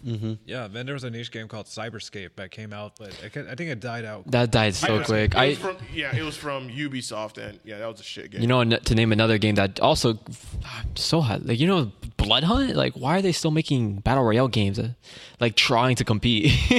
[0.45, 3.27] Yeah, then there was a niche game called Hyper Scape that came out, but I,
[3.51, 4.29] I think it died out.
[4.29, 5.33] That died so It quick.
[5.33, 8.41] was I, from, yeah, it was from Ubisoft, and yeah, that was a shit game.
[8.41, 10.19] you know, to name another game that also
[10.95, 11.45] so hot.
[11.45, 12.75] Like you know, Blood Hunt.
[12.75, 14.77] Like why are they still making battle royale games?
[14.77, 14.89] Uh,
[15.39, 16.51] like trying to compete.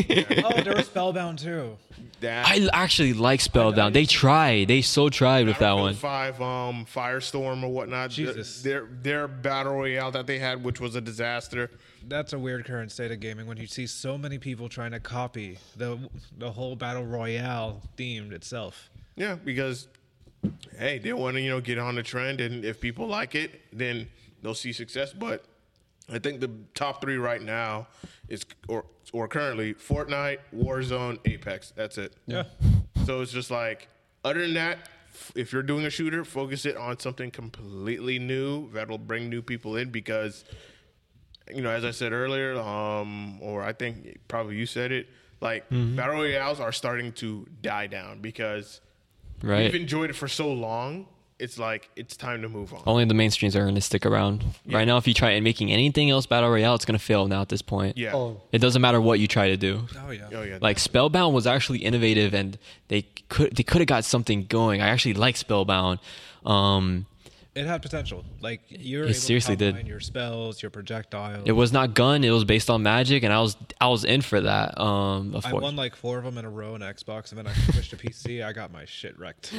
[0.45, 1.77] oh, there was Spellbound too.
[2.21, 3.95] that I actually like Spellbound.
[3.95, 4.69] They tried.
[4.69, 5.95] They so tried with that Battlefield one.
[5.95, 8.11] Five, um, Firestorm or whatnot.
[8.11, 8.63] Jesus.
[8.63, 11.71] their their battle royale that they had, which was a disaster.
[12.07, 15.01] That's a weird current state of gaming when you see so many people trying to
[15.01, 15.99] copy the
[16.39, 18.91] the whole battle royale themed itself.
[19.17, 19.89] Yeah, because
[20.79, 23.61] hey, they want to you know get on the trend, and if people like it,
[23.73, 24.09] then
[24.43, 25.13] they'll see success.
[25.13, 25.45] But
[26.13, 27.89] I think the top three right now
[28.29, 31.73] is or or currently Fortnite, Warzone, Apex.
[31.77, 32.15] That's it.
[32.27, 32.45] Yeah.
[33.07, 33.89] So it's just like
[34.25, 34.89] other than that,
[35.35, 39.77] if you're doing a shooter, focus it on something completely new that'll bring new people
[39.77, 40.45] in because
[41.55, 45.09] you know, as I said earlier, um, or I think probably you said it,
[45.41, 48.81] like battle royales are starting to die down because
[49.43, 49.65] Right.
[49.65, 51.07] We've enjoyed it for so long.
[51.39, 52.83] It's like it's time to move on.
[52.87, 54.45] Only the mainstreams are going to stick around.
[54.71, 57.27] Right now, if you try and making anything else battle royale, it's going to fail
[57.27, 57.99] now at this point.
[57.99, 58.15] Yeah.
[58.15, 58.41] Oh.
[58.53, 59.81] It doesn't matter what you try to do.
[60.07, 60.29] Oh yeah.
[60.33, 60.59] Oh yeah.
[60.61, 62.57] Like Spellbound was actually innovative, and
[62.87, 64.81] they could they could have got something going.
[64.81, 65.99] I actually like Spellbound.
[66.47, 67.07] Um,
[67.55, 68.25] It had potential.
[68.41, 69.87] Like you were It able seriously to did.
[69.87, 71.45] your spells, your projectiles.
[71.47, 74.23] it was not gun; it was based on magic, and I was I was in
[74.23, 74.79] for that.
[74.81, 77.53] Um, I won like four of them in a row on Xbox, and then I
[77.73, 78.45] switched to PC.
[78.45, 79.53] I got my shit wrecked.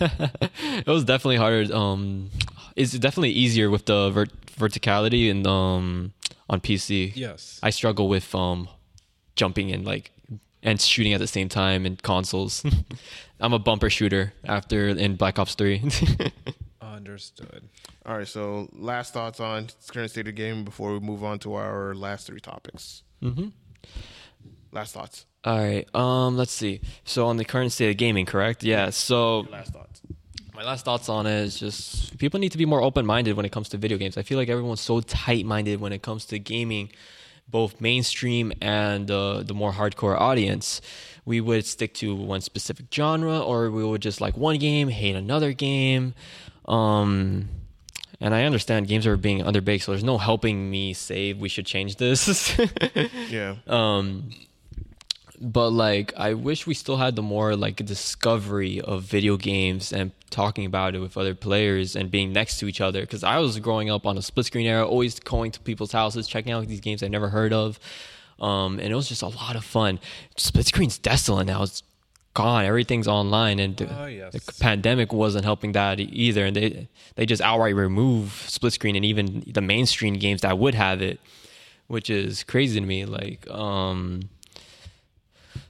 [0.00, 1.72] it was definitely harder.
[1.74, 2.30] Um,
[2.74, 6.12] it's definitely easier with the vert- verticality and um
[6.50, 7.12] on PC.
[7.14, 7.60] Yes.
[7.62, 8.68] I struggle with um
[9.36, 10.10] jumping and like
[10.64, 12.64] and shooting at the same time in consoles.
[13.40, 15.82] I'm a bumper shooter after in Black Ops Three.
[16.94, 17.68] Understood.
[18.04, 18.28] All right.
[18.28, 22.26] So last thoughts on current state of game before we move on to our last
[22.26, 23.02] three topics.
[23.22, 23.48] Mm-hmm.
[24.72, 25.26] Last thoughts.
[25.44, 25.86] All right.
[25.94, 26.80] Um, let's see.
[27.04, 28.62] So on the current state of gaming, correct?
[28.62, 28.90] Yeah.
[28.90, 30.00] So Last thoughts.
[30.54, 33.52] my last thoughts on it is just people need to be more open-minded when it
[33.52, 34.16] comes to video games.
[34.16, 36.90] I feel like everyone's so tight-minded when it comes to gaming,
[37.48, 40.80] both mainstream and uh, the more hardcore audience.
[41.24, 45.16] We would stick to one specific genre, or we would just like one game, hate
[45.16, 46.14] another game.
[46.66, 47.48] Um,
[48.20, 51.66] and I understand games are being underbaked, so there's no helping me say we should
[51.66, 52.58] change this.
[53.30, 53.56] Yeah.
[53.66, 54.30] um
[55.38, 60.10] but like i wish we still had the more like discovery of video games and
[60.30, 63.58] talking about it with other players and being next to each other because i was
[63.60, 66.80] growing up on a split screen era always going to people's houses checking out these
[66.80, 67.78] games i never heard of
[68.40, 69.98] um and it was just a lot of fun
[70.38, 71.82] split screen's desolate now it's
[72.42, 72.64] gone.
[72.72, 74.32] Everything's online, and the, Oh, yes.
[74.32, 76.44] the pandemic wasn't helping that either.
[76.46, 79.26] And they they just outright remove split screen and even
[79.58, 81.18] the mainstream games that would have it,
[81.94, 83.04] which is crazy to me.
[83.04, 84.28] Like, um,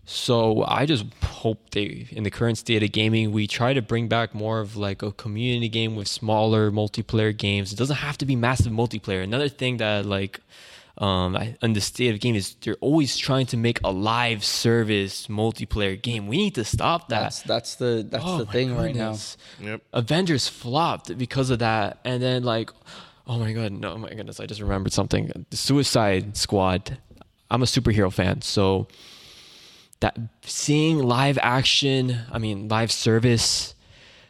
[0.04, 1.04] so I just
[1.42, 4.76] hope they, in the current state of gaming, we try to bring back more of
[4.76, 7.72] like a community game with smaller multiplayer games.
[7.72, 9.22] It doesn't have to be massive multiplayer.
[9.22, 10.40] Another thing that like
[10.98, 14.42] um, I, in the state of game is they're always trying to make a live
[14.44, 16.26] service multiplayer game.
[16.26, 17.20] We need to stop that.
[17.20, 19.16] That's that's the that's Oh the my thing right now.
[19.60, 19.82] Yep.
[19.92, 22.70] Avengers flopped because of that, and then like,
[23.26, 25.46] oh my god, no, oh my goodness, I just remembered something.
[25.50, 26.98] The Suicide Squad.
[27.48, 28.88] I'm a superhero fan, so
[30.00, 33.75] that seeing live action, I mean live service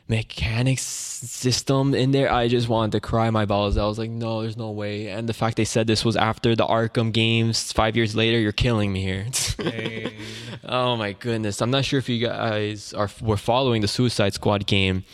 [0.08, 3.76] mechanics system in there, I just wanted to cry my balls.
[3.76, 3.84] out.
[3.84, 5.08] I was like, no, there's no way.
[5.08, 8.52] And the fact they said this was after the Arkham games, five years later, you're
[8.52, 9.26] killing me here.
[9.58, 10.12] Hey.
[10.68, 11.60] Oh my goodness!
[11.62, 15.04] I'm not sure if you guys are were following the Suicide Squad game.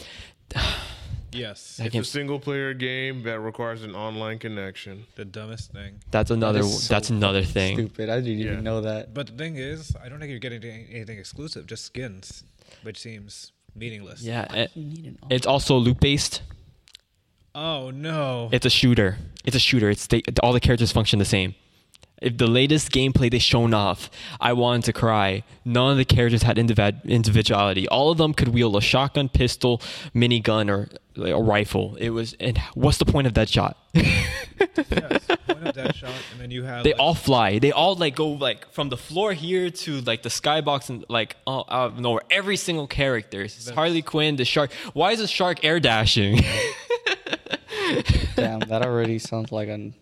[1.32, 1.77] yes.
[1.77, 5.05] That It's game- a single player game that requires an online connection.
[5.16, 6.01] The dumbest thing.
[6.10, 6.60] That's another.
[6.60, 7.77] is so that's another thing.
[7.77, 8.09] Stupid.
[8.09, 8.52] I didn't Yeah.
[8.52, 9.12] even know that.
[9.12, 12.44] But the thing is, I don't think you're getting anything exclusive, just skins,
[12.82, 14.23] which seems meaningless.
[14.23, 16.43] Yeah, and You need an it's also loop based.
[17.55, 18.49] Oh no.
[18.53, 19.19] It's a shooter.
[19.44, 19.90] It's a shooter.
[19.90, 21.55] It's they, all the characters function the same.
[22.23, 24.09] If the latest gameplay they shown off,
[24.40, 25.43] I wanted to cry.
[25.65, 27.89] None of the characters had individ- individuality.
[27.89, 29.82] All of them could wield a shotgun, pistol,
[30.15, 31.97] minigun, or like, a rifle.
[31.97, 32.35] It was.
[32.39, 33.77] And what's the point of that shot?
[33.93, 35.27] yes.
[35.27, 36.85] Point of that shot, and then you have.
[36.85, 37.59] they like, all fly.
[37.59, 41.36] They all like go like from the floor here to like the skybox and like
[41.47, 42.23] oh, out of nowhere.
[42.31, 43.43] Every single character.
[43.43, 44.73] It's Harley Quinn, the shark.
[44.93, 46.40] Why is the shark air dashing?
[48.36, 49.93] Damn, that already sounds like a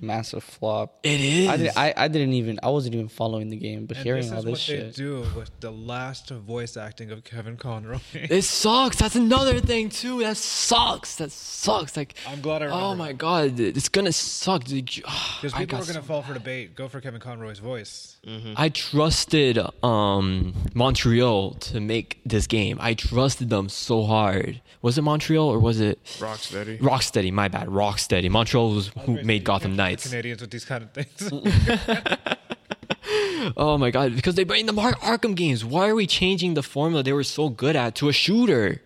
[0.00, 0.98] massive flop.
[1.02, 1.48] it is.
[1.48, 4.22] I, did, I I didn't even I wasn't even following the game, but And hearing
[4.22, 4.94] this all is this what they shit.
[4.94, 7.98] do with the last voice acting of Kevin Conroy.
[8.14, 8.96] It sucks.
[8.96, 10.20] That's another thing too.
[10.20, 11.16] That sucks.
[11.16, 11.96] That sucks.
[11.96, 12.96] Like I'm glad I Oh remember.
[12.96, 14.64] my god, it's gonna suck.
[14.64, 14.90] Dude.
[15.06, 16.74] Ah, Because I people got are gonna so fall for the bait.
[16.74, 18.16] Go for Kevin Conroy's voice.
[18.56, 22.76] I trusted um, Montreal to make this game.
[22.80, 24.60] I trusted them so hard.
[24.82, 26.78] Was it Montreal or was it Rocksteady.
[26.78, 27.32] Rocksteady?
[27.32, 28.30] My bad, Rocksteady.
[28.30, 30.08] Montreal was who made Gotham Knights.
[30.08, 31.30] Canadians with these kind of things.
[33.56, 35.64] Oh my god, because they bring the Mark Arkham games.
[35.64, 38.82] Why are we changing the formula they were so good at to a shooter?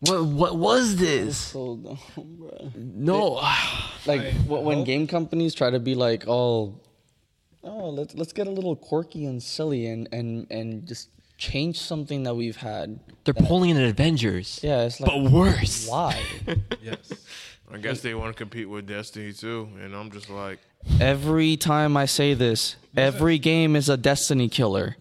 [0.00, 1.36] What what was this?
[1.38, 1.98] So dumb,
[2.38, 2.70] bro.
[2.76, 3.32] No,
[4.06, 6.78] Like I wh- when hope- game companies try to be like, oh,
[7.64, 11.08] oh, let's let's get a little quirky and silly and and and just
[11.38, 13.00] change something that we've had.
[13.24, 14.60] they're pulling in Avengers.
[14.62, 15.88] Yeah, it's like but worse.
[15.88, 16.22] why?
[16.82, 17.10] yes.
[17.72, 20.58] I guess they want to compete with Destiny too, and I'm just like,
[21.00, 24.96] Every time I say this, every game is a Destiny killer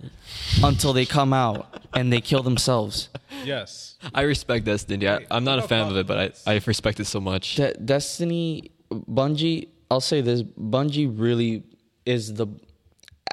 [0.63, 3.09] until they come out and they kill themselves.
[3.43, 3.95] Yes.
[4.13, 5.07] I respect Destiny.
[5.07, 7.55] I, I'm not a fan of it, but I, I respect it so much.
[7.55, 9.69] De- Destiny, Bungie.
[9.89, 11.63] I'll say this: Bungie really
[12.05, 12.47] is the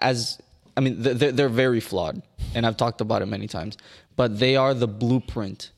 [0.00, 0.38] as
[0.76, 2.22] I mean they're, they're very flawed,
[2.54, 3.76] and I've talked about it many times.
[4.16, 5.70] But they are the blueprint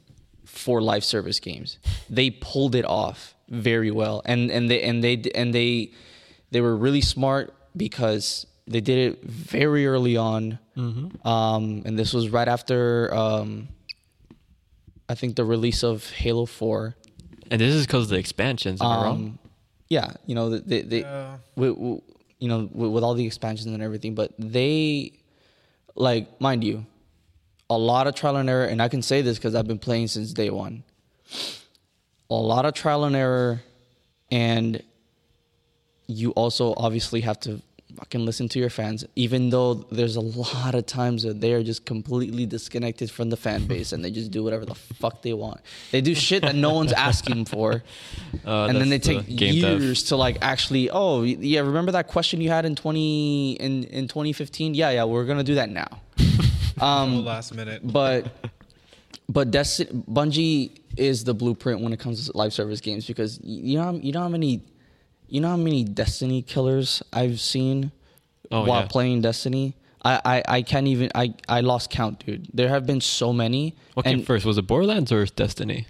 [0.45, 1.78] for live service games.
[2.11, 5.93] They pulled it off very well, and and they and they and they
[6.51, 10.59] they were really smart because they did it very early on.
[10.77, 13.68] Um, and this was right after um,
[15.09, 16.97] I think the release of Halo Four.
[17.51, 18.81] And this is because of the expansions.
[18.82, 19.16] Am I wrong?
[19.16, 19.39] Um,
[19.89, 21.36] yeah, you know, they, they Yeah.
[21.55, 22.01] with, with-
[22.40, 25.12] you know, with, with all the expansions and everything, but they,
[25.94, 26.85] like, mind you,
[27.70, 30.09] a lot of trial and error, and I can say this because I've been playing
[30.09, 30.82] since day one.
[32.31, 33.62] A lot of trial and error,
[34.31, 34.82] and
[36.07, 37.62] you also obviously have to
[37.97, 41.62] fucking listen to your fans, even though there's a lot of times that they are
[41.62, 45.32] just completely disconnected from the fan base and they just do whatever the fuck they
[45.32, 45.61] want.
[45.93, 47.82] They do shit that no one's asking for.
[48.44, 49.82] Uh, and then they that's the take game theft.
[49.82, 54.07] years to like actually, oh, yeah, remember that question you had in 20 in in
[54.07, 54.74] 2015?
[54.74, 56.01] Yeah, yeah, we're going to do that now.
[56.81, 57.81] Um, last minute.
[57.82, 58.27] but
[59.28, 63.77] but Destiny Bungie is the blueprint when it comes to live service games because you
[63.78, 64.62] know how- you know how many
[65.28, 67.90] you know how many Destiny killers I've seen
[68.52, 68.86] Oh, while yeah.
[68.89, 69.74] playing Destiny.
[70.05, 72.47] I, I, I can't even I, I lost count, dude.
[72.55, 73.74] There have been so many.
[73.94, 74.47] What came first?
[74.47, 75.86] Was it Borderlands or Destiny?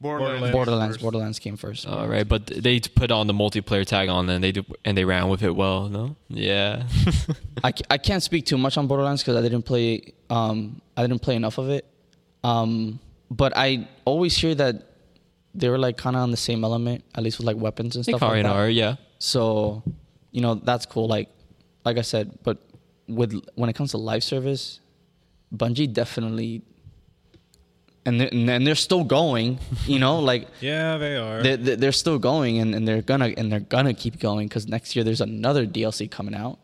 [0.00, 0.50] Borderlands.
[0.50, 1.02] Borderlands first.
[1.02, 1.86] Borderlands came first.
[1.86, 5.04] All right, but they put on the multiplayer tag on, and they do, and they
[5.04, 5.88] ran with it well.
[5.88, 6.84] No, yeah.
[7.64, 11.20] I, I can't speak too much on Borderlands because I didn't play um I didn't
[11.22, 11.86] play enough of it.
[12.44, 12.98] Um,
[13.30, 14.82] but I always hear that
[15.54, 18.04] they were like kind of on the same element, at least with like weapons and
[18.04, 18.52] stuff are like in that.
[18.54, 18.96] R, yeah.
[19.18, 19.82] So,
[20.30, 21.08] you know, that's cool.
[21.08, 21.28] Like,
[21.84, 22.58] like I said, but
[23.08, 24.80] with when it comes to live service,
[25.54, 26.62] Bungie definitely,
[28.04, 29.58] and they're, and they're still going.
[29.86, 31.42] You know, like Yeah, they are.
[31.42, 34.66] they're, they're they're still going, and, and they're gonna and they're gonna keep going because
[34.68, 36.58] next year there's another DLC coming out.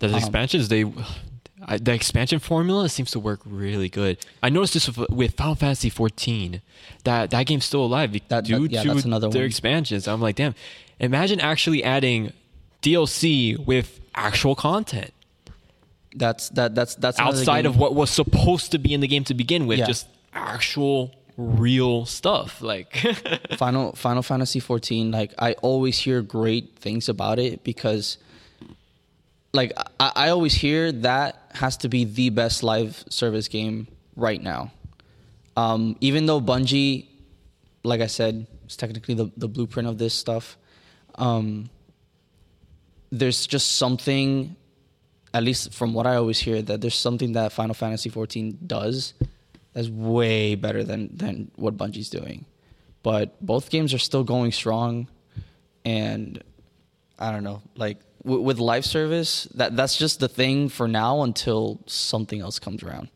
[0.00, 0.84] The Um, expansions, they,
[1.66, 4.18] I, the expansion formula seems to work really good.
[4.42, 6.60] I noticed this with, with Final Fantasy 14,
[7.04, 9.46] that that game's still alive That- that- due yeah, to that's another their one.
[9.46, 10.06] expansions.
[10.08, 10.54] I'm like, damn,
[10.98, 12.32] imagine actually adding
[12.82, 15.12] DLC with actual content
[16.14, 19.34] That's that that's that's outside of what was supposed to be in the game to
[19.34, 19.86] begin with, Yeah.
[19.86, 22.60] just actual real stuff.
[22.60, 22.94] Like,
[23.56, 28.18] Final Final Fantasy 14 like I always hear great things about it because
[29.52, 34.42] like I, I always hear that has to be the best live service game right
[34.42, 34.72] now.
[35.56, 37.06] Um, even though Bungie,
[37.84, 40.56] like I said, is technically the, the blueprint of this stuff,
[41.16, 41.68] um,
[43.10, 44.56] there's just something,
[45.34, 49.12] at least from what I always hear, that there's something that Final Fantasy 14 does
[49.74, 52.46] that's way better than than what Bungie's doing.
[53.02, 55.08] But both games are still going strong,
[55.84, 56.42] and
[57.18, 61.22] I don't know, like w- with live service, that that's just the thing for now
[61.22, 63.08] until something else comes around.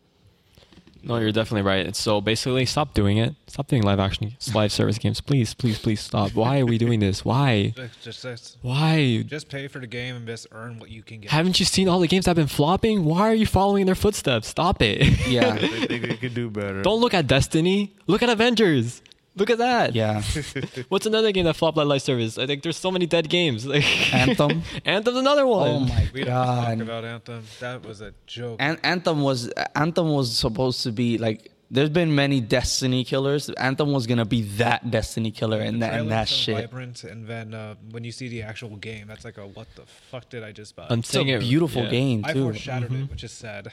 [1.03, 1.87] no, you're definitely right.
[1.87, 3.35] And so basically, stop doing it.
[3.47, 5.21] Stop doing live action, live service games.
[5.21, 6.35] Please, please, please stop.
[6.35, 7.25] Why are we doing this?
[7.25, 7.73] Why?
[7.77, 9.23] Just, just, just, Why?
[9.25, 11.31] just pay for the game and just earn what you can get.
[11.31, 13.05] Haven't you seen all the games that have been flopping?
[13.05, 14.49] Why are you following in their footsteps?
[14.49, 14.99] Stop it.
[15.29, 16.83] Yeah, they think they could do better.
[16.83, 17.95] Don't look at Destiny.
[18.09, 19.01] Look at Avengers.
[19.37, 19.95] Look at that.
[19.95, 20.23] yeah.
[20.89, 22.39] What's another game that flopped like live service?
[22.39, 23.67] I think there's so many dead games.
[23.77, 23.85] Like
[24.15, 24.63] Anthem.
[24.85, 25.69] Anthem's another one.
[25.71, 26.11] Oh my god.
[26.15, 26.81] we don't talk god.
[26.81, 27.45] about Anthem.
[27.61, 28.57] That was a joke.
[28.61, 31.53] An- Anthem was Anthem was supposed to be like.
[31.69, 33.51] There's been many Destiny killers.
[33.51, 36.57] Anthem was gonna be that Destiny killer, and that and Trailer's that so shit.
[36.71, 39.83] Vibrant, and then uh, when you see the actual game, that's like a what the
[40.13, 40.87] fuck did I just buy?
[40.89, 41.91] I'm It's a saying it- beautiful yeah.
[41.91, 42.45] game I too.
[42.45, 43.05] foreshadowed Mhm.
[43.07, 43.73] it, which is sad.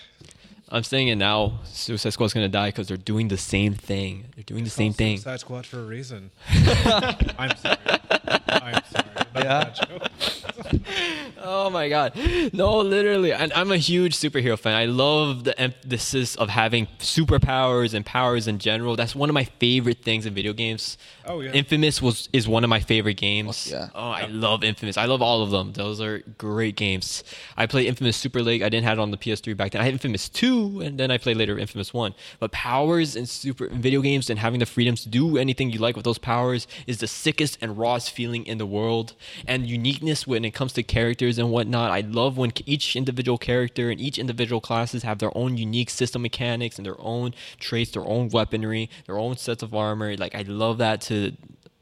[0.69, 1.59] I'm saying it now.
[1.65, 4.25] Suicide Squad's gonna die because they're doing the same thing.
[4.35, 5.17] They're doing the same thing.
[5.17, 6.31] Suicide Squad for a reason.
[6.49, 7.77] I'm sorry.
[8.47, 9.02] I'm sorry.
[9.35, 10.07] Not Yeah.
[11.45, 12.13] Oh my god.
[12.53, 13.33] No, literally.
[13.33, 14.75] And I'm a huge superhero fan.
[14.75, 18.95] I love the emphasis of having superpowers and powers in general.
[18.95, 20.97] That's one of my favorite things in video games.
[21.25, 21.51] Oh, yeah.
[21.51, 23.69] Infamous was is one of my favorite games.
[23.69, 23.89] yeah.
[23.93, 24.97] Oh, I love Infamous.
[24.97, 25.73] I love all of them.
[25.73, 27.23] Those are great games.
[27.57, 28.61] I played Infamous Super League.
[28.61, 29.81] I didn't have it on the PS3 back then.
[29.81, 32.13] I had Infamous 2 and then I played later Infamous 1.
[32.39, 35.79] But powers in super in video games and having the freedom to do anything you
[35.79, 39.13] like with those powers is the sickest and rawest feeling in the world.
[39.47, 41.91] And uniqueness when it comes to characters and whatnot.
[41.91, 46.21] I love when each individual character and each individual classes have their own unique system
[46.21, 50.15] mechanics and their own traits, their own weaponry, their own sets of armor.
[50.15, 51.33] Like I love that to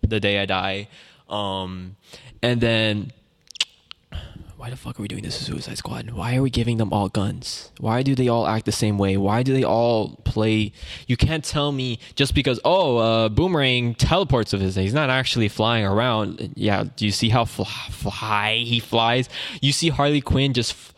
[0.02, 0.88] the day I die.
[1.30, 1.96] Um,
[2.42, 3.12] and then
[4.62, 6.12] why the fuck are we doing this to Suicide Squad?
[6.12, 7.72] Why are we giving them all guns?
[7.80, 9.18] Why do they all act the same way?
[9.18, 10.72] Why do they all play?
[11.08, 14.76] You can't tell me just because oh, uh, Boomerang teleports with his.
[14.76, 16.54] He's not actually flying around.
[16.56, 19.30] Yeah, do you see how fl- fly he flies?
[19.64, 20.74] You see Harley Quinn just.
[20.74, 20.94] F-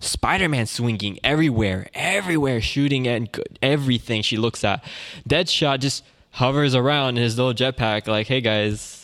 [0.00, 4.82] Spider-Man swinging everywhere, everywhere, shooting at everything she looks at.
[5.28, 8.97] Deadshot just hovers around in his little jetpack, like, "Hey guys,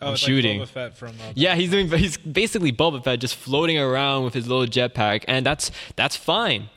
[0.00, 0.60] Oh, I'm it's shooting.
[0.60, 1.08] Like Boba Fett from.
[1.10, 1.88] Uh, yeah, he's doing.
[1.88, 6.68] He's basically Boba Fett, just floating around with his little jetpack, and that's that's fine.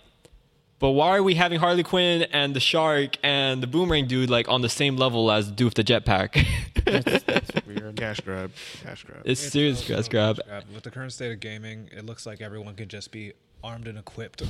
[0.80, 4.48] But why are we having Harley Quinn and the Shark and the Boomerang dude like
[4.48, 6.46] on the same level as the dude with the jetpack?
[7.98, 8.52] Cash grab.
[8.82, 9.22] Cash grab.
[9.26, 10.64] it's it's serious cash grass a grab.
[10.74, 13.98] With the current state of gaming, it looks like everyone can just be armed and
[13.98, 14.44] equipped.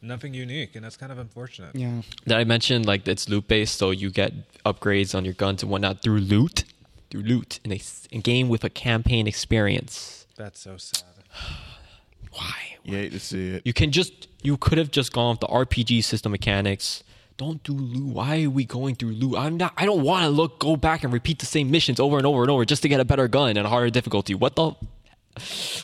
[0.00, 1.74] Nothing unique, and that's kind of unfortunate.
[1.74, 2.02] Yeah.
[2.24, 4.32] Did I mention like it's loot based, so you get
[4.64, 6.64] upgrades on your guns and whatnot through loot,
[7.10, 10.26] through loot in a game with a campaign experience.
[10.36, 11.04] That's so sad.
[12.32, 12.54] Why?
[12.84, 13.62] You hate to see it.
[13.64, 17.02] You can just you could have just gone with the RPG system mechanics.
[17.36, 18.14] Don't do loot.
[18.14, 19.36] Why are we going through loot?
[19.36, 19.72] I'm not.
[19.76, 22.42] I don't want to look go back and repeat the same missions over and over
[22.42, 24.34] and over just to get a better gun and a harder difficulty.
[24.34, 24.72] What the?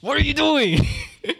[0.01, 0.81] What are you doing?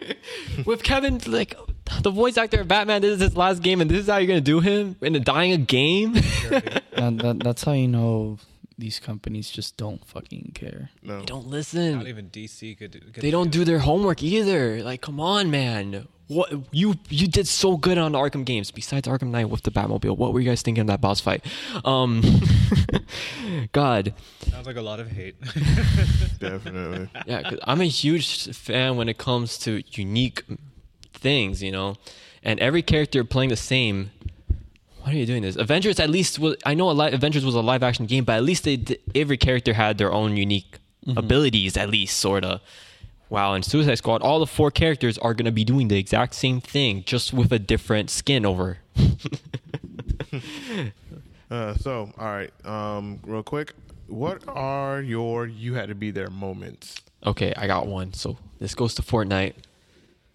[0.65, 1.55] With Kevin, like
[2.01, 4.27] the voice actor of Batman, this is his last game, and this is how you're
[4.27, 6.13] gonna do him in a dying a game.
[6.49, 8.37] that, that, that's how you know
[8.77, 10.89] these companies just don't fucking care.
[11.01, 11.19] No.
[11.19, 11.97] they don't listen.
[11.97, 12.91] Not even DC could.
[13.13, 14.81] could They don't do their homework either.
[14.83, 16.07] Like, come on, man.
[16.27, 18.71] What you you did so good on the Arkham games.
[18.71, 21.45] Besides Arkham Knight with the Batmobile, what were you guys thinking of that boss fight?
[21.85, 22.21] Um,
[23.71, 24.13] God,
[24.49, 25.35] Sounds like a lot of hate.
[26.39, 27.09] Definitely.
[27.25, 30.43] yeah, 'cause I'm a huge fan when it comes to unique
[31.13, 31.95] things, you know,
[32.43, 34.11] and every character playing the same.
[35.05, 35.55] Why are you doing this?
[35.55, 38.37] Avengers at least was I know a li- Avengers was a live action game, but
[38.37, 40.79] at least they did, every character had their own unique
[41.15, 42.59] abilities, at least sorta.
[43.29, 46.59] wow, in Suicide Squad, all the four characters are gonna be doing the exact same
[46.59, 48.79] thing, just with a different skin over.
[51.51, 53.73] Uh, so, all right, um, real quick,
[54.07, 56.95] what are your you had to be there moments?
[57.23, 58.13] Okay, I got one.
[58.13, 59.53] So this goes to Fortnite.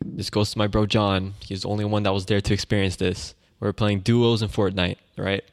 [0.04, 1.34] This goes to my bro John.
[1.40, 3.34] He's the only one that was there to experience this.
[3.60, 5.44] We were playing duos in Fortnite, right?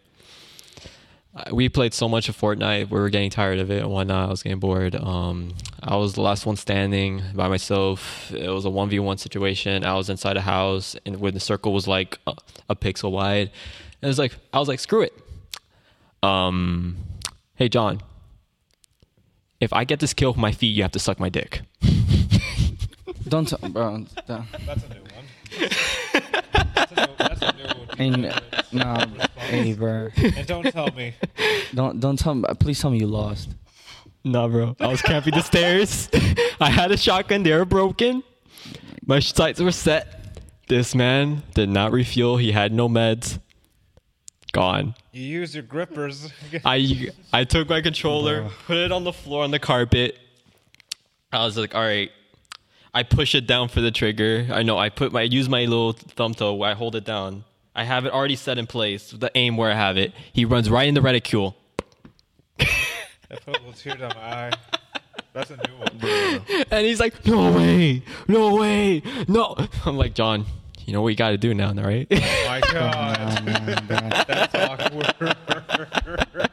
[1.36, 4.28] Uh, We played so much of Fortnite, we were getting tired of it and whatnot.
[4.28, 4.96] I was getting bored.
[4.96, 5.54] Um,
[5.84, 8.32] I was the last one standing by myself.
[8.34, 9.84] It was a one v one situation.
[9.84, 12.34] I was inside a house, and when the circle was like a,
[12.70, 13.52] a pixel wide,
[14.02, 15.14] and it was like I was like, screw it.
[16.24, 16.98] Um,
[17.56, 18.02] hey John,
[19.60, 21.62] if I get this kill with my feet, you have to suck my dick.
[23.28, 24.06] Don't, t- bro.
[24.26, 25.26] don't- That's a new one.
[26.74, 27.57] That's a new, that's a new
[27.98, 28.26] one.
[28.26, 29.06] Ain't, nah,
[29.36, 30.10] hey, bro.
[30.16, 31.14] And don't tell me.
[31.74, 32.48] Don't, don't tell me.
[32.60, 33.50] Please tell me you lost.
[34.24, 34.76] Nah, bro.
[34.80, 36.10] I was camping the stairs.
[36.60, 37.44] I had a shotgun.
[37.44, 38.24] They were broken.
[39.06, 40.42] My sights were set.
[40.68, 42.38] This man did not refuel.
[42.38, 43.40] He had no meds.
[44.52, 44.96] Gone.
[45.14, 46.32] You use your grippers.
[46.66, 50.18] I I took my controller, put it on the floor on the carpet.
[51.32, 52.12] I was like, all right.
[52.94, 54.48] I push it down for the trigger.
[54.52, 56.62] I know I put my I use my little thumb toe.
[56.64, 57.44] I hold it down.
[57.78, 59.12] I have it already set in place.
[59.12, 60.12] The aim where I have it.
[60.34, 61.56] He runs right in the reticule.
[62.60, 62.66] I
[63.30, 64.52] put a little tear down my eye.
[65.32, 66.42] That's a new one.
[66.72, 69.56] And he's like, no way, no way, no.
[69.86, 70.46] I'm like, John,
[70.88, 72.08] you know what you got to do now, right?
[72.10, 73.46] Oh my God.
[74.28, 76.50] That's awkward.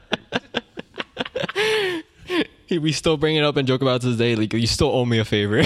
[2.68, 4.36] we still bring it up and joke about it to this day.
[4.36, 5.62] Like, you still owe me a favor.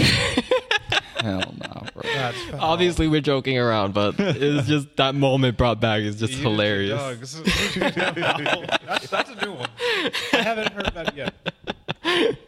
[1.20, 2.03] Hell nah, bro.
[2.03, 2.61] That's foul.
[2.61, 6.45] Obviously, we're joking around, but it's just that moment brought back is just You use
[6.45, 6.99] hilarious.
[7.01, 7.43] dogs.
[7.77, 9.69] that's, that's a new one.
[10.32, 11.35] I haven't heard that yet.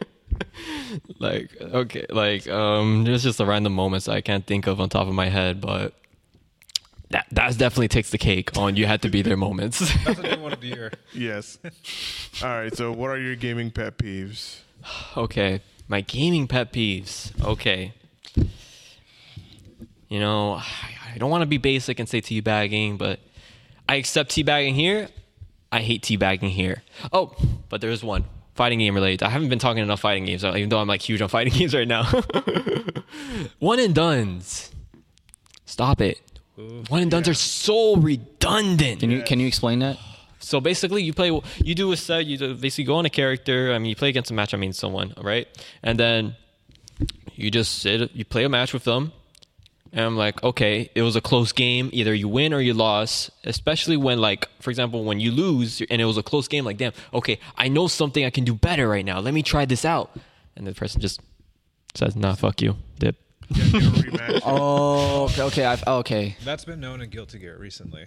[1.19, 5.07] Like, okay, like, um, there's just a random moments I can't think of on top
[5.07, 5.93] of my head, but
[7.11, 9.79] that that's definitely takes the cake on you had to be there moments.
[10.05, 10.93] That's a new one of the year.
[11.13, 11.59] Yes.
[12.43, 14.61] all right, so what are your gaming pet peeves?
[15.17, 17.33] Okay, my gaming pet peeves.
[17.45, 17.93] Okay.
[20.11, 20.65] You know, I
[21.15, 23.21] I don't want to be basic and say teabagging, but
[23.89, 25.09] I accept teabagging here.
[25.73, 26.83] I hate teabagging here.
[27.13, 27.35] Oh,
[27.69, 28.25] but there is one
[28.55, 29.23] fighting game related.
[29.23, 31.75] I haven't been talking enough fighting games, even though I'm like huge on fighting games
[31.75, 32.05] right now.
[33.59, 34.71] one and duns.
[35.65, 36.21] Stop it.
[36.89, 39.01] One and duns are so redundant.
[39.01, 39.99] Can you can you explain that?
[40.41, 43.73] So basically, you play, you do a set, you basically go on a character.
[43.75, 44.55] I mean, you play against a match.
[44.55, 45.47] I mean, someone, right?
[45.83, 46.35] And then
[47.35, 49.13] you just sit, you play a match with them.
[49.93, 51.91] And I'm like, okay, it was a close game.
[51.93, 53.31] Either you win or you lost.
[53.45, 56.65] Especially when, like, for example, when you lose and it was a close game.
[56.65, 59.19] Like, damn, okay, I know something I can do better right now.
[59.19, 60.17] Let me try this out.
[60.55, 61.21] And the person just
[61.95, 63.17] says, nah, fuck you, dip.
[63.49, 64.43] Yeah, get a rematch.
[64.45, 66.37] Oh, okay, okay, I've, oh, okay.
[66.45, 68.07] That's been known in Guilty Gear recently.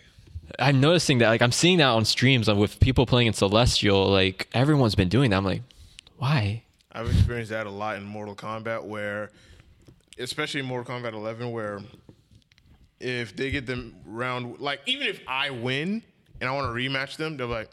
[0.60, 4.10] I'm noticing that, like, I'm seeing that on streams with people playing in Celestial.
[4.10, 5.38] Like, everyone's been doing that.
[5.38, 5.64] I'm like,
[6.18, 6.64] why?
[6.92, 9.32] I've experienced that a lot in Mortal Kombat, where,
[10.20, 11.80] especially in Mortal Kombat 11, where
[13.00, 16.04] if they get them round, like even if I win
[16.40, 17.70] and I want to rematch them, they're like,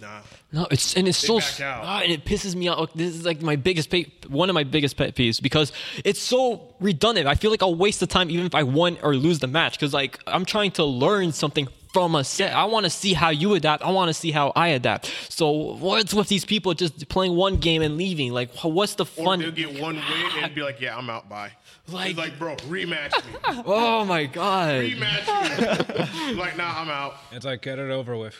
[0.00, 0.20] nah.
[0.50, 2.78] No, it's and it's They so ah, and it pisses me off.
[2.80, 5.72] Like, This is like my biggest pay, one of my biggest pet peeves because
[6.04, 7.26] it's so redundant.
[7.26, 9.74] I feel like I'll waste the time even if I won or lose the match
[9.78, 12.54] because like I'm trying to learn something from a set.
[12.54, 13.82] I want to see how you adapt.
[13.82, 15.10] I want to see how I adapt.
[15.28, 18.32] So what's with these people just playing one game and leaving?
[18.32, 19.40] Like, what's the Or fun?
[19.40, 21.28] they'll get one win and be like, yeah, I'm out.
[21.28, 21.52] Bye.
[21.88, 23.32] Like- He's like, bro, rematch me.
[23.66, 26.34] Oh my god, rematch me.
[26.40, 27.16] like, nah, I'm out.
[27.32, 28.36] It's like get it over with.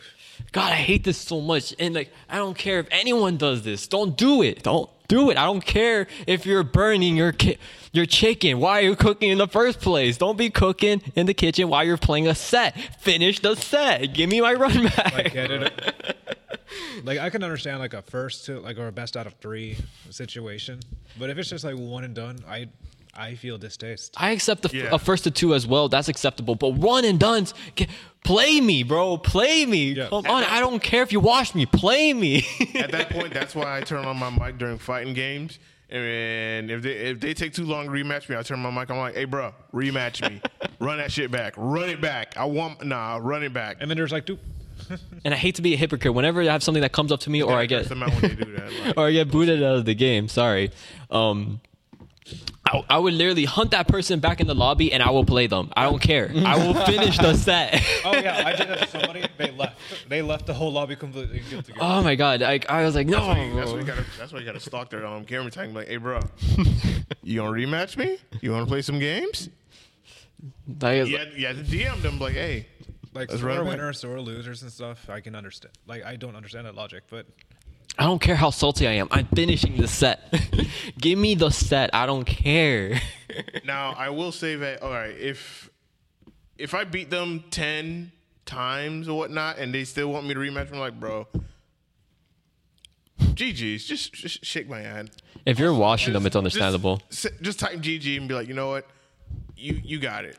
[0.52, 1.74] God, I hate this so much.
[1.78, 3.86] And like, I don't care if anyone does this.
[3.86, 4.62] Don't do it.
[4.62, 5.36] Don't do it.
[5.36, 7.58] I don't care if you're burning your ki-
[7.92, 8.58] your chicken.
[8.58, 10.16] Why are you cooking in the first place?
[10.16, 12.76] Don't be cooking in the kitchen while you're playing a set.
[13.00, 14.14] Finish the set.
[14.14, 15.12] Give me my run back.
[15.12, 16.16] Like get it.
[17.04, 19.76] like I can understand like a first to like or a best out of three
[20.10, 20.80] situation,
[21.18, 22.68] but if it's just like one and done, I
[23.14, 24.14] I feel distaste.
[24.16, 24.88] I accept the Yeah.
[24.92, 25.88] a first to two as well.
[25.88, 26.54] That's acceptable.
[26.54, 27.46] But one and done,
[28.24, 29.18] play me, bro.
[29.18, 29.92] Play me.
[29.92, 30.08] Yeah.
[30.08, 30.44] Come on.
[30.44, 31.66] I don't care if you watch me.
[31.66, 32.46] Play me.
[32.74, 35.58] At that point, that's why I turn on my mic during fighting games.
[35.90, 38.90] And if they if they take too long to rematch me, I turn my mic.
[38.90, 40.40] I'm like, hey, bro, rematch me.
[40.78, 41.52] run that shit back.
[41.58, 42.34] Run it back.
[42.38, 43.76] I want nah, run it back.
[43.80, 44.38] And then there's like two.
[45.24, 46.14] and I hate to be a hypocrite.
[46.14, 48.10] Whenever I have something that comes up to me, or I get Curse them out
[48.10, 48.72] when they do that.
[48.86, 50.28] Like, or I get booted out of the game.
[50.28, 50.70] Sorry.
[51.10, 51.60] Um,
[52.66, 55.24] I I, I would literally hunt that person back in the lobby and I will
[55.24, 55.70] play them.
[55.76, 56.30] I don't care.
[56.34, 57.74] I will finish the set.
[58.04, 59.24] Oh yeah, I did that to somebody.
[59.36, 59.78] They left.
[60.08, 61.80] They left the whole lobby completely and good to go.
[61.82, 62.42] oh my god!
[62.42, 63.18] I, I was like, no.
[63.18, 64.04] That's why you, that's why you gotta.
[64.18, 65.74] That's why you gotta stalk their um, camera time.
[65.74, 66.20] Like, hey, bro,
[67.22, 68.18] you gonna rematch me?
[68.40, 69.48] You wanna play some games?
[70.80, 72.66] Like, You had, you had to DM them like, hey,
[73.14, 73.70] like Let's sore run it back.
[73.70, 75.08] winners, sore losers, and stuff.
[75.10, 75.74] I can understand.
[75.86, 77.26] Like I don't understand that logic, but
[77.98, 79.08] I don't care how salty I am.
[79.10, 80.32] I'm finishing the set.
[80.98, 81.90] Give me the set.
[81.94, 83.00] I don't care.
[83.64, 85.70] Now I will say that all right, if
[86.58, 88.12] if I beat them ten
[88.44, 91.26] times or whatnot, and they still want me to rematch, I'm like, bro,
[93.18, 95.10] GG's, just, just shake my hand.
[95.46, 97.00] if you're watching them, it's understandable.
[97.08, 98.86] Just, just type GG and be like, you know what,
[99.56, 100.38] you you got it.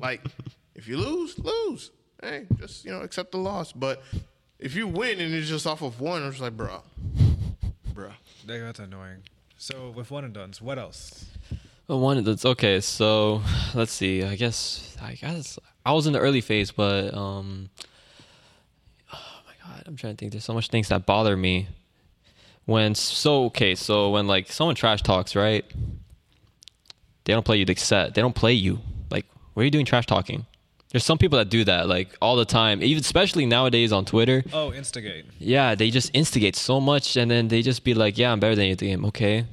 [0.00, 0.22] like,
[0.76, 1.90] if you lose, lose.
[2.22, 3.72] Hey, just you know, accept the loss.
[3.72, 4.02] But
[4.58, 6.82] if you win and it's just off of one, I'm just like, bro,
[7.94, 8.10] bro.
[8.46, 9.18] That's annoying.
[9.56, 11.26] So with one and done's, what else?
[11.86, 12.80] Well, one that's okay.
[12.80, 13.42] So
[13.74, 14.22] let's see.
[14.22, 17.70] I guess I guess I was in the early phase, but um,
[19.12, 20.32] oh my god, I'm trying to think.
[20.32, 21.68] There's so much things that bother me.
[22.66, 25.64] When so okay, so when like someone trash talks, right?
[27.24, 28.14] They don't play you the set.
[28.14, 28.80] They don't play you.
[29.10, 30.46] Like, what are you doing trash talking?
[30.90, 34.42] There's some people that do that like all the time, even especially nowadays on Twitter.
[34.52, 35.26] Oh, instigate.
[35.38, 38.54] Yeah, they just instigate so much, and then they just be like, "Yeah, I'm better
[38.54, 39.44] than you at the game." Okay,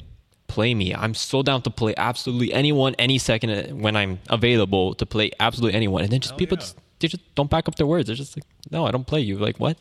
[0.47, 0.95] play me.
[0.95, 5.31] I'm so down to play absolutely anyone, any second uh, when I'm available to play
[5.39, 6.03] absolutely anyone.
[6.03, 6.61] And then just Hell people yeah.
[6.61, 8.07] just they just don't back up their words.
[8.07, 9.77] They're just like, "No, I don't play you." Like what?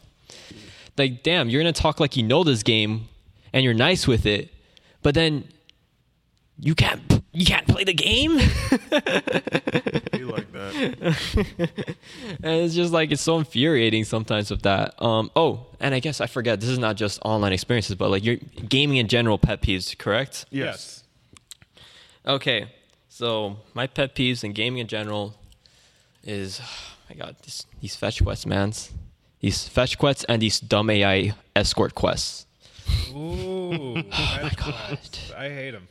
[0.98, 3.09] Like, damn, you're gonna talk like you know this game,
[3.52, 4.51] and you're nice with it,
[5.02, 5.44] but then
[6.59, 8.39] you can't you can't play the game.
[10.15, 11.16] You like that?
[12.43, 15.01] And it's just like it's so infuriating sometimes with that.
[15.02, 18.24] Um, oh, and I guess I forget this is not just online experiences, but like
[18.24, 18.36] your
[18.69, 20.47] gaming in general pet peeves, correct?
[20.51, 21.02] Yes.
[22.27, 22.70] Okay,
[23.09, 25.35] so my pet peeves in gaming in general
[26.23, 26.69] is, oh
[27.11, 28.73] my God, this, these fetch quests, man.
[29.40, 32.47] These fetch quests and these dumb AI escort quests.
[33.11, 35.32] Ooh, fetch quests.
[35.36, 35.89] I hate them.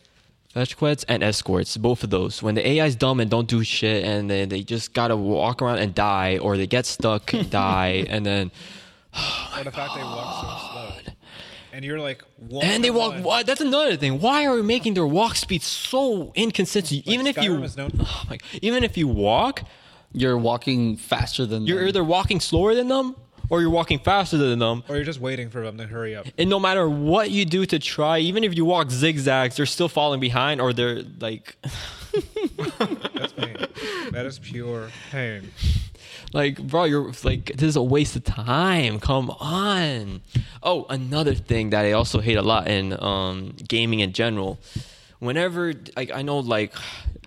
[0.53, 2.43] Fetch quests and escorts, both of those.
[2.43, 5.79] When the AI's dumb and don't do shit, and then they just gotta walk around
[5.79, 8.51] and die, or they get stuck and die, and then
[9.57, 10.71] or the fact they walk so
[11.05, 11.13] slow.
[11.71, 13.13] And you're like, walk And they and walk.
[13.13, 13.23] run.
[13.23, 14.19] Why, that's another thing.
[14.21, 17.07] Why are we making their walk speed so inconsistent?
[17.07, 19.63] even if you, Skyrim is known- Oh my- even if you walk,
[20.11, 21.87] You're walking faster than you're them.
[21.87, 23.15] either walking slower than them
[23.49, 24.83] or you're walking faster than them.
[24.87, 26.25] Or you're just waiting for them to hurry up.
[26.37, 29.89] And no matter what you do to try, even if you walk zigzags, they're still
[29.89, 31.55] falling behind, or they're like,
[32.13, 33.57] That's pain.
[34.11, 35.51] that is pure pain.
[36.33, 38.99] like, bro, you're like, this is a waste of time.
[38.99, 40.21] Come on.
[40.61, 44.59] Oh, another thing that I also hate a lot in um, gaming in general.
[45.19, 46.73] Whenever, like, I know, like,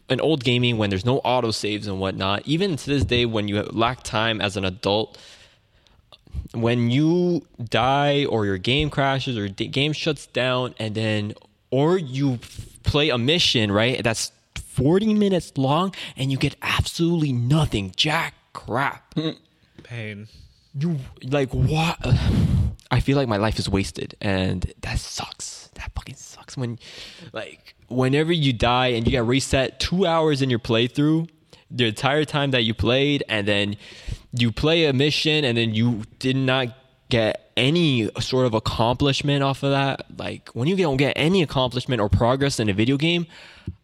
[0.08, 3.48] in old gaming, when there's no auto saves and whatnot, even to this day, when
[3.48, 5.18] you lack time as an adult,
[6.52, 11.34] when you die or your game crashes or the game shuts down and then
[11.70, 12.38] or you
[12.82, 19.14] play a mission right that's 40 minutes long and you get absolutely nothing jack crap.
[19.14, 19.36] Mm.
[19.82, 20.28] Pain.
[20.74, 21.96] you like what
[22.90, 25.70] i feel like my life is wasted and that sucks.
[25.74, 26.78] That fucking sucks when
[27.32, 31.28] like whenever you die and you get reset two hours in your playthrough
[31.70, 33.76] the entire time that you played and then
[34.40, 36.68] you play a mission and then you did not
[37.08, 42.00] get any sort of accomplishment off of that like when you don't get any accomplishment
[42.00, 43.26] or progress in a video game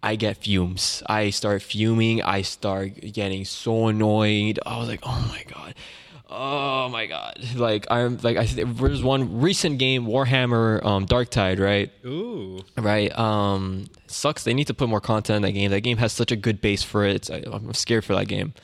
[0.02, 1.02] i get fumes.
[1.06, 2.22] I start fuming.
[2.22, 4.58] I start getting so annoyed.
[4.64, 5.74] I was like oh my god.
[6.34, 7.38] Oh my god!
[7.56, 11.90] Like I'm like I there's one recent game Warhammer um, Darktide right?
[12.06, 12.60] Ooh.
[12.78, 14.44] right um sucks.
[14.44, 15.70] They need to put more content in that game.
[15.70, 17.30] That game has such a good base for it.
[17.30, 18.54] I, I'm scared for that game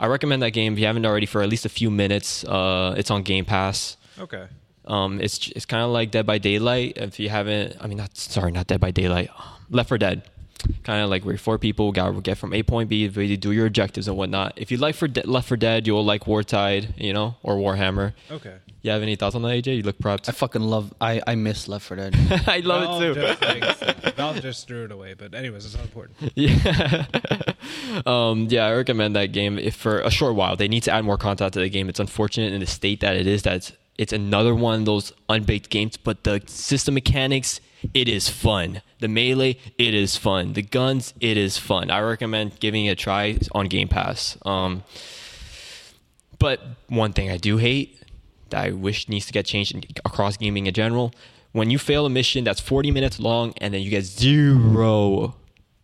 [0.00, 2.42] I recommend that game if you haven't already for at least a few minutes.
[2.44, 3.96] Uh it's on Game Pass.
[4.18, 4.46] Okay.
[4.86, 8.16] um it's it's kind of like Dead by Daylight if you haven't I mean not
[8.16, 9.30] sorry not Dead by Daylight.
[9.68, 10.22] Left 4 Dead
[10.82, 13.52] kind of like where four people got to get from A point B to do
[13.52, 16.92] your objectives and whatnot if you like for De- Left 4 Dead you'll like Wartide
[16.96, 18.56] you know or Warhammer Okay.
[18.82, 20.92] you have any thoughts on that AJ you look proud I fucking love.
[21.00, 22.14] I I miss Left 4 Dead.
[22.46, 23.84] I love it too Valve Just,
[24.16, 26.16] Valve just threw it away, but anyways, it's not important.
[26.34, 27.04] Yeah.
[28.06, 30.56] um, yeah, I recommend that game if for a short while.
[30.56, 31.88] They need to add more content to the game.
[31.88, 35.12] It's unfortunate in the state that it is that it's, it's another one of those
[35.28, 37.60] unbaked games, but the system mechanics,
[37.94, 38.82] it is fun.
[38.98, 40.52] The melee, it is fun.
[40.52, 41.90] The guns, it is fun.
[41.90, 44.36] I recommend giving it a try on Game Pass.
[44.44, 44.82] Um,
[46.38, 48.02] but one thing I do hate
[48.50, 51.12] that I wish needs to get changed across gaming in general,
[51.52, 55.34] when you fail a mission that's 40 minutes long and then you get zero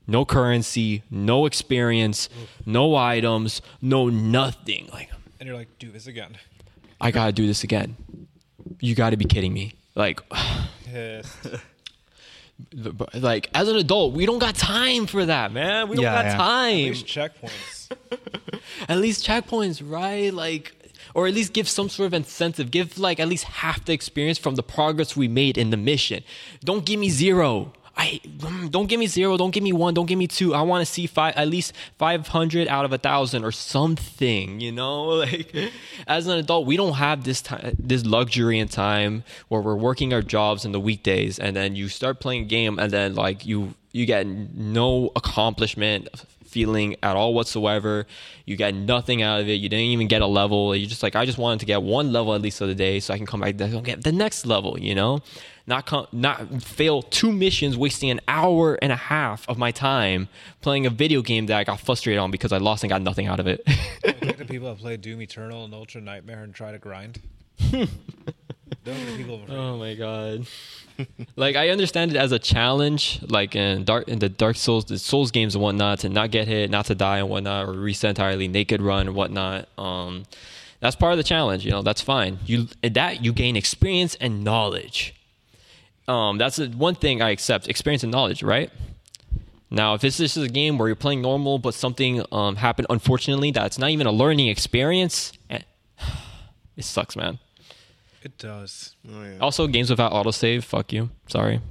[0.06, 2.28] no currency, no experience,
[2.64, 4.88] no items, no nothing.
[4.92, 5.10] Like
[5.40, 6.36] And you're like, do this again.
[7.00, 7.96] I gotta do this again.
[8.80, 9.74] You gotta be kidding me.
[9.94, 10.20] Like.
[13.14, 15.88] like as an adult, we don't got time for that, man.
[15.88, 16.36] We don't Yeah, got yeah.
[16.36, 16.74] time.
[16.76, 17.90] These checkpoints.
[18.88, 20.32] at least checkpoints, right?
[20.32, 20.72] Like,
[21.14, 22.70] or at least give some sort of incentive.
[22.70, 26.22] Give like at least half the experience from the progress we made in the mission.
[26.64, 27.72] Don't give me zero.
[27.96, 29.36] I mm, don't give me zero.
[29.36, 29.94] Don't give me one.
[29.94, 30.54] Don't give me two.
[30.54, 34.60] I want to see five, at least five hundred out of a thousand or something.
[34.60, 35.54] You know, like
[36.06, 40.12] as an adult, we don't have this time, this luxury and time where we're working
[40.12, 43.46] our jobs in the weekdays, and then you start playing a game, and then like
[43.46, 46.08] you you get no accomplishment
[46.56, 48.06] feeling at all whatsoever.
[48.46, 49.60] You get nothing out of it.
[49.60, 50.74] You didn't even get a level.
[50.74, 52.98] You're just like, I just wanted to get one level at least of the day
[52.98, 55.20] so I can come back and get the next level, you know?
[55.66, 60.28] Not come, not fail two missions, wasting an hour and a half of my time
[60.62, 63.26] playing a video game that I got frustrated on because I lost and got nothing
[63.26, 63.62] out of it.
[64.22, 67.20] like the people that play Doom Eternal and Ultra Nightmare and try to grind.
[68.84, 69.42] The people.
[69.42, 69.56] Afraid.
[69.56, 70.46] Oh my god.
[71.36, 74.98] like I understand it as a challenge, like in dark in the Dark Souls, the
[74.98, 78.10] Souls games and whatnot, to not get hit, not to die and whatnot, or reset
[78.10, 79.68] entirely, naked run and whatnot.
[79.78, 80.24] Um,
[80.80, 81.64] that's part of the challenge.
[81.64, 82.38] You know, that's fine.
[82.46, 85.14] You that you gain experience and knowledge.
[86.08, 88.70] Um, that's the one thing I accept: experience and knowledge, right?
[89.68, 92.86] Now, if this, this is a game where you're playing normal, but something um, happened,
[92.88, 95.58] unfortunately, that's not even a learning experience, eh,
[96.76, 97.40] it sucks, man.
[98.26, 98.96] It does.
[99.08, 99.38] Oh, yeah.
[99.40, 101.10] Also, games without autosave, fuck you.
[101.28, 101.60] Sorry.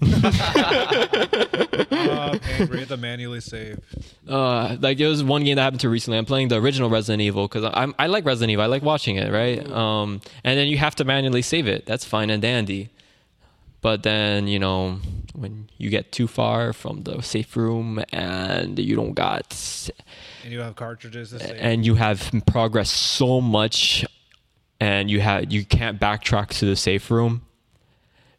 [1.91, 3.79] Uh, man, we had to manually save.
[4.27, 6.17] uh, like it was one game that happened to recently.
[6.17, 8.63] I'm playing the original Resident Evil because I'm I like Resident Evil.
[8.63, 9.65] I like watching it, right?
[9.69, 11.85] Um, and then you have to manually save it.
[11.85, 12.89] That's fine and dandy.
[13.81, 14.99] But then you know
[15.33, 19.89] when you get too far from the safe room and you don't got
[20.43, 21.57] And you have cartridges to save.
[21.59, 24.05] and you have progressed so much
[24.79, 27.41] and you have you can't backtrack to the safe room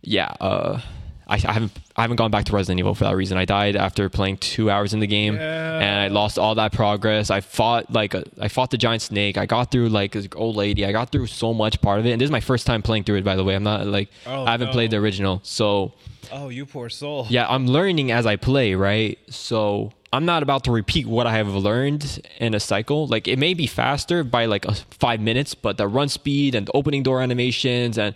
[0.02, 0.80] yeah uh
[1.28, 3.36] I, I haven't I haven't gone back to Resident Evil for that reason.
[3.36, 5.78] I died after playing two hours in the game, Yeah.
[5.80, 7.30] and I lost all that progress.
[7.30, 9.36] I fought like a, I fought the giant snake.
[9.36, 10.84] I got through like an old lady.
[10.86, 13.04] I got through so much part of it, and this is my first time playing
[13.04, 13.24] through it.
[13.24, 14.72] By the way, I'm not like Oh, I haven't no.
[14.72, 15.94] played the original, so
[16.30, 17.26] oh, you poor soul.
[17.28, 19.18] yeah, I'm learning as I play, right?
[19.28, 23.06] So I'm not about to repeat what I have learned in a cycle.
[23.06, 26.72] Like it may be faster by like five minutes, but the run speed and the
[26.72, 28.14] opening door animations and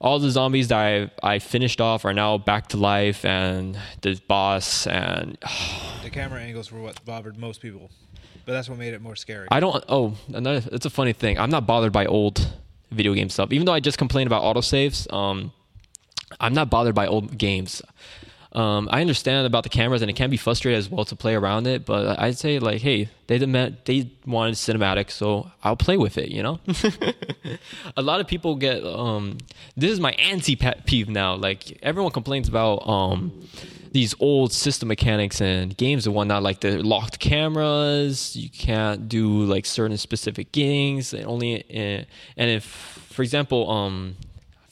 [0.00, 4.20] all the zombies that I, I finished off are now back to life, and the
[4.28, 5.38] boss and
[6.02, 7.90] The camera angles were what bothered most people,
[8.44, 9.48] but that's what made it more scary.
[9.50, 9.82] I don't.
[9.88, 10.62] Oh, another.
[10.72, 11.38] It's a funny thing.
[11.38, 12.46] I'm not bothered by old
[12.90, 15.10] video game stuff, even though I just complained about autosaves.
[15.12, 15.52] Um,
[16.38, 17.80] I'm not bothered by old games.
[18.54, 21.34] Um, I understand about the cameras, and it can be frustrating as well to play
[21.34, 21.84] around it.
[21.84, 26.28] But I'd say like, hey, they demand, they wanted cinematic, so I'll play with it.
[26.30, 26.60] You know,
[27.96, 28.84] a lot of people get.
[28.84, 29.38] Um,
[29.76, 31.34] this is my anti pet peeve now.
[31.34, 33.32] Like everyone complains about um,
[33.90, 38.36] these old system mechanics and games and whatnot, like the locked cameras.
[38.36, 41.12] You can't do like certain specific things.
[41.12, 42.06] and Only in,
[42.36, 44.16] and if, for example, um,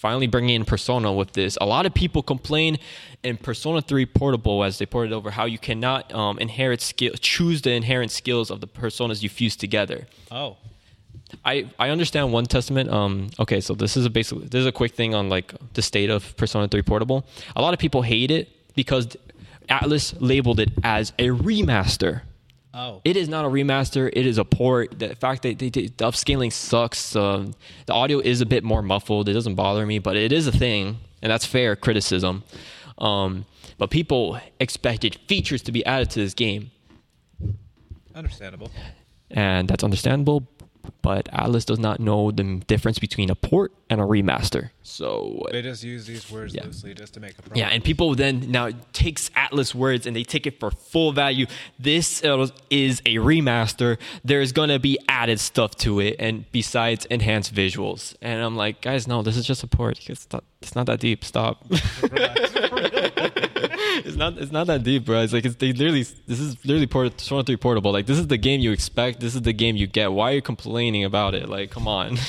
[0.03, 2.77] finally bringing in Persona with this, a lot of people complain
[3.23, 7.63] in Persona 3 Portable as they ported over how you cannot um, inherit skill, choose
[7.63, 10.09] the inherent skills of the personas you fuse together.
[10.33, 10.57] oh,
[11.45, 12.91] I, I understand one testament.
[12.91, 14.39] Um, okay, so this is a basic.
[14.51, 17.25] This is a quick thing on like the state of Persona 3 Portable.
[17.57, 19.17] A lot of people hate it because
[19.71, 22.23] Atlus labeled it as a remaster.
[22.75, 24.11] Oh, It is not a remaster.
[24.13, 24.99] It is a port.
[24.99, 27.15] The fact that they, they, the upscaling sucks.
[27.17, 27.55] Um,
[27.87, 29.29] the audio is a bit more muffled.
[29.29, 32.45] It doesn't bother me, but it is a thing, and that's fair criticism.
[32.99, 33.47] Um,
[33.79, 36.71] but people expected features to be added to this game,
[38.15, 38.71] understandable.
[39.31, 40.47] and that's understandable.
[41.03, 44.71] But Atlus does not know the difference between a port and a remaster.
[44.83, 46.65] So uh, They just use these words Yeah.
[46.65, 47.59] loosely just to make a problem.
[47.59, 51.47] Yeah, and people then now takes Atlus words and they take it for full value.
[51.79, 53.99] This uh, is a remaster.
[54.25, 58.15] There's gonna be added stuff to it, and besides enhanced visuals.
[58.23, 59.99] And I'm like, guys, no, this is just a port.
[60.09, 61.25] It's not, it's not that deep.
[61.25, 61.65] Stop.
[64.05, 64.39] it's not.
[64.39, 65.23] It's not that deep, bro.
[65.23, 66.03] It's like it's they literally.
[66.03, 67.93] This is literally port, Persona 3 portable.
[67.93, 69.21] Like this is the game you expect.
[69.21, 70.13] This is the game you get.
[70.13, 71.49] Why are you complaining about it?
[71.49, 72.19] Like, come on.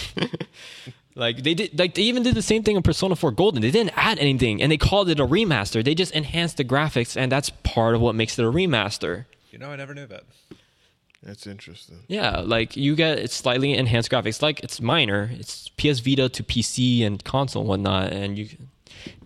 [1.16, 3.62] Like they did, like they even did the same thing in Persona 4 Golden.
[3.62, 5.84] They didn't add anything, and they called it a remaster.
[5.84, 9.26] They just enhanced the graphics, and that's part of what makes it a remaster.
[9.52, 10.24] You know, I never knew that.
[11.22, 12.00] That's interesting.
[12.08, 14.42] Yeah, like you get it's slightly enhanced graphics.
[14.42, 15.30] Like it's minor.
[15.34, 18.50] It's PS Vita to PC and console and whatnot, and you,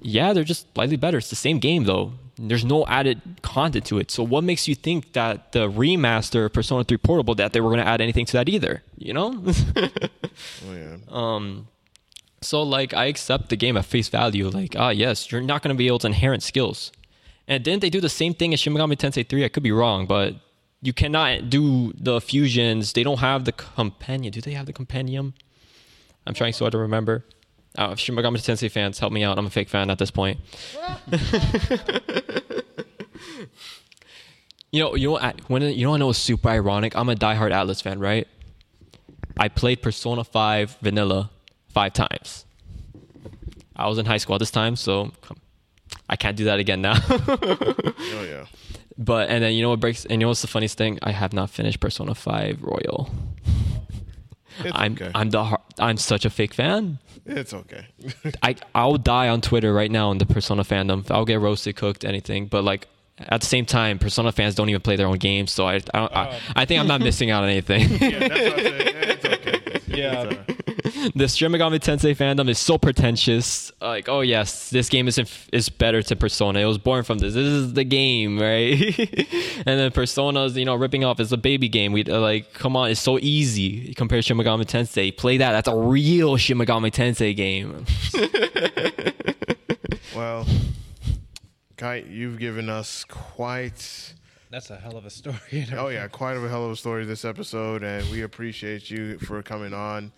[0.02, 1.18] yeah, they're just slightly better.
[1.18, 2.14] It's the same game though.
[2.40, 4.12] There's no added content to it.
[4.12, 7.70] So what makes you think that the remaster of Persona 3 Portable that they were
[7.70, 8.84] going to add anything to that either?
[8.98, 9.44] You know?
[10.70, 10.98] Oh yeah.
[11.10, 11.68] um
[12.42, 15.74] so like I accept the game at face value like ah yes, you're not going
[15.76, 16.92] to be able to inherent skills.
[17.48, 19.46] And didn't they do the same thing as Shin Megami Tensei 3?
[19.46, 20.36] I could be wrong, but
[20.82, 22.94] you cannot do the fusions.
[22.94, 24.32] They don't have the companion.
[24.32, 25.34] Do they have the companion?
[26.28, 27.26] I'm trying so hard to remember.
[27.78, 29.38] Oh, Shin Megami Tensei fans, help me out.
[29.38, 30.40] I'm a fake fan at this point.
[34.72, 36.96] you know, you know, what- when you know, I know it's super ironic.
[36.96, 38.28] I'm a diehard Atlus fan, right?
[39.38, 41.30] I played Persona 5 Vanilla
[41.70, 42.46] five times.
[43.76, 45.12] I was in high school at this time, so
[46.10, 46.96] I can't do that again now.
[47.10, 48.46] Oh yeah.
[48.98, 50.04] but and then you know what breaks?
[50.06, 50.98] And you know what's the funniest thing?
[51.04, 53.12] I have not finished Persona 5 Royal.
[54.60, 55.12] It's I'm okay.
[55.14, 57.00] I'm the I'm such a fake fan.
[57.26, 57.88] it's okay.
[58.44, 61.10] I I'll die on Twitter right now in the Persona fandom.
[61.12, 62.48] I'll get roasted, cooked, anything.
[62.48, 62.88] But like
[63.20, 65.80] at the same time, Persona fans don't even play their own games, so I I,
[65.80, 67.90] don't, I, I think I'm not missing out on anything.
[67.90, 68.96] yeah, that's what I'm saying.
[68.96, 69.82] It's okay.
[69.88, 70.24] Yeah.
[70.24, 70.67] It's, uh,
[71.16, 73.72] the Shin Megami Tensei fandom is so pretentious.
[73.82, 76.60] Like, oh yes, this game is inf- is better to Persona.
[76.60, 77.34] It was born from this.
[77.34, 78.98] This is the game, right?
[79.66, 81.20] and then Persona's, you know, ripping off.
[81.20, 81.92] It's a baby game.
[81.92, 85.16] We uh, like, come on, it's so easy compared to Shin Megami Tensei.
[85.16, 85.52] Play that.
[85.52, 87.86] That's a real Shin Megami Tensei game.
[90.16, 90.46] well,
[91.78, 94.14] Kite, you've given us quite.
[94.50, 95.36] That's a hell of a story.
[95.52, 98.90] and Oh yeah, quite of a hell of a story this episode, and we appreciate
[98.90, 100.12] you for coming on.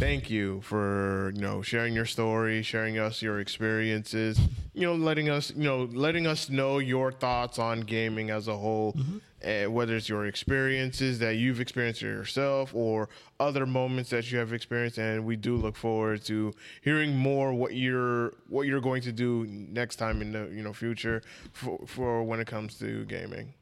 [0.00, 4.40] Thank you for you know sharing your story, sharing us your experiences,
[4.72, 8.56] you know, letting us you know letting us know your thoughts on gaming as a
[8.56, 8.96] whole,
[9.44, 14.54] uh, whether it's your experiences that you've experienced yourself or other moments that you have
[14.54, 19.12] experienced, and we do look forward to hearing more what you're what you're going to
[19.12, 21.20] do next time in the you know future
[21.52, 23.52] for, for when it comes to gaming.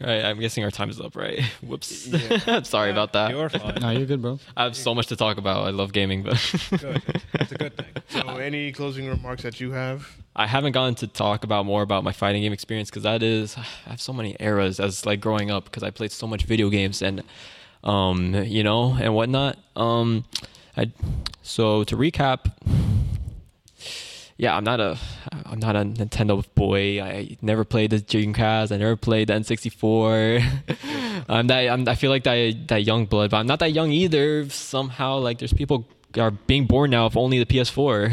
[0.00, 0.24] Right.
[0.24, 1.40] I'm guessing our time is up, right?
[1.62, 2.08] Whoops.
[2.46, 3.30] I'm sorry about that.
[3.30, 3.74] You're fine.
[3.80, 4.38] No, you're good, bro.
[4.56, 5.66] I have so much to talk about.
[5.66, 6.38] I love gaming, but
[6.70, 7.02] Good.
[7.32, 8.02] That's a good thing.
[8.08, 10.08] So, any closing remarks that you have?
[10.34, 13.56] I haven't gotten to talk about more about my fighting game experience because that is
[13.86, 16.70] I have so many eras as like growing up because I played so much video
[16.70, 17.22] games and
[17.84, 19.58] um you know and whatnot.
[19.76, 20.24] Um,
[20.76, 20.90] I
[21.42, 22.52] so to recap.
[24.42, 24.98] Yeah, I'm not a
[25.46, 27.00] I'm not a Nintendo boy.
[27.00, 28.72] I never played the Dreamcast.
[28.72, 30.42] I never played the N64.
[31.28, 33.92] I'm that I'm, I feel like that that young blood, but I'm not that young
[33.92, 34.50] either.
[34.50, 35.86] Somehow, like there's people
[36.18, 38.10] are being born now of only the PS4.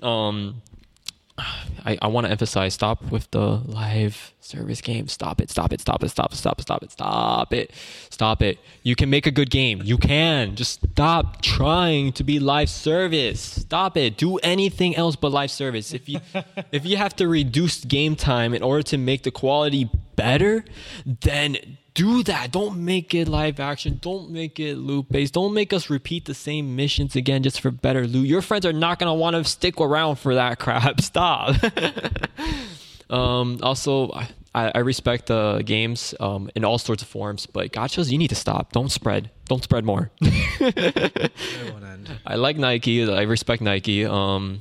[0.02, 0.62] um
[1.36, 5.08] I, I want to emphasize stop with the live service game.
[5.08, 7.72] Stop it, stop it, stop it, stop it, stop it, stop it, stop it,
[8.10, 8.58] stop it.
[8.82, 9.82] You can make a good game.
[9.84, 10.54] You can.
[10.54, 13.40] Just stop trying to be live service.
[13.40, 14.16] Stop it.
[14.16, 15.92] Do anything else but live service.
[15.92, 16.20] If you
[16.70, 20.64] if you have to reduce game time in order to make the quality better,
[21.04, 22.50] then do that.
[22.50, 23.98] Don't make it live action.
[24.02, 25.34] Don't make it loop based.
[25.34, 28.26] Don't make us repeat the same missions again just for better loot.
[28.26, 31.00] Your friends are not gonna want to stick around for that crap.
[31.00, 31.56] Stop.
[33.10, 34.10] um, also,
[34.54, 38.28] I, I respect the games um, in all sorts of forms, but gachas you need
[38.28, 38.72] to stop.
[38.72, 39.30] Don't spread.
[39.46, 40.10] Don't spread more.
[42.26, 43.08] I like Nikke.
[43.16, 44.08] I respect Nikke.
[44.10, 44.58] Um,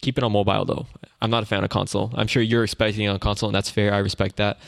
[0.00, 0.86] keep it on mobile though.
[1.22, 2.12] I'm not a fan of console.
[2.14, 3.94] I'm sure you're expecting it on console, and that's fair.
[3.94, 4.58] I respect that.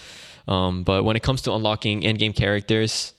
[0.49, 3.15] Um, but when it comes to unlocking in-game characters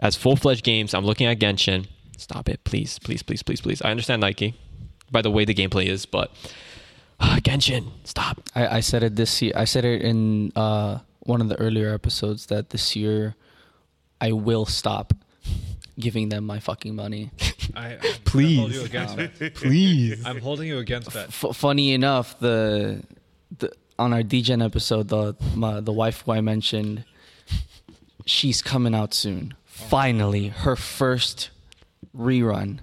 [0.00, 1.86] as full-fledged games, I'm looking at Genshin.
[2.16, 3.82] Stop it, please, please, please, please, please.
[3.82, 4.54] I understand Nikke
[5.10, 6.30] by the way the gameplay is, but
[7.20, 8.40] Genshin, stop.
[8.54, 9.52] I, I said it this year.
[9.54, 13.34] I said it in uh, one of the earlier episodes that this year
[14.20, 15.14] I will stop
[15.98, 17.30] giving them my fucking money.
[17.74, 18.56] I, I'm Please.
[18.56, 19.54] gonna hold you against that.
[19.54, 20.26] Please.
[20.26, 21.28] I'm holding you against that.
[21.28, 23.02] F- funny enough, the,
[23.58, 27.04] the on our DGen episode, the my, the wife who I mentioned,
[28.26, 29.54] she's coming out soon.
[29.64, 31.50] Finally, her first
[32.16, 32.80] rerun.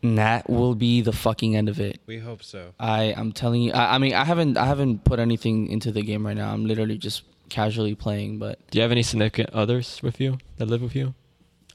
[0.00, 2.00] And that will be the fucking end of it.
[2.06, 2.72] We hope so.
[2.78, 3.72] I I'm telling you.
[3.72, 6.52] I, I mean, I haven't I haven't put anything into the game right now.
[6.52, 8.38] I'm literally just casually playing.
[8.38, 11.14] But Do you have any significant others with you that live with you?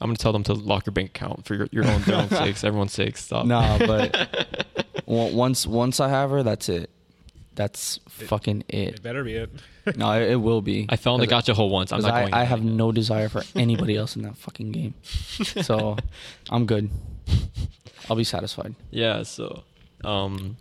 [0.00, 2.28] I'm gonna tell them to lock your bank account for your, your own, their own
[2.30, 3.24] sakes, everyone's sakes.
[3.26, 3.44] Stop.
[3.46, 6.88] nah, but on- once once I have her, that's it.
[7.54, 9.02] That's fucking It it.
[9.02, 9.50] better be it.
[9.96, 10.86] No, it, it will be.
[10.88, 11.92] I fell in the gacha hole once.
[11.92, 12.32] I'm not I, going.
[12.34, 12.48] I back.
[12.48, 14.94] have no desire for anybody else in that fucking game.
[15.62, 15.96] So
[16.50, 16.88] I'm good.
[18.08, 18.74] I'll be satisfied.
[18.90, 19.22] Yeah.
[19.24, 19.62] So,
[20.02, 20.56] um,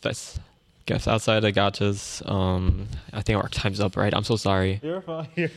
[0.00, 0.38] that's
[0.86, 2.28] guess outside of gachas.
[2.30, 3.96] Um, I think our time's up.
[3.96, 4.14] Right.
[4.14, 4.80] I'm so sorry.
[4.82, 5.28] You're fine.
[5.36, 5.48] Yeah.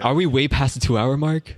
[0.02, 1.54] Are we way past the two hour mark?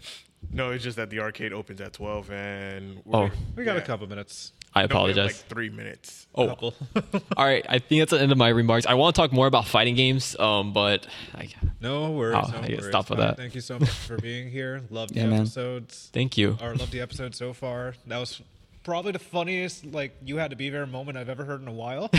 [0.53, 3.21] No, it's just that the arcade opens at twelve, and Oh.
[3.23, 4.53] we're- we got a couple minutes.
[4.77, 5.27] I No, we have, apologize.
[5.27, 6.27] like three minutes.
[6.35, 6.49] Oh,
[7.37, 7.65] all right.
[7.69, 8.87] I think that's the end of my remarks.
[8.87, 11.49] I want to talk more about fighting games, um, but I,
[11.81, 12.37] no worries.
[12.45, 12.87] Oh, no I worries.
[12.87, 13.37] stop with that.
[13.37, 14.83] Thank you so much for being here.
[14.91, 15.41] Love the Yeah, man.
[15.43, 16.11] episodes.
[16.13, 16.59] thank you.
[16.61, 17.95] Or love the episode so far.
[18.09, 18.43] That was
[18.83, 21.73] probably the funniest like you had to be there moment I've ever heard in a
[21.73, 22.11] while.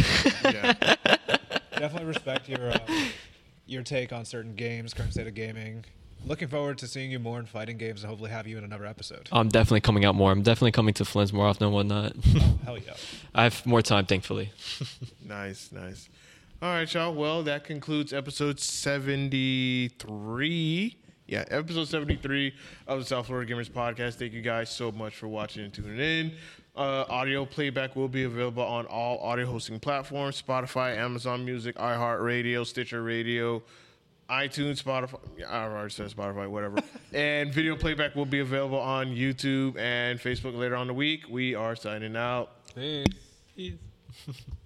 [0.44, 0.74] Yeah.
[1.72, 2.80] Definitely respect your uh,
[3.68, 5.84] your take on certain games, current state of gaming.
[6.28, 8.88] Looking forward to seeing you more in fighting games and hopefully have you in another
[8.88, 9.30] episode.
[9.32, 10.32] I'm definitely coming out more.
[10.32, 12.16] I'm definitely coming to Flynn's more often and whatnot.
[12.66, 12.96] Hell yeah.
[13.36, 14.52] I have more time, thankfully.
[15.24, 16.10] Nice, nice.
[16.62, 17.14] All right, y'all.
[17.14, 20.98] Well, that concludes episode 73.
[21.28, 22.54] Yeah, episode 73
[22.88, 24.16] of the South Florida Gamers Podcast.
[24.16, 26.32] Thank you guys so much for watching and tuning in.
[26.76, 32.66] Uh, audio playback will be available on all audio hosting platforms Spotify, Amazon Music, iHeartRadio,
[32.66, 33.64] Stitcher Radio,
[34.30, 35.20] iTunes, Spotify.
[35.48, 36.80] I already said Spotify, whatever.
[37.14, 41.26] and video playback will be available on YouTube and Facebook later on the week.
[41.30, 42.52] We are signing out.
[42.76, 43.06] Peace.
[43.56, 43.74] Peace.